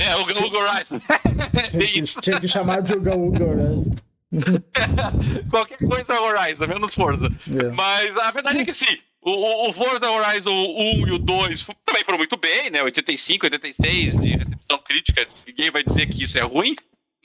[0.00, 1.00] É, Uga Uga Horizon.
[1.70, 3.94] tinha, que, tinha que chamar de Uga Uga Horizon.
[5.50, 7.26] Qualquer coisa Horizon, menos Forza.
[7.26, 7.70] É.
[7.70, 8.98] Mas a verdade é que sim.
[9.22, 12.82] O, o Forza Horizon 1 e o 2 também foram muito bem, né?
[12.82, 15.26] 85, 86 de recepção crítica.
[15.46, 16.74] Ninguém vai dizer que isso é ruim.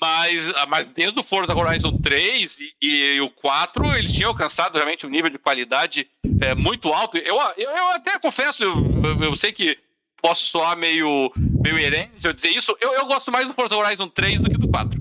[0.02, 5.06] Mas, mas desde o Forza Horizon 3 e, e, o 4, eles tinham alcançado realmente
[5.06, 6.08] um nível de qualidade
[6.42, 7.18] é, muito alto.
[7.18, 8.76] Eu, eu, eu até confesso, eu,
[9.22, 9.78] eu, sei que
[10.22, 12.76] posso soar meio, meio herente eu dizer isso.
[12.80, 15.00] Eu, eu gosto mais do Forza Horizon 3 do que do 4.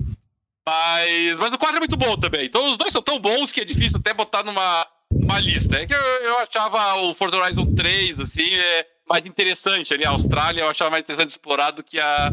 [0.66, 2.44] Mas, mas o 4 é muito bom também.
[2.46, 5.76] Então os dois são tão bons que é difícil até botar numa, numa lista.
[5.76, 10.04] É que eu, eu achava o Forza Horizon 3, assim, é mais interessante ali.
[10.04, 12.30] A Austrália eu achava mais interessante explorar do que, a,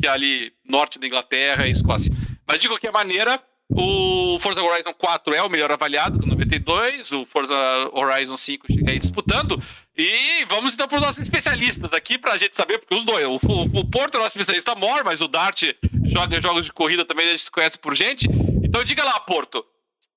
[0.00, 2.12] que ali norte da Inglaterra e Escócia.
[2.46, 3.40] Mas de qualquer maneira,
[3.72, 7.12] O Forza Horizon 4 é o melhor avaliado, com 92.
[7.12, 7.54] O Forza
[7.92, 9.62] Horizon 5 chega aí disputando.
[9.96, 13.24] E vamos então para os nossos especialistas aqui, para a gente saber, porque os dois.
[13.26, 15.62] O, o, Porto é nosso especialista maior, mas o Dart
[16.04, 18.26] joga jogos de corrida também, a gente se conhece por gente.
[18.64, 19.64] Então diga lá, Porto.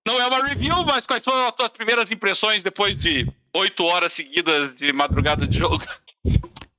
[0.05, 4.11] Não é uma review, mas quais são as tuas primeiras impressões depois de oito horas
[4.13, 5.83] seguidas de madrugada de jogo?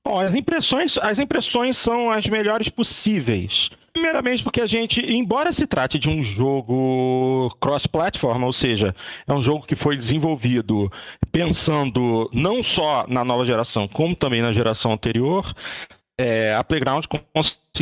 [0.05, 3.71] Bom, as impressões, as impressões são as melhores possíveis.
[3.91, 8.93] Primeiramente porque a gente, embora se trate de um jogo cross-platform, ou seja,
[9.25, 10.91] é um jogo que foi desenvolvido
[11.31, 15.51] pensando não só na nova geração, como também na geração anterior,
[16.19, 17.05] é, a Playground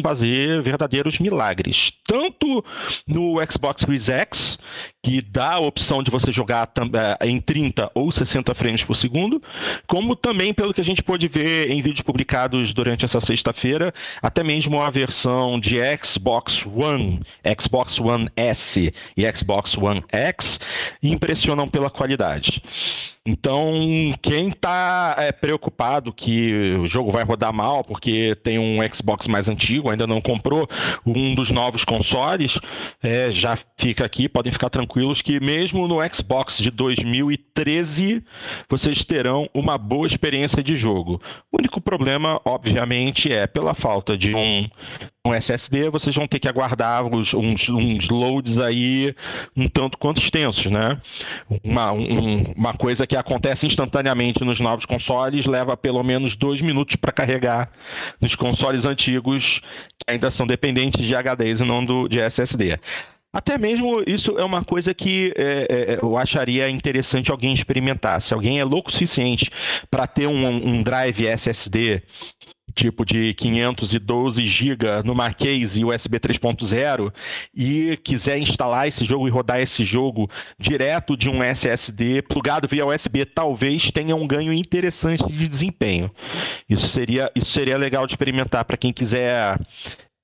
[0.02, 1.92] consegue fazer verdadeiros milagres.
[2.06, 2.64] Tanto
[3.08, 4.60] no Xbox Series X,
[5.02, 6.72] que dá a opção de você jogar
[7.20, 9.42] é, em 30 ou 60 frames por segundo,
[9.88, 14.44] como também pelo que a gente pôde ver em vídeos publicados durante essa sexta-feira, até
[14.44, 17.22] mesmo a versão de Xbox One,
[17.60, 20.60] Xbox One S e Xbox One X
[21.02, 22.62] impressionam pela qualidade.
[23.26, 23.74] Então,
[24.22, 29.50] quem está é, preocupado que o jogo vai rodar mal porque tem um Xbox mais
[29.50, 30.68] antigo, antigo, ainda não comprou
[31.06, 32.60] um dos novos consoles,
[33.02, 38.24] é, já fica aqui, podem ficar tranquilos que mesmo no Xbox de 2013
[38.70, 41.22] vocês terão uma boa experiência de jogo.
[41.52, 44.68] O único problema, obviamente, é pela falta de um
[45.26, 49.16] um SSD, vocês vão ter que aguardar uns, uns, uns loads aí
[49.56, 51.00] um tanto quanto extensos, né?
[51.64, 56.98] Uma, um, uma coisa que acontece instantaneamente nos novos consoles leva pelo menos dois minutos
[56.98, 57.72] para carregar
[58.20, 59.62] nos consoles antigos
[59.98, 62.80] que ainda são dependentes de HDs e não do, de SSD.
[63.34, 68.22] Até mesmo isso é uma coisa que é, é, eu acharia interessante alguém experimentar.
[68.22, 69.50] Se alguém é louco o suficiente
[69.90, 72.04] para ter um, um drive SSD
[72.74, 77.14] tipo de 512 GB numa case USB 3.0
[77.54, 80.30] e quiser instalar esse jogo e rodar esse jogo
[80.60, 86.12] direto de um SSD plugado via USB, talvez tenha um ganho interessante de desempenho.
[86.70, 89.60] Isso seria, isso seria legal de experimentar para quem quiser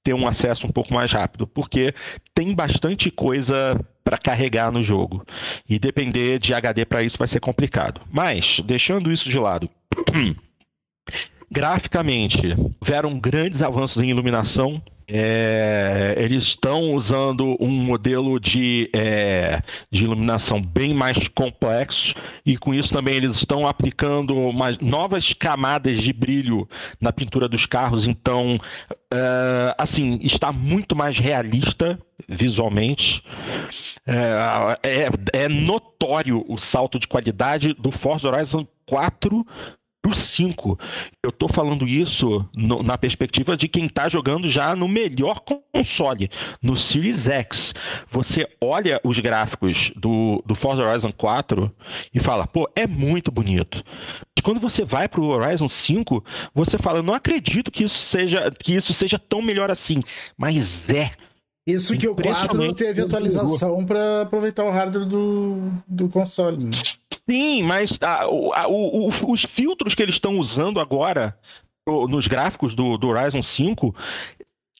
[0.03, 1.93] ter um acesso um pouco mais rápido, porque
[2.33, 5.25] tem bastante coisa para carregar no jogo.
[5.69, 8.01] E depender de HD para isso vai ser complicado.
[8.11, 9.69] Mas, deixando isso de lado,
[11.51, 14.81] Graficamente, houveram grandes avanços em iluminação.
[15.11, 19.59] É, eles estão usando um modelo de, é,
[19.89, 22.13] de iluminação bem mais complexo
[22.45, 26.69] e com isso também eles estão aplicando umas novas camadas de brilho
[27.01, 28.05] na pintura dos carros.
[28.05, 28.59] Então,
[29.11, 31.97] é, assim, está muito mais realista
[32.27, 33.23] visualmente.
[34.05, 39.45] É, é, é, notório o salto de qualidade do Forza Horizon 4
[40.01, 40.79] pro 5.
[41.23, 46.29] Eu tô falando isso no, na perspectiva de quem tá jogando já no melhor console,
[46.61, 47.73] no Series X.
[48.09, 51.71] Você olha os gráficos do, do Forza Horizon 4
[52.13, 53.83] e fala, pô, é muito bonito.
[54.43, 56.23] Quando você vai pro Horizon 5,
[56.53, 59.99] você fala, não acredito que isso seja, que isso seja tão melhor assim.
[60.37, 61.11] Mas é.
[61.65, 66.65] Isso que o 4 não teve atualização para aproveitar o hardware do, do console.
[66.65, 66.71] Né?
[67.29, 71.37] Sim, mas a, a, o, o, os filtros que eles estão usando agora
[72.07, 73.95] nos gráficos do, do Horizon 5,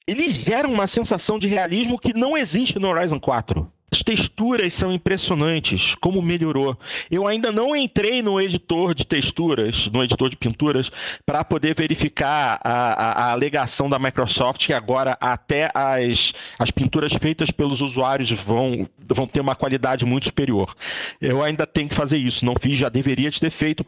[0.06, 3.70] eles geram uma sensação de realismo que não existe no Horizon 4.
[3.92, 6.78] As texturas são impressionantes, como melhorou.
[7.10, 10.92] Eu ainda não entrei no editor de texturas, no editor de pinturas,
[11.26, 17.12] para poder verificar a, a, a, alegação da Microsoft que agora até as, as pinturas
[17.14, 20.72] feitas pelos usuários vão, vão ter uma qualidade muito superior.
[21.20, 23.84] Eu ainda tenho que fazer isso, não fiz, já deveria ter feito,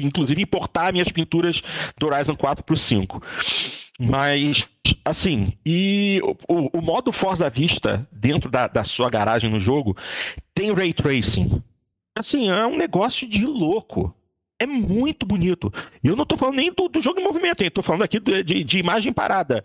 [0.00, 1.62] inclusive importar minhas pinturas
[1.98, 3.22] do Horizon 4 para o 5.
[3.98, 4.68] Mas,
[5.04, 9.96] assim, e o, o, modo Forza Vista dentro da, da sua garagem no jogo
[10.54, 11.60] tem ray tracing.
[12.16, 14.14] Assim, é um negócio de louco.
[14.60, 15.72] É muito bonito.
[16.02, 18.42] E eu não estou falando nem do, do, jogo em movimento, estou falando aqui de,
[18.42, 19.64] de, de, imagem parada.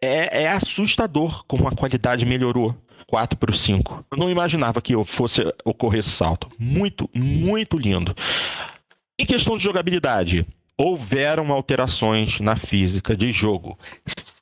[0.00, 2.74] É, é assustador como a qualidade melhorou.
[3.08, 4.04] 4 para o 5.
[4.10, 6.48] Eu não imaginava que fosse ocorrer esse salto.
[6.58, 8.14] Muito, muito lindo.
[9.18, 10.46] Em questão de jogabilidade,
[10.78, 13.76] houveram alterações na física de jogo.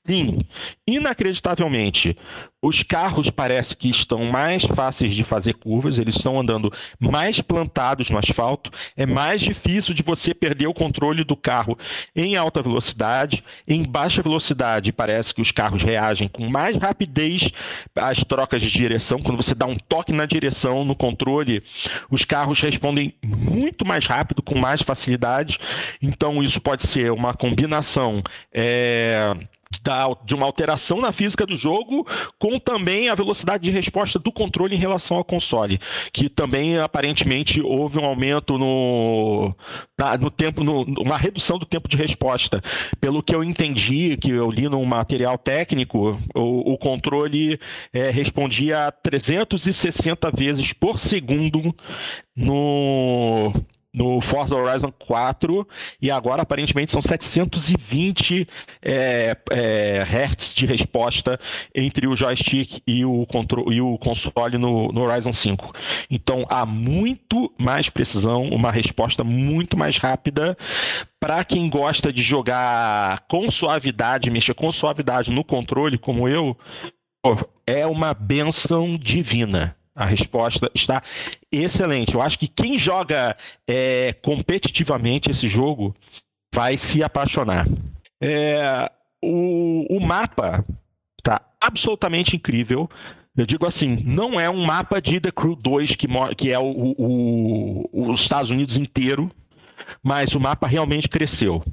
[0.07, 0.39] Sim,
[0.87, 2.16] inacreditavelmente,
[2.62, 8.09] os carros parece que estão mais fáceis de fazer curvas, eles estão andando mais plantados
[8.09, 11.77] no asfalto, é mais difícil de você perder o controle do carro
[12.15, 17.51] em alta velocidade, em baixa velocidade, parece que os carros reagem com mais rapidez
[17.95, 21.62] às trocas de direção, quando você dá um toque na direção no controle,
[22.11, 25.59] os carros respondem muito mais rápido, com mais facilidade,
[26.01, 28.23] então isso pode ser uma combinação
[28.53, 29.35] é
[30.24, 32.07] de uma alteração na física do jogo,
[32.39, 35.78] com também a velocidade de resposta do controle em relação ao console,
[36.12, 39.55] que também aparentemente houve um aumento no,
[40.20, 42.61] no tempo, no, uma redução do tempo de resposta.
[43.01, 47.59] Pelo que eu entendi, que eu li num material técnico, o, o controle
[47.93, 51.74] é, respondia a 360 vezes por segundo
[52.35, 53.53] no,
[53.97, 55.66] no Forza Horizon 4
[56.01, 58.47] e agora aparentemente são 720
[58.82, 61.40] é, é, Hz de resposta
[61.74, 65.73] entre o joystick e o, controle, e o console no, no Horizon 5.
[66.10, 70.55] Então há muito mais precisão, uma resposta muito mais rápida
[71.18, 76.55] para quem gosta de jogar com suavidade, mexer com suavidade no controle, como eu,
[77.66, 79.74] é uma benção divina.
[79.97, 81.02] A resposta está
[81.51, 82.14] excelente.
[82.14, 83.35] Eu acho que quem joga
[83.66, 85.97] é, competitivamente esse jogo
[86.55, 87.66] vai se apaixonar.
[88.20, 88.90] É,
[89.23, 90.62] o, o mapa
[91.18, 92.90] está absolutamente incrível.
[93.35, 96.06] Eu digo assim, não é um mapa de The Crew 2 que,
[96.36, 99.31] que é o, o, os Estados Unidos inteiro,
[100.02, 101.64] mas o mapa realmente cresceu.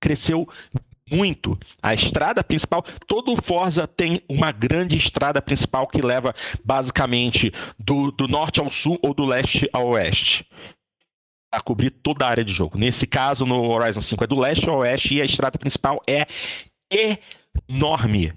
[0.00, 0.48] Cresceu
[1.12, 1.58] muito.
[1.82, 6.34] A estrada principal, todo Forza tem uma grande estrada principal que leva
[6.64, 10.46] basicamente do, do norte ao sul ou do leste ao oeste.
[11.52, 12.78] A cobrir toda a área de jogo.
[12.78, 16.26] Nesse caso, no Horizon 5 é do leste ao oeste e a estrada principal é
[17.68, 18.32] enorme.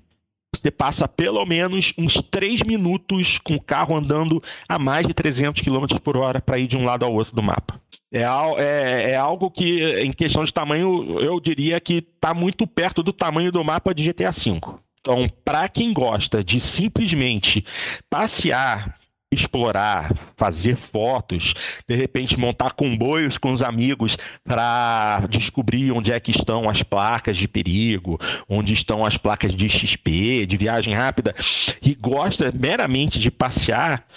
[0.55, 5.61] Você passa pelo menos uns 3 minutos com o carro andando a mais de 300
[5.61, 7.79] km por hora para ir de um lado ao outro do mapa.
[8.15, 13.03] É, é, é, algo que, em questão de tamanho, eu diria que está muito perto
[13.03, 14.61] do tamanho do mapa de GTA V.
[15.01, 17.65] Então, para quem gosta de simplesmente
[18.09, 18.97] passear,
[19.29, 21.53] explorar, fazer fotos,
[21.85, 27.35] de repente montar comboios com os amigos para descobrir onde é que estão as placas
[27.35, 28.17] de perigo,
[28.47, 31.35] onde estão as placas de XP, de viagem rápida,
[31.81, 34.07] e gosta meramente de passear,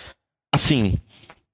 [0.55, 0.95] assim,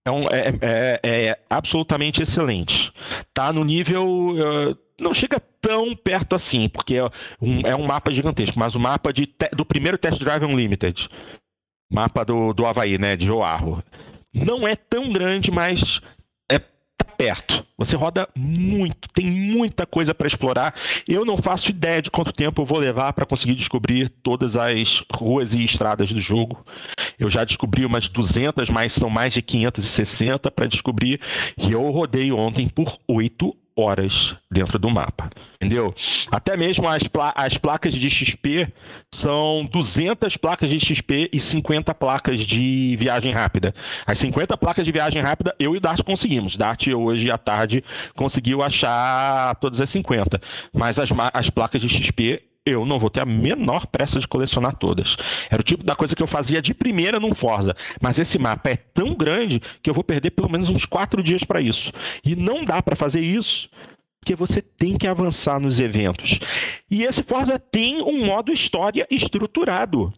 [0.05, 2.93] é, um, é, é, é, absolutamente excelente.
[3.33, 4.07] Tá no nível.
[4.07, 7.05] Uh, não chega tão perto assim, porque é
[7.41, 11.09] um, é um mapa gigantesco, mas o mapa de do primeiro Test Drive Unlimited,
[11.91, 13.83] mapa do, do Havaí, né, de Oahu,
[14.33, 16.01] não é tão grande, mas
[17.17, 17.65] perto.
[17.77, 20.75] Você roda muito, tem muita coisa para explorar.
[21.09, 25.03] Eu não faço ideia de quanto tempo eu vou levar para conseguir descobrir todas as
[25.13, 26.65] ruas e estradas do jogo.
[27.19, 31.21] Eu já descobri umas 200, mas são mais de 560 para descobrir.
[31.57, 35.95] E eu rodei ontem por 8 horas dentro do mapa, entendeu?
[36.31, 38.73] Até mesmo as, pla as placas de XP
[39.13, 43.75] são 200 placas de XP e 50 placas de viagem rápida.
[44.07, 46.57] As 50 placas de viagem rápida eu e Dart conseguimos.
[46.57, 47.83] Dart hoje à tarde
[48.15, 50.41] conseguiu achar todas as 50,
[50.73, 54.77] mas as, as placas de XP eu não vou ter a menor pressa de colecionar
[54.77, 55.17] todas.
[55.51, 57.77] Era o tipo da coisa que eu fazia de primeira num Forza.
[58.01, 61.45] Mas esse mapa é tão grande que eu vou perder pelo menos uns quatro dias
[61.45, 61.93] para isso.
[62.25, 63.69] E não dá para fazer isso
[64.25, 66.39] porque você tem que avançar nos eventos.
[66.91, 70.11] E esse Forza tem um modo história estruturado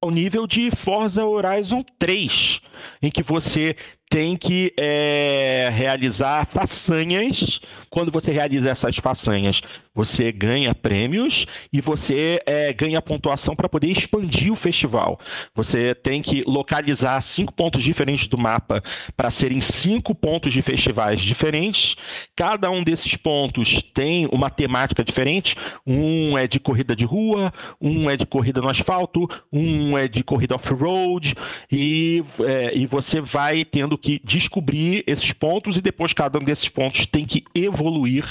[0.00, 2.60] ao nível de Forza Horizon 3,
[3.02, 3.74] em que você
[4.08, 7.60] tem que é, realizar façanhas.
[7.90, 9.62] Quando você realiza essas façanhas,
[9.94, 15.18] você ganha prêmios e você é, ganha pontuação para poder expandir o festival.
[15.54, 18.82] Você tem que localizar cinco pontos diferentes do mapa
[19.16, 21.96] para serem cinco pontos de festivais diferentes.
[22.34, 25.56] Cada um desses pontos tem uma temática diferente.
[25.86, 30.24] Um é de corrida de rua, um é de corrida no asfalto, um é de
[30.24, 31.34] corrida off-road
[31.70, 36.68] e, é, e você vai tendo que descobrir esses pontos e depois cada um desses
[36.68, 38.24] pontos tem que evoluir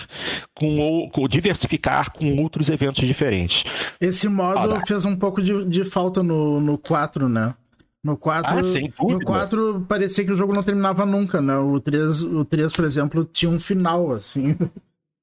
[0.54, 3.64] com, com diversificar com outros eventos diferentes.
[4.02, 7.54] Esse modo ah, fez um pouco de, de falta no, no 4, né?
[8.04, 8.62] No 4, ah,
[9.02, 11.56] no 4 parecia que o jogo não terminava nunca, né?
[11.58, 14.58] O 3, o 3, por exemplo, tinha um final, assim.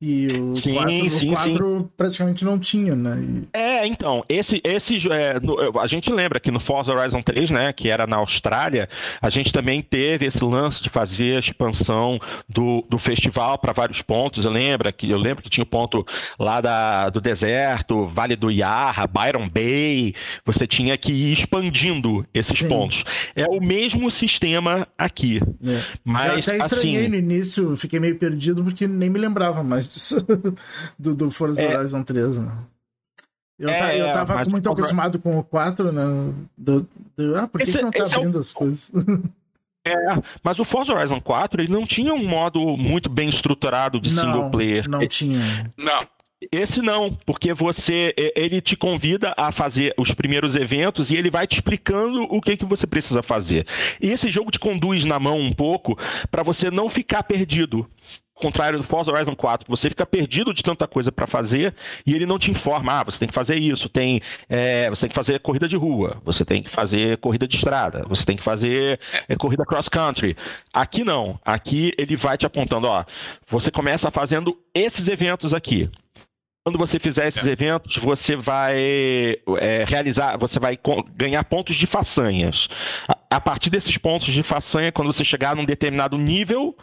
[0.03, 1.89] E o sim, 4, sim, 4 sim.
[1.95, 3.23] praticamente não tinha, né?
[3.23, 3.49] E...
[3.53, 7.73] É, então, esse, esse é, no, a gente lembra que no Forza Horizon 3, né,
[7.75, 8.89] que era na Austrália,
[9.21, 12.19] a gente também teve esse lance de fazer a expansão
[12.49, 14.47] do, do festival para vários pontos.
[14.47, 16.07] Eu lembro que eu lembro que tinha o ponto
[16.39, 20.15] lá da, do deserto, Vale do Yarra, Byron Bay.
[20.47, 22.69] Você tinha que ir expandindo esses sim.
[22.69, 23.05] pontos.
[23.37, 25.43] É o mesmo sistema aqui.
[25.63, 25.83] É.
[26.03, 29.90] Mas eu até estranhei assim, no início, fiquei meio perdido porque nem me lembrava mais
[30.99, 31.77] do, do Forza é.
[31.77, 32.53] Horizon 3, né?
[33.59, 36.35] Eu, é, eu tava muito acostumado com o 4, né?
[36.57, 38.91] Do, do, ah, por que, esse, que não tá abrindo é as coisas?
[39.83, 39.95] É,
[40.43, 44.23] mas o Forza Horizon 4 ele não tinha um modo muito bem estruturado de não,
[44.23, 44.87] single player.
[44.87, 45.73] Não tinha.
[45.75, 46.07] Não.
[46.53, 51.47] Esse não, porque você ele te convida a fazer os primeiros eventos e ele vai
[51.47, 53.67] te explicando o que, que você precisa fazer.
[54.01, 55.99] E esse jogo te conduz na mão um pouco
[56.31, 57.87] para você não ficar perdido
[58.41, 61.75] contrário do Forza Horizon 4, você fica perdido de tanta coisa para fazer
[62.07, 65.11] e ele não te informa, ah, você tem que fazer isso, tem, é, você tem
[65.11, 68.43] que fazer corrida de rua, você tem que fazer corrida de estrada, você tem que
[68.43, 68.99] fazer
[69.29, 70.37] é, corrida cross country.
[70.73, 73.05] Aqui não, aqui ele vai te apontando, ó,
[73.49, 75.89] você começa fazendo esses eventos aqui.
[76.63, 77.51] Quando você fizer esses é.
[77.51, 78.77] eventos, você vai
[79.59, 80.79] é, realizar, você vai
[81.17, 82.69] ganhar pontos de façanhas.
[83.09, 86.77] A, a partir desses pontos de façanha, quando você chegar num determinado nível,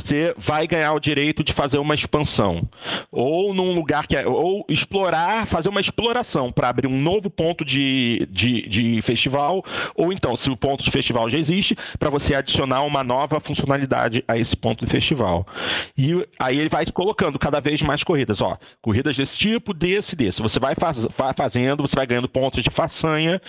[0.00, 2.68] você vai ganhar o direito de fazer uma expansão.
[3.10, 4.26] Ou num lugar que é.
[4.26, 9.64] Ou explorar, fazer uma exploração para abrir um novo ponto de, de, de, festival.
[9.94, 14.24] Ou então, se o ponto de festival já existe, para você adicionar uma nova funcionalidade
[14.28, 15.46] a esse ponto de festival.
[15.96, 18.40] E aí ele vai colocando cada vez mais corridas.
[18.40, 20.40] Ó, corridas desse tipo, desse, desse.
[20.40, 23.40] Você vai, faz, vai fazendo, você vai ganhando pontos de façanha.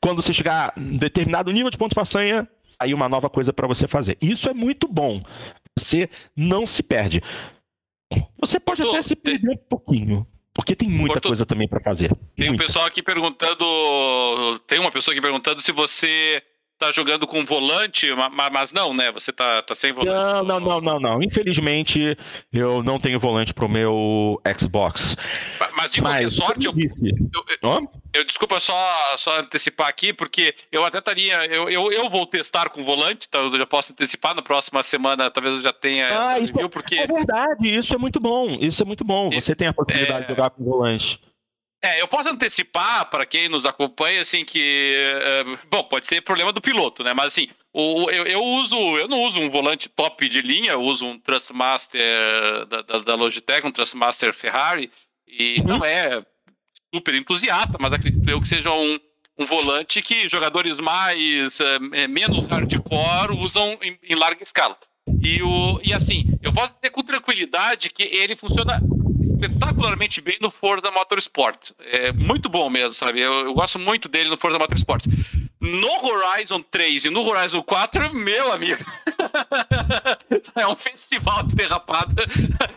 [0.00, 2.48] Quando você chegar em determinado nível de ponto de façanha,
[2.78, 4.16] aí uma nova coisa para você fazer.
[4.20, 5.22] Isso é muito bom
[5.78, 7.22] você não se perde.
[8.38, 10.26] Você pode até se perder um pouquinho.
[10.52, 12.08] Porque tem muita coisa também para fazer.
[12.34, 12.64] Tem muita.
[12.64, 14.58] um pessoal aqui perguntando.
[14.66, 16.42] Tem uma pessoa aqui perguntando se você
[16.78, 18.06] tá jogando com volante,
[18.52, 19.10] mas não, né?
[19.10, 20.14] Você tá, tá sem volante.
[20.14, 21.22] Não, não, não, não, não.
[21.22, 22.16] Infelizmente,
[22.52, 25.16] eu não tenho volante pro meu Xbox.
[25.76, 30.54] Mas de qualquer mas, sorte, eu, eu, eu, eu, desculpa só, só antecipar aqui, porque
[30.70, 31.44] eu até estaria.
[31.46, 33.38] Eu, eu, eu vou testar com volante, tá?
[33.38, 36.96] eu já posso antecipar na próxima semana, talvez eu já tenha ah, isso, review, porque.
[36.96, 38.56] É verdade, isso é muito bom.
[38.60, 39.30] Isso é muito bom.
[39.30, 40.22] Você tem a possibilidade é...
[40.22, 41.20] de jogar com volante.
[41.80, 44.96] É, eu posso antecipar para quem nos acompanha, assim, que.
[45.46, 47.14] Uh, bom, pode ser problema do piloto, né?
[47.14, 48.76] Mas assim, o, eu, eu, uso.
[48.98, 53.14] Eu não uso um volante top de linha, eu uso um Trustmaster da, da, da
[53.14, 54.90] Logitech, um Trustmaster Ferrari,
[55.26, 55.66] e uhum.
[55.66, 56.24] não é
[56.92, 58.98] super entusiasta, mas acredito eu que seja um,
[59.38, 61.60] um volante que jogadores mais.
[61.60, 64.76] Uh, menos hardcore usam em, em larga escala.
[65.22, 68.80] E, o, e assim, eu posso ter com tranquilidade que ele funciona
[69.34, 71.72] espetacularmente bem no Forza Motorsport.
[71.78, 73.20] É muito bom mesmo, sabe?
[73.20, 75.04] Eu, eu, gosto muito dele no Forza Motorsport.
[75.60, 78.84] No Horizon 3 e no Horizon 4, meu amigo,
[80.54, 82.24] é um festival de derrapada.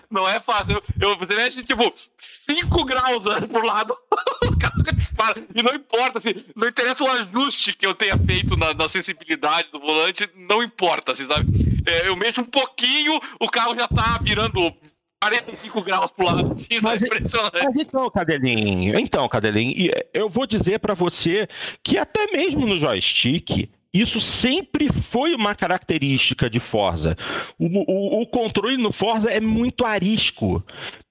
[0.09, 0.81] Não é fácil.
[0.99, 3.95] Eu, você mexe, tipo, 5 graus pro lado,
[4.43, 5.43] o carro dispara.
[5.53, 9.69] E não importa, assim, não interessa o ajuste que eu tenha feito na, na sensibilidade
[9.71, 11.47] do volante, não importa, assim, sabe?
[11.85, 14.73] É, eu mexo um pouquinho, o carro já tá virando
[15.21, 16.55] 45 graus pro lado.
[16.57, 17.63] Isso é mas, é impressionante.
[17.63, 21.47] Mas então, Cadelinho, então, Cadelinho, eu vou dizer para você
[21.83, 27.15] que até mesmo no joystick, isso sempre foi uma característica de Forza.
[27.59, 30.63] O, o, o, controle no Forza é muito arisco.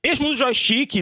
[0.04, 0.94] Mesmo no joystick,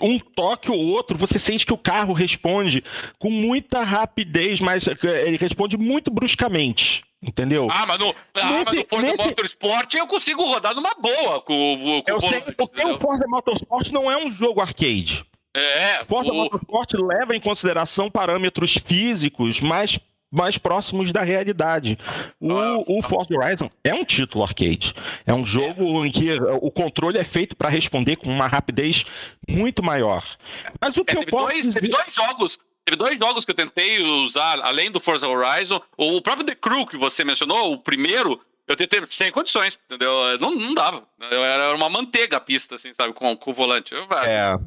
[0.00, 2.84] um toque ou outro, você sente que o carro responde
[3.18, 4.94] com muita rapidez, mas eh,
[5.26, 7.02] ele responde muito bruscamente.
[7.26, 7.68] Entendeu?
[7.70, 9.22] Ah, mas no, ah, nesse, mas no Forza nesse...
[9.22, 13.90] Motorsport eu consigo rodar numa boa com, com eu o sei, porque o Forza Motorsport
[13.90, 15.24] não é um jogo arcade.
[15.54, 16.34] É, Forza o...
[16.34, 19.98] Motorsport leva em consideração parâmetros físicos mais
[20.34, 21.96] mais próximos da realidade.
[22.40, 24.92] O, ah, o Forza Horizon é um título arcade.
[25.24, 26.08] É um jogo é.
[26.08, 29.04] em que o controle é feito para responder com uma rapidez
[29.48, 30.24] muito maior.
[30.80, 31.80] Mas o que é, eu posso dois, dizer...
[31.80, 35.80] teve dois jogos Teve dois jogos que eu tentei usar, além do Forza Horizon.
[35.96, 40.38] O próprio The Crew que você mencionou, o primeiro, eu tentei sem condições, entendeu?
[40.38, 41.06] Não, não dava.
[41.20, 43.94] Era uma manteiga a pista, assim, sabe, com, com o volante.
[43.94, 44.58] Eu, é.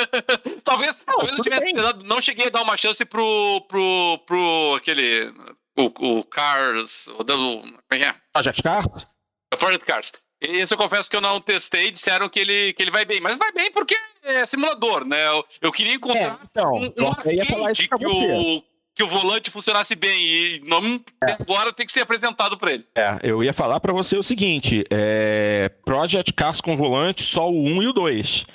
[0.62, 4.74] talvez, não, talvez eu tivesse dado, não cheguei a dar uma chance pro, pro, pro
[4.76, 5.32] aquele,
[5.76, 8.14] o, o Cars, o, o, como é que é?
[8.32, 9.06] Project Cars?
[9.52, 10.12] O Project Cars.
[10.44, 13.20] Esse eu confesso que eu não testei, disseram que ele, que ele vai bem.
[13.20, 15.28] Mas vai bem porque é simulador, né?
[15.28, 18.62] Eu, eu queria encontrar é, então, um, um arcade que o,
[18.94, 21.32] que o volante funcionasse bem e não, é.
[21.32, 22.86] agora tem que ser apresentado para ele.
[22.94, 27.62] É, eu ia falar para você o seguinte, é, Project Cars com volante, só o
[27.62, 28.46] 1 e o 2.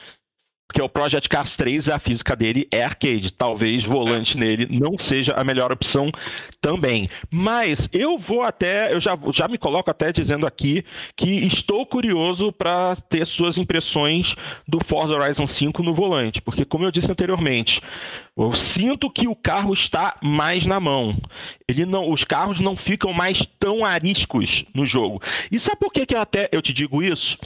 [0.69, 3.33] Porque o Project Cars 3, a física dele é arcade.
[3.33, 4.39] Talvez volante é.
[4.39, 6.11] nele não seja a melhor opção
[6.61, 7.09] também.
[7.31, 10.85] Mas eu vou até, eu já, já me coloco até dizendo aqui
[11.15, 14.35] que estou curioso para ter suas impressões
[14.67, 16.39] do Forza Horizon 5 no volante.
[16.39, 17.81] Porque, como eu disse anteriormente,
[18.39, 21.13] Eu sinto que o carro está mais na mão.
[21.67, 25.21] Ele não, os carros não ficam mais tão ariscos no jogo.
[25.51, 27.37] E sabe por que, que até eu te digo isso?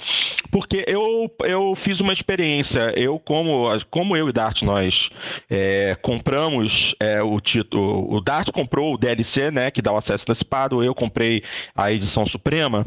[0.51, 2.93] Porque eu, eu fiz uma experiência.
[2.95, 5.09] Eu, como, como eu e Dart, nós
[5.49, 8.13] é, compramos é, o título.
[8.13, 9.71] O Dart comprou o DLC, né?
[9.71, 10.83] Que dá o acesso antecipado.
[10.83, 11.43] Eu comprei
[11.75, 12.85] a edição suprema.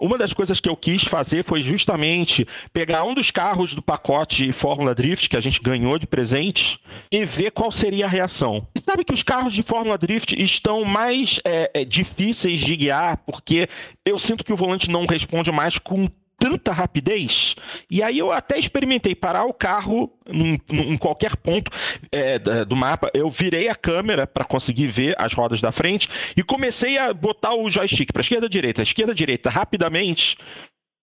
[0.00, 4.50] Uma das coisas que eu quis fazer foi justamente pegar um dos carros do pacote
[4.50, 8.66] Fórmula Drift que a gente ganhou de presente e ver qual seria a reação.
[8.78, 13.68] Sabe que os carros de Fórmula Drift estão mais é, é, difíceis de guiar, porque
[14.04, 16.08] eu sinto que o volante não responde mais com
[16.38, 17.54] tanta rapidez.
[17.90, 21.70] E aí eu até experimentei parar o carro em, em qualquer ponto
[22.10, 23.10] é, do mapa.
[23.14, 27.54] Eu virei a câmera para conseguir ver as rodas da frente e comecei a botar
[27.54, 30.36] o joystick para esquerda, direita, esquerda, direita, rapidamente.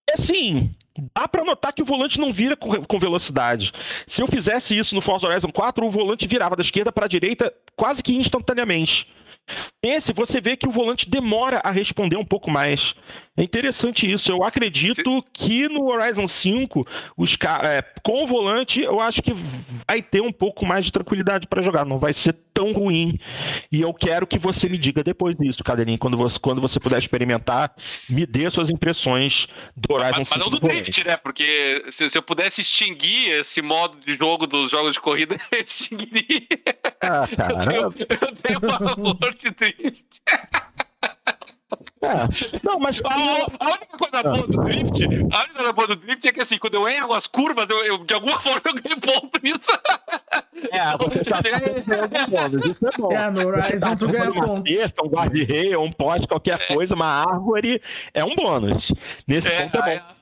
[0.08, 0.74] É assim,
[1.14, 3.72] dá para notar que o volante não vira com velocidade.
[4.06, 7.08] Se eu fizesse isso no Forza Horizon 4, o volante virava da esquerda para a
[7.08, 9.08] direita quase que instantaneamente.
[9.82, 12.94] Esse você vê que o volante demora a responder um pouco mais.
[13.36, 14.30] É interessante isso.
[14.30, 16.86] Eu acredito que no Horizon 5,
[17.16, 19.34] os, é, com o volante, eu acho que
[19.88, 21.84] vai ter um pouco mais de tranquilidade para jogar.
[21.84, 23.18] Não vai ser tão ruim.
[23.72, 27.00] E eu quero que você me diga depois disso, Cadelinho, quando você, quando você puder
[27.00, 27.74] experimentar,
[28.10, 30.38] me dê suas impressões do Horizon mas, 5.
[30.38, 31.16] Mas não do drift, né?
[31.16, 35.60] Porque se, se, eu pudesse extinguir esse modo de jogo dos jogos de corrida, eu
[35.60, 36.46] extinguiria.
[37.00, 37.72] Ah, cara.
[37.74, 40.22] Eu tenho, eu tenho favor de drift.
[42.02, 42.60] É.
[42.62, 46.28] Não, mas a, a, única coisa boa do drift, a única coisa boa do drift
[46.28, 49.00] é que assim, quando eu erro as curvas, eu, eu de alguma forma eu ganho
[49.00, 49.70] ponto nisso.
[50.70, 53.10] É, você sabe que isso é bom.
[53.10, 54.70] É, no Horizon tu ganha ponto.
[55.02, 56.74] Um guarda-rei, um poste, qualquer é.
[56.74, 57.80] coisa, uma árvore,
[58.12, 58.92] é um bônus.
[59.26, 60.14] Nesse é, ponto é bom.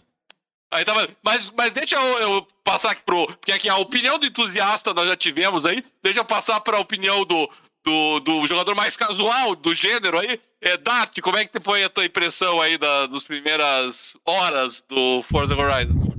[0.73, 3.27] Aí tava, mas, mas deixa eu, eu, passar aqui pro.
[3.27, 5.85] Porque aqui a opinião do entusiasta nós já tivemos aí.
[6.03, 7.51] Deixa eu passar para a opinião do,
[7.85, 10.41] do, do jogador mais casual do gênero aí.
[10.61, 15.23] É, Dart, como é que foi a tua impressão aí da, das primeiras horas do
[15.23, 16.13] Forza Horizon?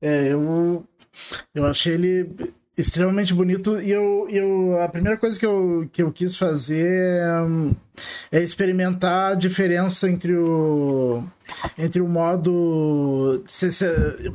[0.00, 0.86] É, eu,
[1.54, 2.30] eu achei ele
[2.76, 7.20] extremamente bonito e eu, eu a primeira coisa que eu, que eu quis fazer
[8.32, 11.22] é, é experimentar a diferença entre o
[11.76, 13.42] entre o modo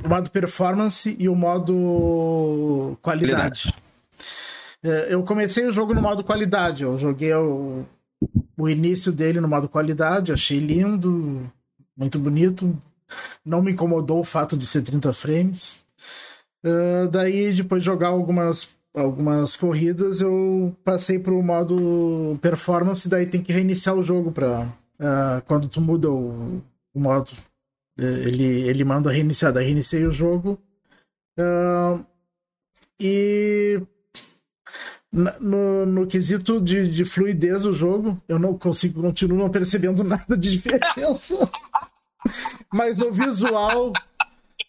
[0.04, 3.74] o modo performance e o modo qualidade.
[3.76, 3.85] É,
[5.10, 6.84] eu comecei o jogo no modo qualidade.
[6.84, 7.86] Eu joguei o,
[8.57, 11.52] o início dele no modo qualidade, achei lindo,
[11.95, 12.76] muito bonito.
[13.44, 15.84] Não me incomodou o fato de ser 30 frames.
[16.66, 23.07] Uh, daí, depois de jogar algumas, algumas corridas, eu passei para o modo performance.
[23.07, 26.62] Daí tem que reiniciar o jogo para uh, ah, quando tu muda o,
[26.94, 27.32] o modo.
[27.98, 29.53] Ele, ele manda reiniciar.
[29.53, 30.60] Daí reiniciei o jogo.
[31.38, 32.03] Uh,
[32.99, 33.82] e
[35.40, 40.38] no, no quesito de, de fluidez do jogo, eu não consigo, continuo não percebendo nada
[40.38, 41.50] de diferença.
[42.74, 43.94] Mas no visual,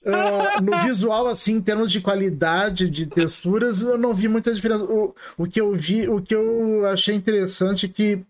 [0.05, 4.85] uh, no visual, assim, em termos de qualidade, de texturas, eu não vi muita diferença.
[4.85, 8.25] O, o que eu vi, o que eu achei interessante é que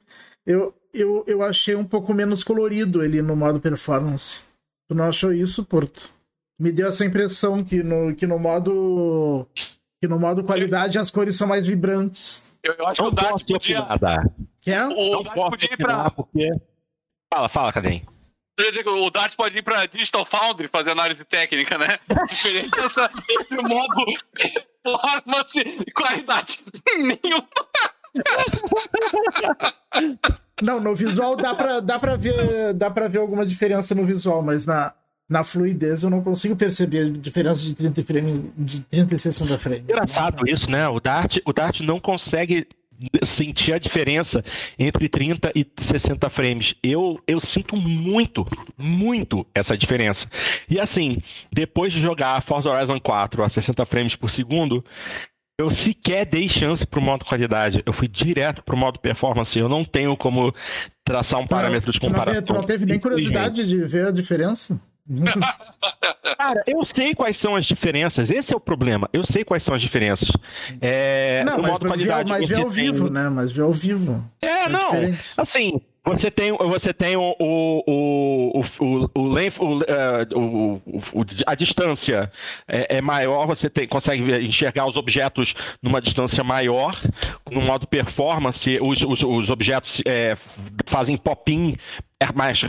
[0.47, 4.44] eu, eu, eu achei um pouco menos colorido ele no modo performance.
[4.88, 6.09] Tu não achou isso, Porto?
[6.59, 9.47] Me deu essa impressão que no, que no modo
[10.01, 12.52] que no modo qualidade as cores são mais vibrantes.
[12.62, 13.86] Eu, eu acho não que o Dart podia...
[14.60, 14.86] Quer?
[14.86, 16.10] O não Dart podia ir pra...
[16.10, 16.51] Porque...
[17.32, 18.06] Fala, fala, Cadem.
[18.86, 21.98] O Dart pode ir para Digital Foundry fazer análise técnica, né?
[22.28, 24.05] Diferença entre o modo
[24.82, 27.48] performance e qualidade nenhuma.
[30.62, 34.43] Não, no visual dá pra, dá pra, ver, dá pra ver alguma diferença no visual,
[34.43, 34.94] mas na,
[35.28, 39.59] na fluidez eu não consigo perceber a diferença de 30 frames, de 30 e 60
[39.59, 39.82] frames.
[39.82, 40.51] Engraçado né?
[40.51, 40.89] isso, né?
[40.89, 42.66] O Dart, o Dart não consegue
[43.23, 44.43] sentir a diferença
[44.78, 46.74] entre 30 e 60 frames.
[46.82, 48.47] Eu, eu sinto muito,
[48.77, 50.28] muito essa diferença.
[50.69, 51.19] E assim,
[51.53, 54.85] depois de jogar Forza Horizon 4 a 60 frames por segundo,
[55.59, 57.82] eu sequer dei chance para o modo qualidade.
[57.85, 59.59] Eu fui direto para o modo performance.
[59.59, 60.55] Eu não tenho como
[61.05, 62.43] traçar um parâmetro de comparação.
[62.43, 64.81] Tu não teve nem curiosidade de ver a diferença?
[66.38, 68.30] Cara, eu sei quais são as diferenças.
[68.30, 69.08] Esse é o problema.
[69.12, 70.30] Eu sei quais são as diferenças.
[70.80, 72.70] É, não, mas, qualidade, mas vê ao tem...
[72.70, 73.28] vivo, né?
[73.28, 74.24] Mas vê ao vivo.
[74.40, 74.90] É, é não.
[74.90, 75.20] Diferente.
[75.36, 80.80] Assim, você tem, você tem o, o, o, o, o, length, o,
[81.12, 82.30] o, a distância
[82.68, 85.52] é, é, maior, você tem, consegue enxergar os objetos
[85.82, 86.96] numa distância maior.
[87.50, 90.36] No modo performance, os, os, os objetos é,
[90.86, 91.76] fazem pop-in
[92.18, 92.62] é mais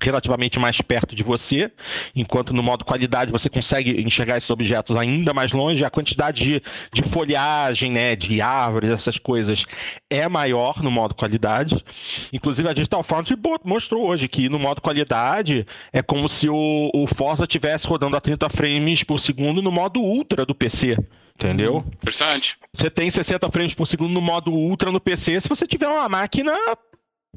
[0.00, 1.72] relativamente mais perto de você,
[2.14, 6.62] enquanto no modo qualidade você consegue enxergar esses objetos ainda mais longe, a quantidade de,
[6.92, 9.64] de folhagem, né, de árvores, essas coisas
[10.08, 11.84] é maior no modo qualidade.
[12.32, 17.06] Inclusive a Digital Foundry mostrou hoje que no modo qualidade é como se o, o
[17.08, 20.96] Forza estivesse rodando a 30 frames por segundo no modo ultra do PC.
[21.34, 21.84] Entendeu?
[21.94, 22.56] Interessante.
[22.72, 26.08] Você tem 60 frames por segundo no modo ultra no PC se você tiver uma
[26.08, 26.52] máquina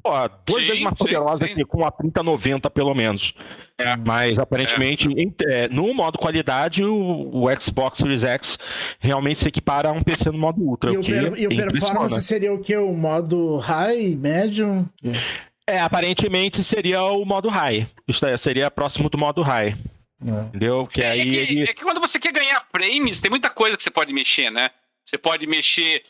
[0.02, 0.12] Pô,
[0.46, 3.34] duas sim, vezes mais poderosa que com a 3090, pelo menos.
[3.78, 3.96] É.
[3.96, 5.22] Mas aparentemente, é.
[5.22, 8.60] Em, é, no modo qualidade, o, o, Xbox Series X
[9.00, 10.92] realmente se equipara a um PC no modo Ultra.
[10.92, 12.76] E o, per, e o performance seria o que?
[12.76, 14.90] O modo high, médio?
[15.66, 17.88] É, aparentemente seria o modo high.
[18.08, 19.76] Isso é, seria próximo do modo high.
[20.28, 20.42] É.
[20.48, 20.88] Entendeu?
[20.88, 21.64] Que é, aí que, ele...
[21.64, 24.70] é que quando você quer ganhar frames, tem muita coisa que você pode mexer, né?
[25.06, 26.02] Você pode mexer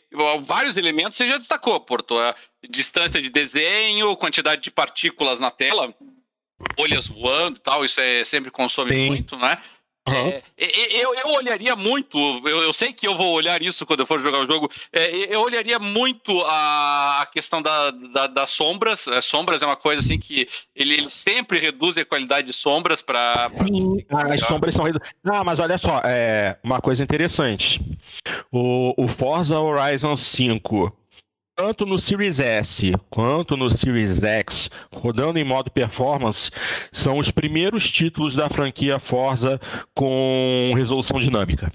[0.44, 2.14] vários elementos, você já destacou, Porto.
[2.68, 5.94] Distância de desenho, quantidade de partículas na tela,
[6.76, 9.06] folhas voando tal, isso é, sempre consome Sim.
[9.06, 9.58] muito, né?
[10.06, 10.28] Uhum.
[10.28, 10.42] É,
[11.00, 14.20] eu, eu olharia muito, eu, eu, sei que eu vou olhar isso quando eu for
[14.20, 19.08] jogar o jogo, é, eu olharia muito a, questão da, da, das sombras.
[19.08, 20.46] As sombras é uma coisa assim que
[20.76, 23.50] ele, ele sempre reduz a qualidade de sombras para.
[24.10, 25.14] Ah, as sombras são reduzidas.
[25.24, 27.80] Ah, mas olha só, é uma coisa interessante.
[28.52, 31.03] O, o Forza Horizon 5
[31.54, 36.50] tanto no Series S quanto no Series X, rodando em modo performance,
[36.90, 39.60] são os primeiros títulos da franquia Forza
[39.94, 41.70] com resolução dinâmica.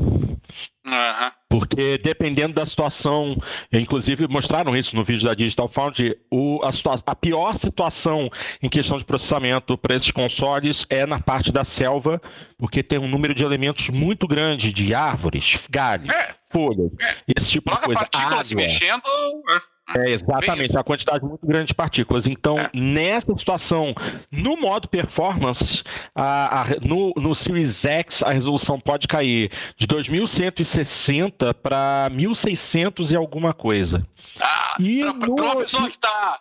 [0.95, 1.31] Uhum.
[1.49, 3.35] Porque dependendo da situação,
[3.71, 6.69] inclusive mostraram isso no vídeo da Digital Foundry, o, a,
[7.11, 8.29] a, pior situação
[8.61, 12.21] em questão de processamento para esses consoles é na parte da selva,
[12.57, 16.35] porque tem um número de elementos muito grande de árvores, galhos, é.
[16.51, 17.15] folhas, é.
[17.35, 18.07] esse tipo de coisa.
[18.13, 18.43] Água.
[18.43, 19.01] se mexendo.
[19.05, 19.78] É.
[19.97, 22.27] É exatamente, uma quantidade muito grande de partículas.
[22.27, 22.69] Então, é.
[22.73, 23.95] nessa situação,
[24.31, 25.83] no modo performance,
[26.13, 33.15] a, a, no, no Series X, a resolução pode cair de 2160 para 1600 e
[33.15, 34.05] alguma coisa.
[34.41, 35.33] Ah, e para no...
[35.33, 36.39] uma pessoa que está.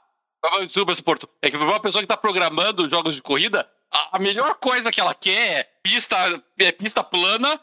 [0.60, 1.28] Desculpa, Porto.
[1.42, 4.90] É que para uma pessoa que está programando jogos de corrida, a, a melhor coisa
[4.90, 7.58] que ela quer é pista, é pista plana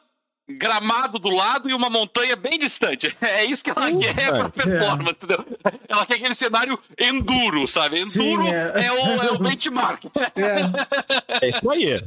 [0.47, 3.15] gramado do lado e uma montanha bem distante.
[3.25, 4.31] É isso que ela uh, quer é.
[4.31, 5.11] pra performance, é.
[5.11, 5.45] entendeu?
[5.89, 7.97] Ela quer aquele cenário enduro, sabe?
[7.97, 8.85] Enduro Sim, é.
[8.85, 10.05] É, o, é o benchmark.
[10.35, 11.41] É.
[11.45, 12.01] é isso aí.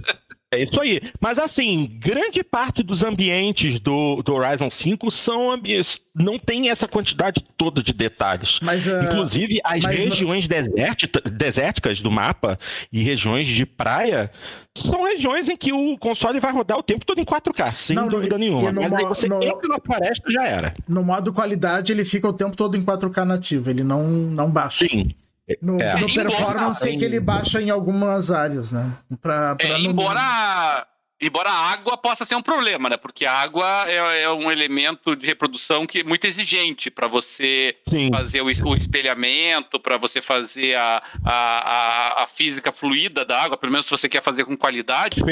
[0.51, 1.01] É isso aí.
[1.21, 6.01] Mas assim, grande parte dos ambientes do, do Horizon 5 são ambientes.
[6.15, 8.59] Não tem essa quantidade toda de detalhes.
[8.63, 11.33] Mas, uh, Inclusive, as regiões não...
[11.33, 12.59] desérticas do mapa
[12.91, 14.31] e regiões de praia
[14.75, 18.09] são regiões em que o console vai rodar o tempo todo em 4K, sem não,
[18.09, 18.73] dúvida no, nenhuma.
[18.73, 20.75] Mas aí você no, entra na floresta já era.
[20.89, 24.87] No modo qualidade, ele fica o tempo todo em 4K nativo, ele não, não baixa.
[24.87, 25.11] Sim.
[25.63, 25.99] No, é.
[25.99, 28.93] no performance que ele baixa em algumas áreas, né?
[29.21, 30.87] Pra, pra é, embora,
[31.21, 32.97] embora a água possa ser um problema, né?
[32.99, 37.77] Porque a água é, é um elemento de reprodução que é muito exigente para você
[37.87, 38.11] Sim.
[38.11, 43.57] fazer o, o espelhamento, para você fazer a, a, a, a, física fluida da água,
[43.57, 45.23] pelo menos se você quer fazer com qualidade.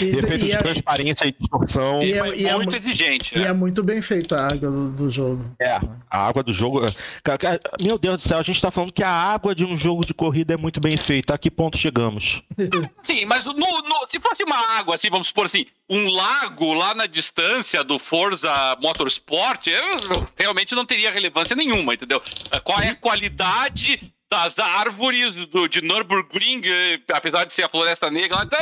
[0.00, 2.02] E, efeito de é, transparência e distorção.
[2.02, 3.34] E é, e é muito exigente.
[3.34, 3.46] E né?
[3.46, 5.44] é muito bem feito a água do, do, jogo.
[5.60, 5.78] É,
[6.10, 6.80] a água do jogo.
[7.80, 10.14] Meu Deus do céu, a gente tá falando que a água de um jogo de
[10.14, 11.34] corrida é muito bem feita.
[11.34, 12.42] A que ponto chegamos?
[13.02, 16.94] Sim, mas no, no, se fosse uma água, assim, vamos supor assim, um lago lá
[16.94, 22.20] na distância do Forza Motorsport, eu realmente não teria relevância nenhuma, entendeu?
[22.62, 28.10] Qual é a qualidade das árvores do, de Nürburgring, eh, apesar de ser a Floresta
[28.10, 28.58] Negra, tá,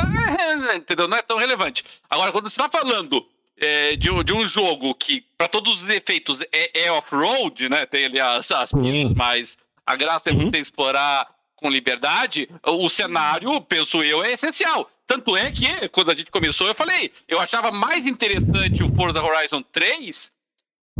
[0.75, 1.09] entendeu?
[1.09, 1.85] não é tão relevante.
[2.09, 3.27] Agora, quando você está falando
[3.57, 7.85] é, de, de, um jogo que, para todos os efeitos, é, é off-road, né?
[7.87, 10.51] Tem ali as, as pistas, mas a graça é uhum.
[10.51, 11.27] você explorar
[11.57, 14.91] com liberdade, o cenário, penso eu, é essencial.
[15.07, 19.23] Tanto é que, quando a gente começou, eu falei, eu achava mais interessante o Forza
[19.23, 20.36] Horizon 3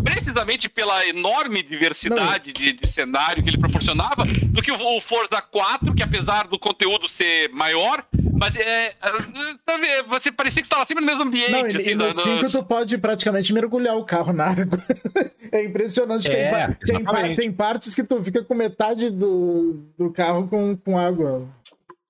[0.03, 5.41] precisamente pela enorme diversidade de, de, cenário que ele proporcionava, do que o, o Forza
[5.41, 8.05] 4, que apesar do conteúdo ser maior,
[8.39, 11.51] mas é, é você parecia que estava sempre no mesmo ambiente.
[11.51, 14.79] Não, assim, e no 5 tu pode praticamente mergulhar o carro na água.
[15.51, 16.29] é impressionante.
[16.29, 20.99] É, tem, tem, tem, partes que tu fica com metade do, do carro com, com
[20.99, 21.49] água.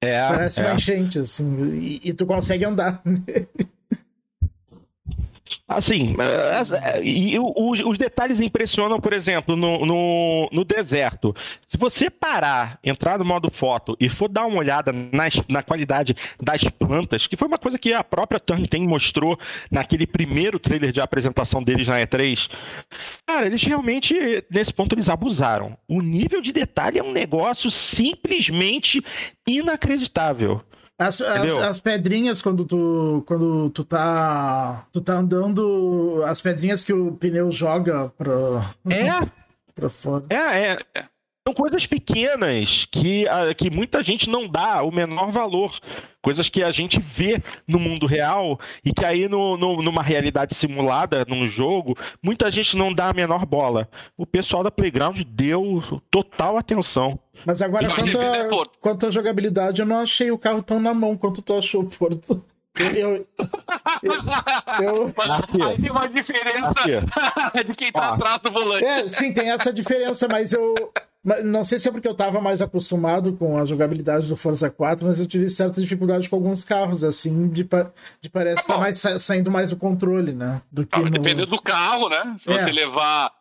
[0.01, 0.65] É, Parece é.
[0.65, 3.03] uma enchente, assim, e, e tu consegue andar.
[5.69, 11.35] Assim, é, e os, os, detalhes impressionam, por exemplo, no, no, no, deserto.
[11.67, 16.17] Se você parar, entrar no modo foto e for dar uma olhada nas, na qualidade
[16.41, 19.39] das plantas, que foi uma coisa que a própria Turn mostrou
[19.71, 22.51] naquele primeiro trailer de apresentação deles na E3,
[23.27, 24.15] cara, eles realmente,
[24.51, 25.77] nesse ponto, eles abusaram.
[25.89, 29.03] O nível de detalhe é um negócio simplesmente
[29.47, 30.63] inacreditável.
[30.99, 34.87] As, as, as, pedrinhas, quando tu, quando tu tá.
[34.93, 36.23] Tu tá andando.
[36.25, 38.35] As pedrinhas que o pneu joga pra.
[38.89, 39.31] É?
[39.75, 40.25] pra fora.
[40.31, 41.05] É, é.
[41.47, 43.25] São coisas pequenas que,
[43.57, 45.79] que muita gente não dá o menor valor.
[46.21, 50.57] Coisas que a gente vê no mundo real e que aí no, no, numa realidade
[50.57, 53.89] simulada, num jogo, muita gente não dá a menor bola.
[54.17, 57.17] O pessoal da Playground deu total atenção.
[57.45, 61.17] Mas agora, quanto a, quanto a jogabilidade, eu não achei o carro tão na mão
[61.17, 62.43] quanto tu achou, Porto.
[62.79, 63.27] Eu, eu,
[64.83, 65.15] eu,
[65.67, 66.75] Aí tem uma diferença
[67.65, 68.85] de quem tá atrás do volante.
[68.85, 70.93] É, sim, tem essa diferença, mas eu.
[71.45, 75.05] Não sei se é porque eu tava mais acostumado com a jogabilidade do Forza 4,
[75.05, 77.69] mas eu tive certa dificuldade com alguns carros, assim, de,
[78.21, 80.63] de parece estar tá mais saindo mais do controle, né?
[80.71, 81.11] Do que no...
[81.11, 82.37] Dependendo do carro, né?
[82.39, 82.59] Se é.
[82.59, 83.33] você levar.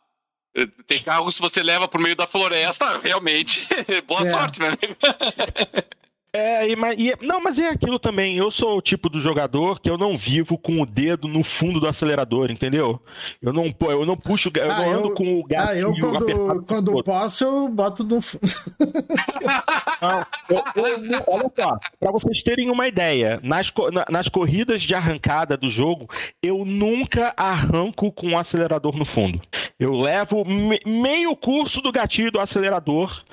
[0.55, 3.67] Eh, tem carros que você leva por meio da floresta, realmente,
[4.07, 4.25] boa é.
[4.25, 4.95] sorte, meu amigo.
[6.35, 8.35] É, e, e, não, mas é aquilo também.
[8.35, 11.79] Eu sou o tipo do jogador que eu não vivo com o dedo no fundo
[11.79, 13.01] do acelerador, entendeu?
[13.41, 15.69] Eu não, eu não puxo, eu ah, não ando eu, com o gato.
[15.69, 18.45] Ah, eu quando, quando posso, eu boto no fundo.
[20.01, 23.71] Não, eu, eu, olha só, para vocês terem uma ideia, nas,
[24.09, 26.07] nas corridas de arrancada do jogo,
[26.43, 29.41] eu nunca arranco com o acelerador no fundo.
[29.79, 33.23] Eu levo me, meio curso do gatilho do acelerador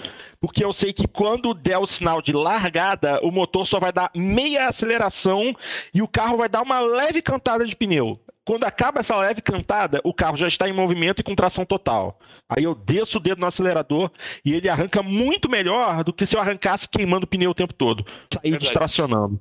[0.42, 4.10] porque eu sei que quando der o sinal de largada, o motor só vai dar
[4.12, 5.54] meia aceleração
[5.94, 8.20] e o carro vai dar uma leve cantada de pneu.
[8.44, 12.18] Quando acaba essa leve cantada, o carro já está em movimento e com tração total.
[12.48, 14.10] Aí eu desço o dedo no acelerador
[14.44, 17.72] e ele arranca muito melhor do que se eu arrancasse queimando o pneu o tempo
[17.72, 19.40] todo, sair distracionando.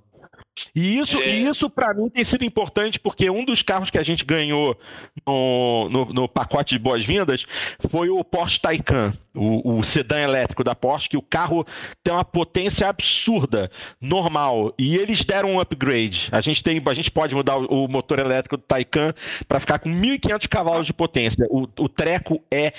[0.76, 1.30] E isso, é...
[1.30, 4.78] isso para mim tem sido importante porque um dos carros que a gente ganhou
[5.26, 7.46] no, no, no pacote de boas-vindas
[7.90, 11.66] foi o Porsche Taycan, o, o, sedã elétrico da Porsche, que o carro
[12.04, 16.28] tem uma potência absurda, normal, e eles deram um upgrade.
[16.32, 19.14] A gente tem, a gente pode mudar o, o motor elétrico do Taycan
[19.48, 21.48] para ficar com 1.500 cavalos de potência.
[21.50, 22.74] O, o treco é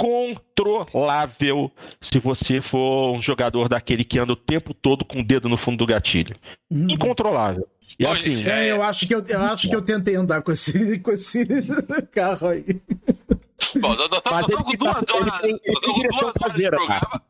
[0.00, 1.70] incontrolável
[2.00, 5.56] se você for um jogador daquele que anda o tempo todo com o dedo no
[5.56, 6.34] fundo do gatilho.
[6.70, 6.86] Uhum.
[6.90, 7.68] Incontrolável.
[7.98, 10.98] E assim, é, eu acho que eu, eu acho que eu tentei andar com esse,
[11.00, 11.46] com esse
[12.12, 12.80] carro aí.
[13.78, 15.60] Bom, nós estamos com duas horas.
[16.10, 17.22] duas horas de programa.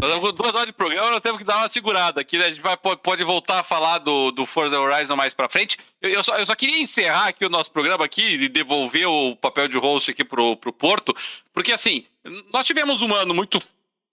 [0.00, 2.46] Nós com duas horas de programa, nós temos que dar uma segurada aqui, né?
[2.46, 5.78] A gente vai, pode voltar a falar do, do Forza Horizon mais pra frente.
[6.00, 9.36] Eu, eu, só, eu só queria encerrar aqui o nosso programa aqui e devolver o
[9.36, 11.14] papel de host aqui pro, pro Porto,
[11.52, 12.04] porque assim,
[12.52, 13.58] nós tivemos um ano muito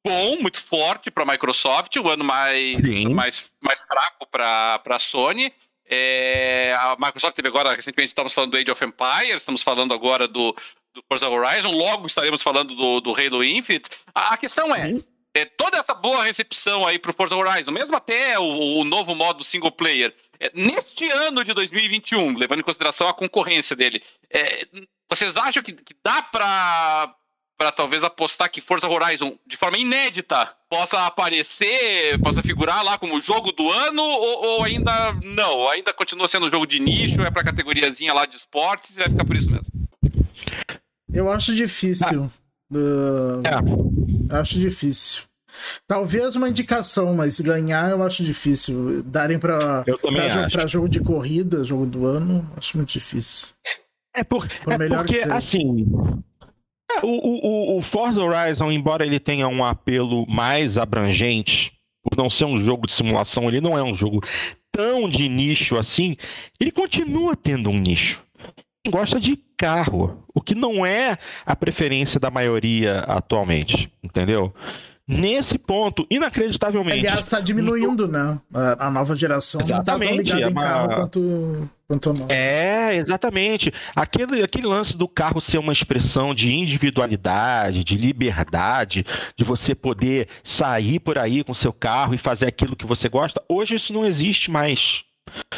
[0.06, 2.78] bom, muito forte para a Microsoft, um ano mais,
[3.10, 5.54] mais, mais fraco para a Sony.
[5.86, 10.28] É, a Microsoft teve agora, recentemente, estamos falando do Age of Empires, estamos falando agora
[10.28, 10.56] do,
[10.94, 13.90] do Forza Horizon, logo estaremos falando do, do Halo Infinite.
[14.16, 15.04] A, a questão é, uhum.
[15.34, 19.44] é, toda essa boa recepção aí pro Forza Horizon, mesmo até o, o novo modo
[19.44, 24.66] single player, é, neste ano de 2021, levando em consideração a concorrência dele, é,
[25.10, 27.14] vocês acham que, que dá para
[27.62, 33.22] para talvez apostar que Forza Horizon, de forma inédita, possa aparecer, possa figurar lá como
[33.22, 35.70] jogo do ano, ou, ou ainda não?
[35.70, 39.10] Ainda continua sendo um jogo de nicho, é para categoriazinha lá de esportes e vai
[39.12, 39.68] ficar por isso mesmo?
[41.14, 42.32] Eu acho difícil.
[42.74, 42.76] Ah.
[42.76, 44.40] Uh, é.
[44.40, 45.22] Acho difícil.
[45.88, 49.04] Talvez uma indicação, mas ganhar eu acho difícil.
[49.04, 49.86] Darem para
[50.66, 53.50] jogo de corrida, jogo do ano, acho muito difícil.
[54.16, 55.86] É, por, por é porque, assim,
[57.04, 61.72] o, o, o Forza Horizon, embora ele tenha um apelo mais abrangente,
[62.04, 64.22] por não ser um jogo de simulação, ele não é um jogo
[64.72, 66.16] tão de nicho assim,
[66.60, 68.24] ele continua tendo um nicho.
[68.84, 74.54] Quem gosta de carro, o que não é a preferência da maioria atualmente, entendeu?
[75.08, 77.00] Nesse ponto, inacreditavelmente.
[77.00, 78.40] Aliás, está diminuindo, né?
[78.54, 81.70] A, a, nova geração exatamente, não está tão ligada é em carro quanto, quanto.
[82.30, 83.72] É, exatamente.
[83.96, 89.06] Aquele, aquele lance do carro ser uma expressão de individualidade, de liberdade,
[89.36, 93.42] de você poder sair por aí com seu carro e fazer aquilo que você gosta,
[93.48, 95.04] hoje isso não existe mais.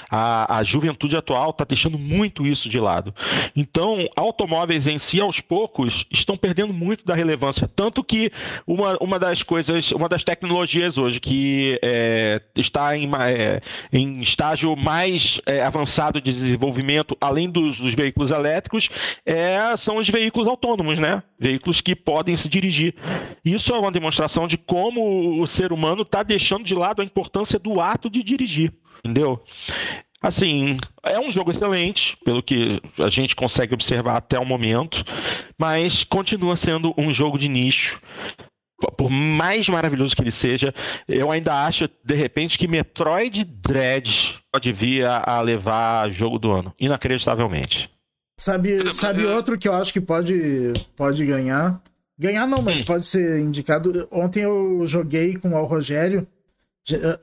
[0.10, 3.14] A, a juventude atual está deixando muito isso de lado.
[3.56, 7.70] Então, automóveis em si, aos poucos, estão perdendo muito da relevância.
[7.76, 8.32] Tanto que
[8.68, 14.76] uma, uma das coisas, uma das tecnologias hoje que é, está em, é, em estágio
[14.76, 18.90] mais é, avançado de desenvolvimento, além dos, dos veículos elétricos,
[19.26, 21.24] é, são os veículos autônomos, né?
[21.40, 22.96] Veículos que podem se dirigir.
[23.44, 27.60] Isso é uma demonstração de como o ser humano está deixando de lado a importância
[27.60, 28.74] do ato de dirigir,
[29.04, 29.44] entendeu?
[30.24, 35.04] Assim, é um jogo excelente, pelo que a gente consegue observar até o momento,
[35.58, 38.02] mas continua sendo um jogo de nicho.
[38.98, 40.74] Por mais maravilhoso que ele seja,
[41.10, 46.74] eu ainda acho, de repente, que Metroid Dread pode vir a, levar jogo do ano,
[46.80, 47.90] inacreditavelmente.
[48.40, 51.82] Sabe, sabe outro que eu acho que pode, pode ganhar?
[52.18, 52.86] Ganhar não, mas hum.
[52.86, 54.08] pode ser indicado.
[54.10, 56.26] Ontem eu joguei com o Rogério.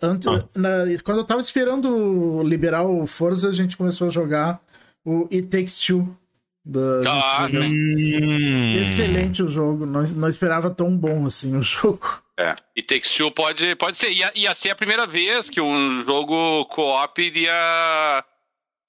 [0.01, 0.39] Antes, ah.
[0.57, 0.69] na,
[1.05, 4.61] quando eu tava esperando liberar o Forza, a gente começou a jogar
[5.05, 6.17] o It Takes Two.
[6.65, 8.81] Da, ah, hum.
[8.81, 9.87] Excelente o jogo.
[9.87, 12.23] Não, não esperava tão bom assim o jogo.
[12.39, 14.11] É, It Takes Two pode, pode ser.
[14.11, 18.25] Ia, ia ser a primeira vez que um jogo co-op iria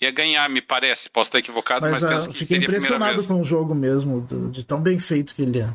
[0.01, 1.09] ia ganhar, me parece.
[1.09, 4.81] Posso estar equivocado, mas, mas uh, fiquei impressionado com o jogo mesmo, de, de, tão
[4.81, 5.69] bem feito que ele é.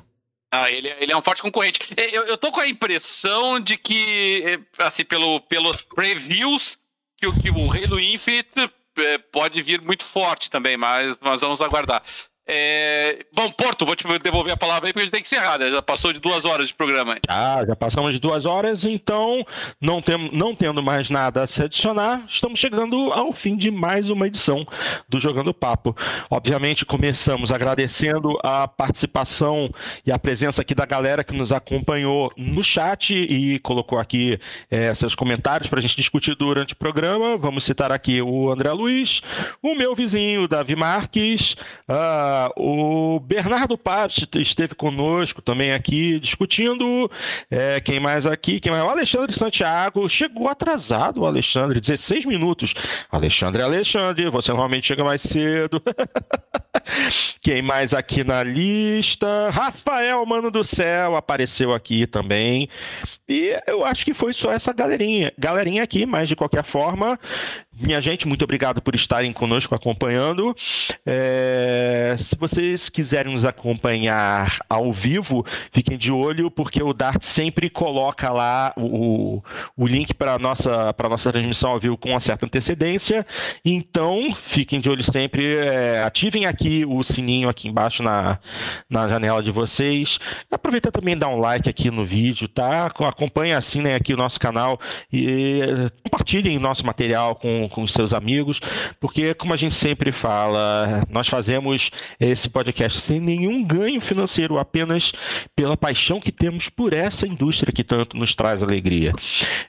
[0.51, 1.81] Ah, ele, ele é um forte concorrente.
[1.97, 6.79] Eu, eu tô com a impressão de que, assim, pelo, pelos previews,
[7.17, 12.03] que, que o Halo Infinite é, pode vir muito forte também, mas nós vamos aguardar.
[12.47, 13.25] É...
[13.33, 15.71] Bom, Porto, vou te devolver a palavra aí porque a gente tem que encerrar, né?
[15.71, 17.19] Já passou de duas horas de programa.
[17.29, 19.45] Ah, já passamos de duas horas, então,
[19.81, 24.09] não, tem, não tendo mais nada a se adicionar, estamos chegando ao fim de mais
[24.09, 24.65] uma edição
[25.09, 25.97] do Jogando Papo.
[26.31, 29.71] Obviamente, começamos agradecendo a participação
[30.05, 34.39] e a presença aqui da galera que nos acompanhou no chat e colocou aqui
[34.71, 37.37] é, seus comentários para a gente discutir durante o programa.
[37.37, 39.21] Vamos citar aqui o André Luiz,
[39.61, 41.57] o meu vizinho, Davi Marques,
[41.89, 47.11] uh, o Bernardo Paz esteve conosco também aqui discutindo.
[47.51, 48.61] É, quem mais aqui?
[48.61, 48.85] Quem mais?
[48.85, 50.09] O Alexandre Santiago.
[50.09, 52.75] Chegou atrasado o Alexandre, 16 minutos.
[53.11, 55.83] Alexandre, Alexandre, você normalmente chega mais cedo.
[57.41, 59.51] Quem mais aqui na lista?
[59.51, 62.69] Rafael, mano do céu, apareceu aqui também.
[63.29, 67.19] E eu acho que foi só essa galerinha, galerinha aqui, mas de qualquer forma,
[67.73, 70.55] minha gente, muito obrigado por estarem conosco acompanhando.
[71.05, 77.71] É, se vocês quiserem nos acompanhar ao vivo, fiquem de olho, porque o Dart sempre
[77.71, 79.43] coloca lá o,
[79.77, 83.25] o link para a nossa, nossa transmissão ao vivo com uma certa antecedência.
[83.65, 88.39] Então, fiquem de olho sempre, é, ativem aqui o sininho aqui embaixo na,
[88.91, 90.19] na janela de vocês.
[90.51, 92.87] Aproveita também dar um like aqui no vídeo, tá?
[92.87, 94.79] acompanhe assim né, aqui o nosso canal
[95.13, 95.61] e
[96.03, 98.61] compartilhem nosso material com, com os seus amigos,
[99.01, 105.13] porque como a gente sempre fala, nós fazemos esse podcast sem nenhum ganho financeiro, apenas
[105.55, 109.13] pela paixão que temos por essa indústria que tanto nos traz alegria.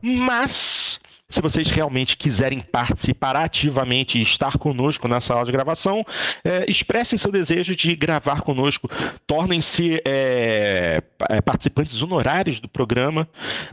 [0.00, 1.00] Mas
[1.32, 6.04] se vocês realmente quiserem participar ativamente e estar conosco nessa sala de gravação,
[6.44, 8.88] é, expressem seu desejo de gravar conosco,
[9.26, 13.26] tornem-se é, é participantes honorários do programa,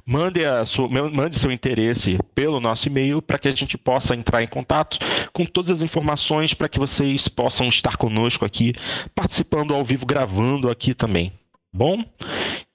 [0.06, 4.48] mande, sua, mande seu interesse pelo nosso e-mail para que a gente possa entrar em
[4.48, 4.98] contato
[5.34, 8.74] com todas as informações para que vocês possam estar conosco aqui,
[9.14, 11.34] participando ao vivo, gravando aqui também.
[11.72, 12.04] Bom?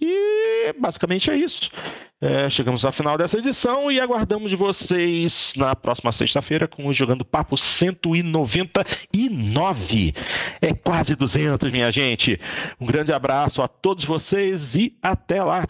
[0.01, 0.34] E
[0.73, 1.71] basicamente é isso.
[2.21, 6.93] É, chegamos ao final dessa edição e aguardamos de vocês na próxima sexta-feira com o
[6.93, 10.15] Jogando Papo 199.
[10.61, 12.41] É quase 200, minha gente.
[12.81, 15.67] Um grande abraço a todos vocês e até lá.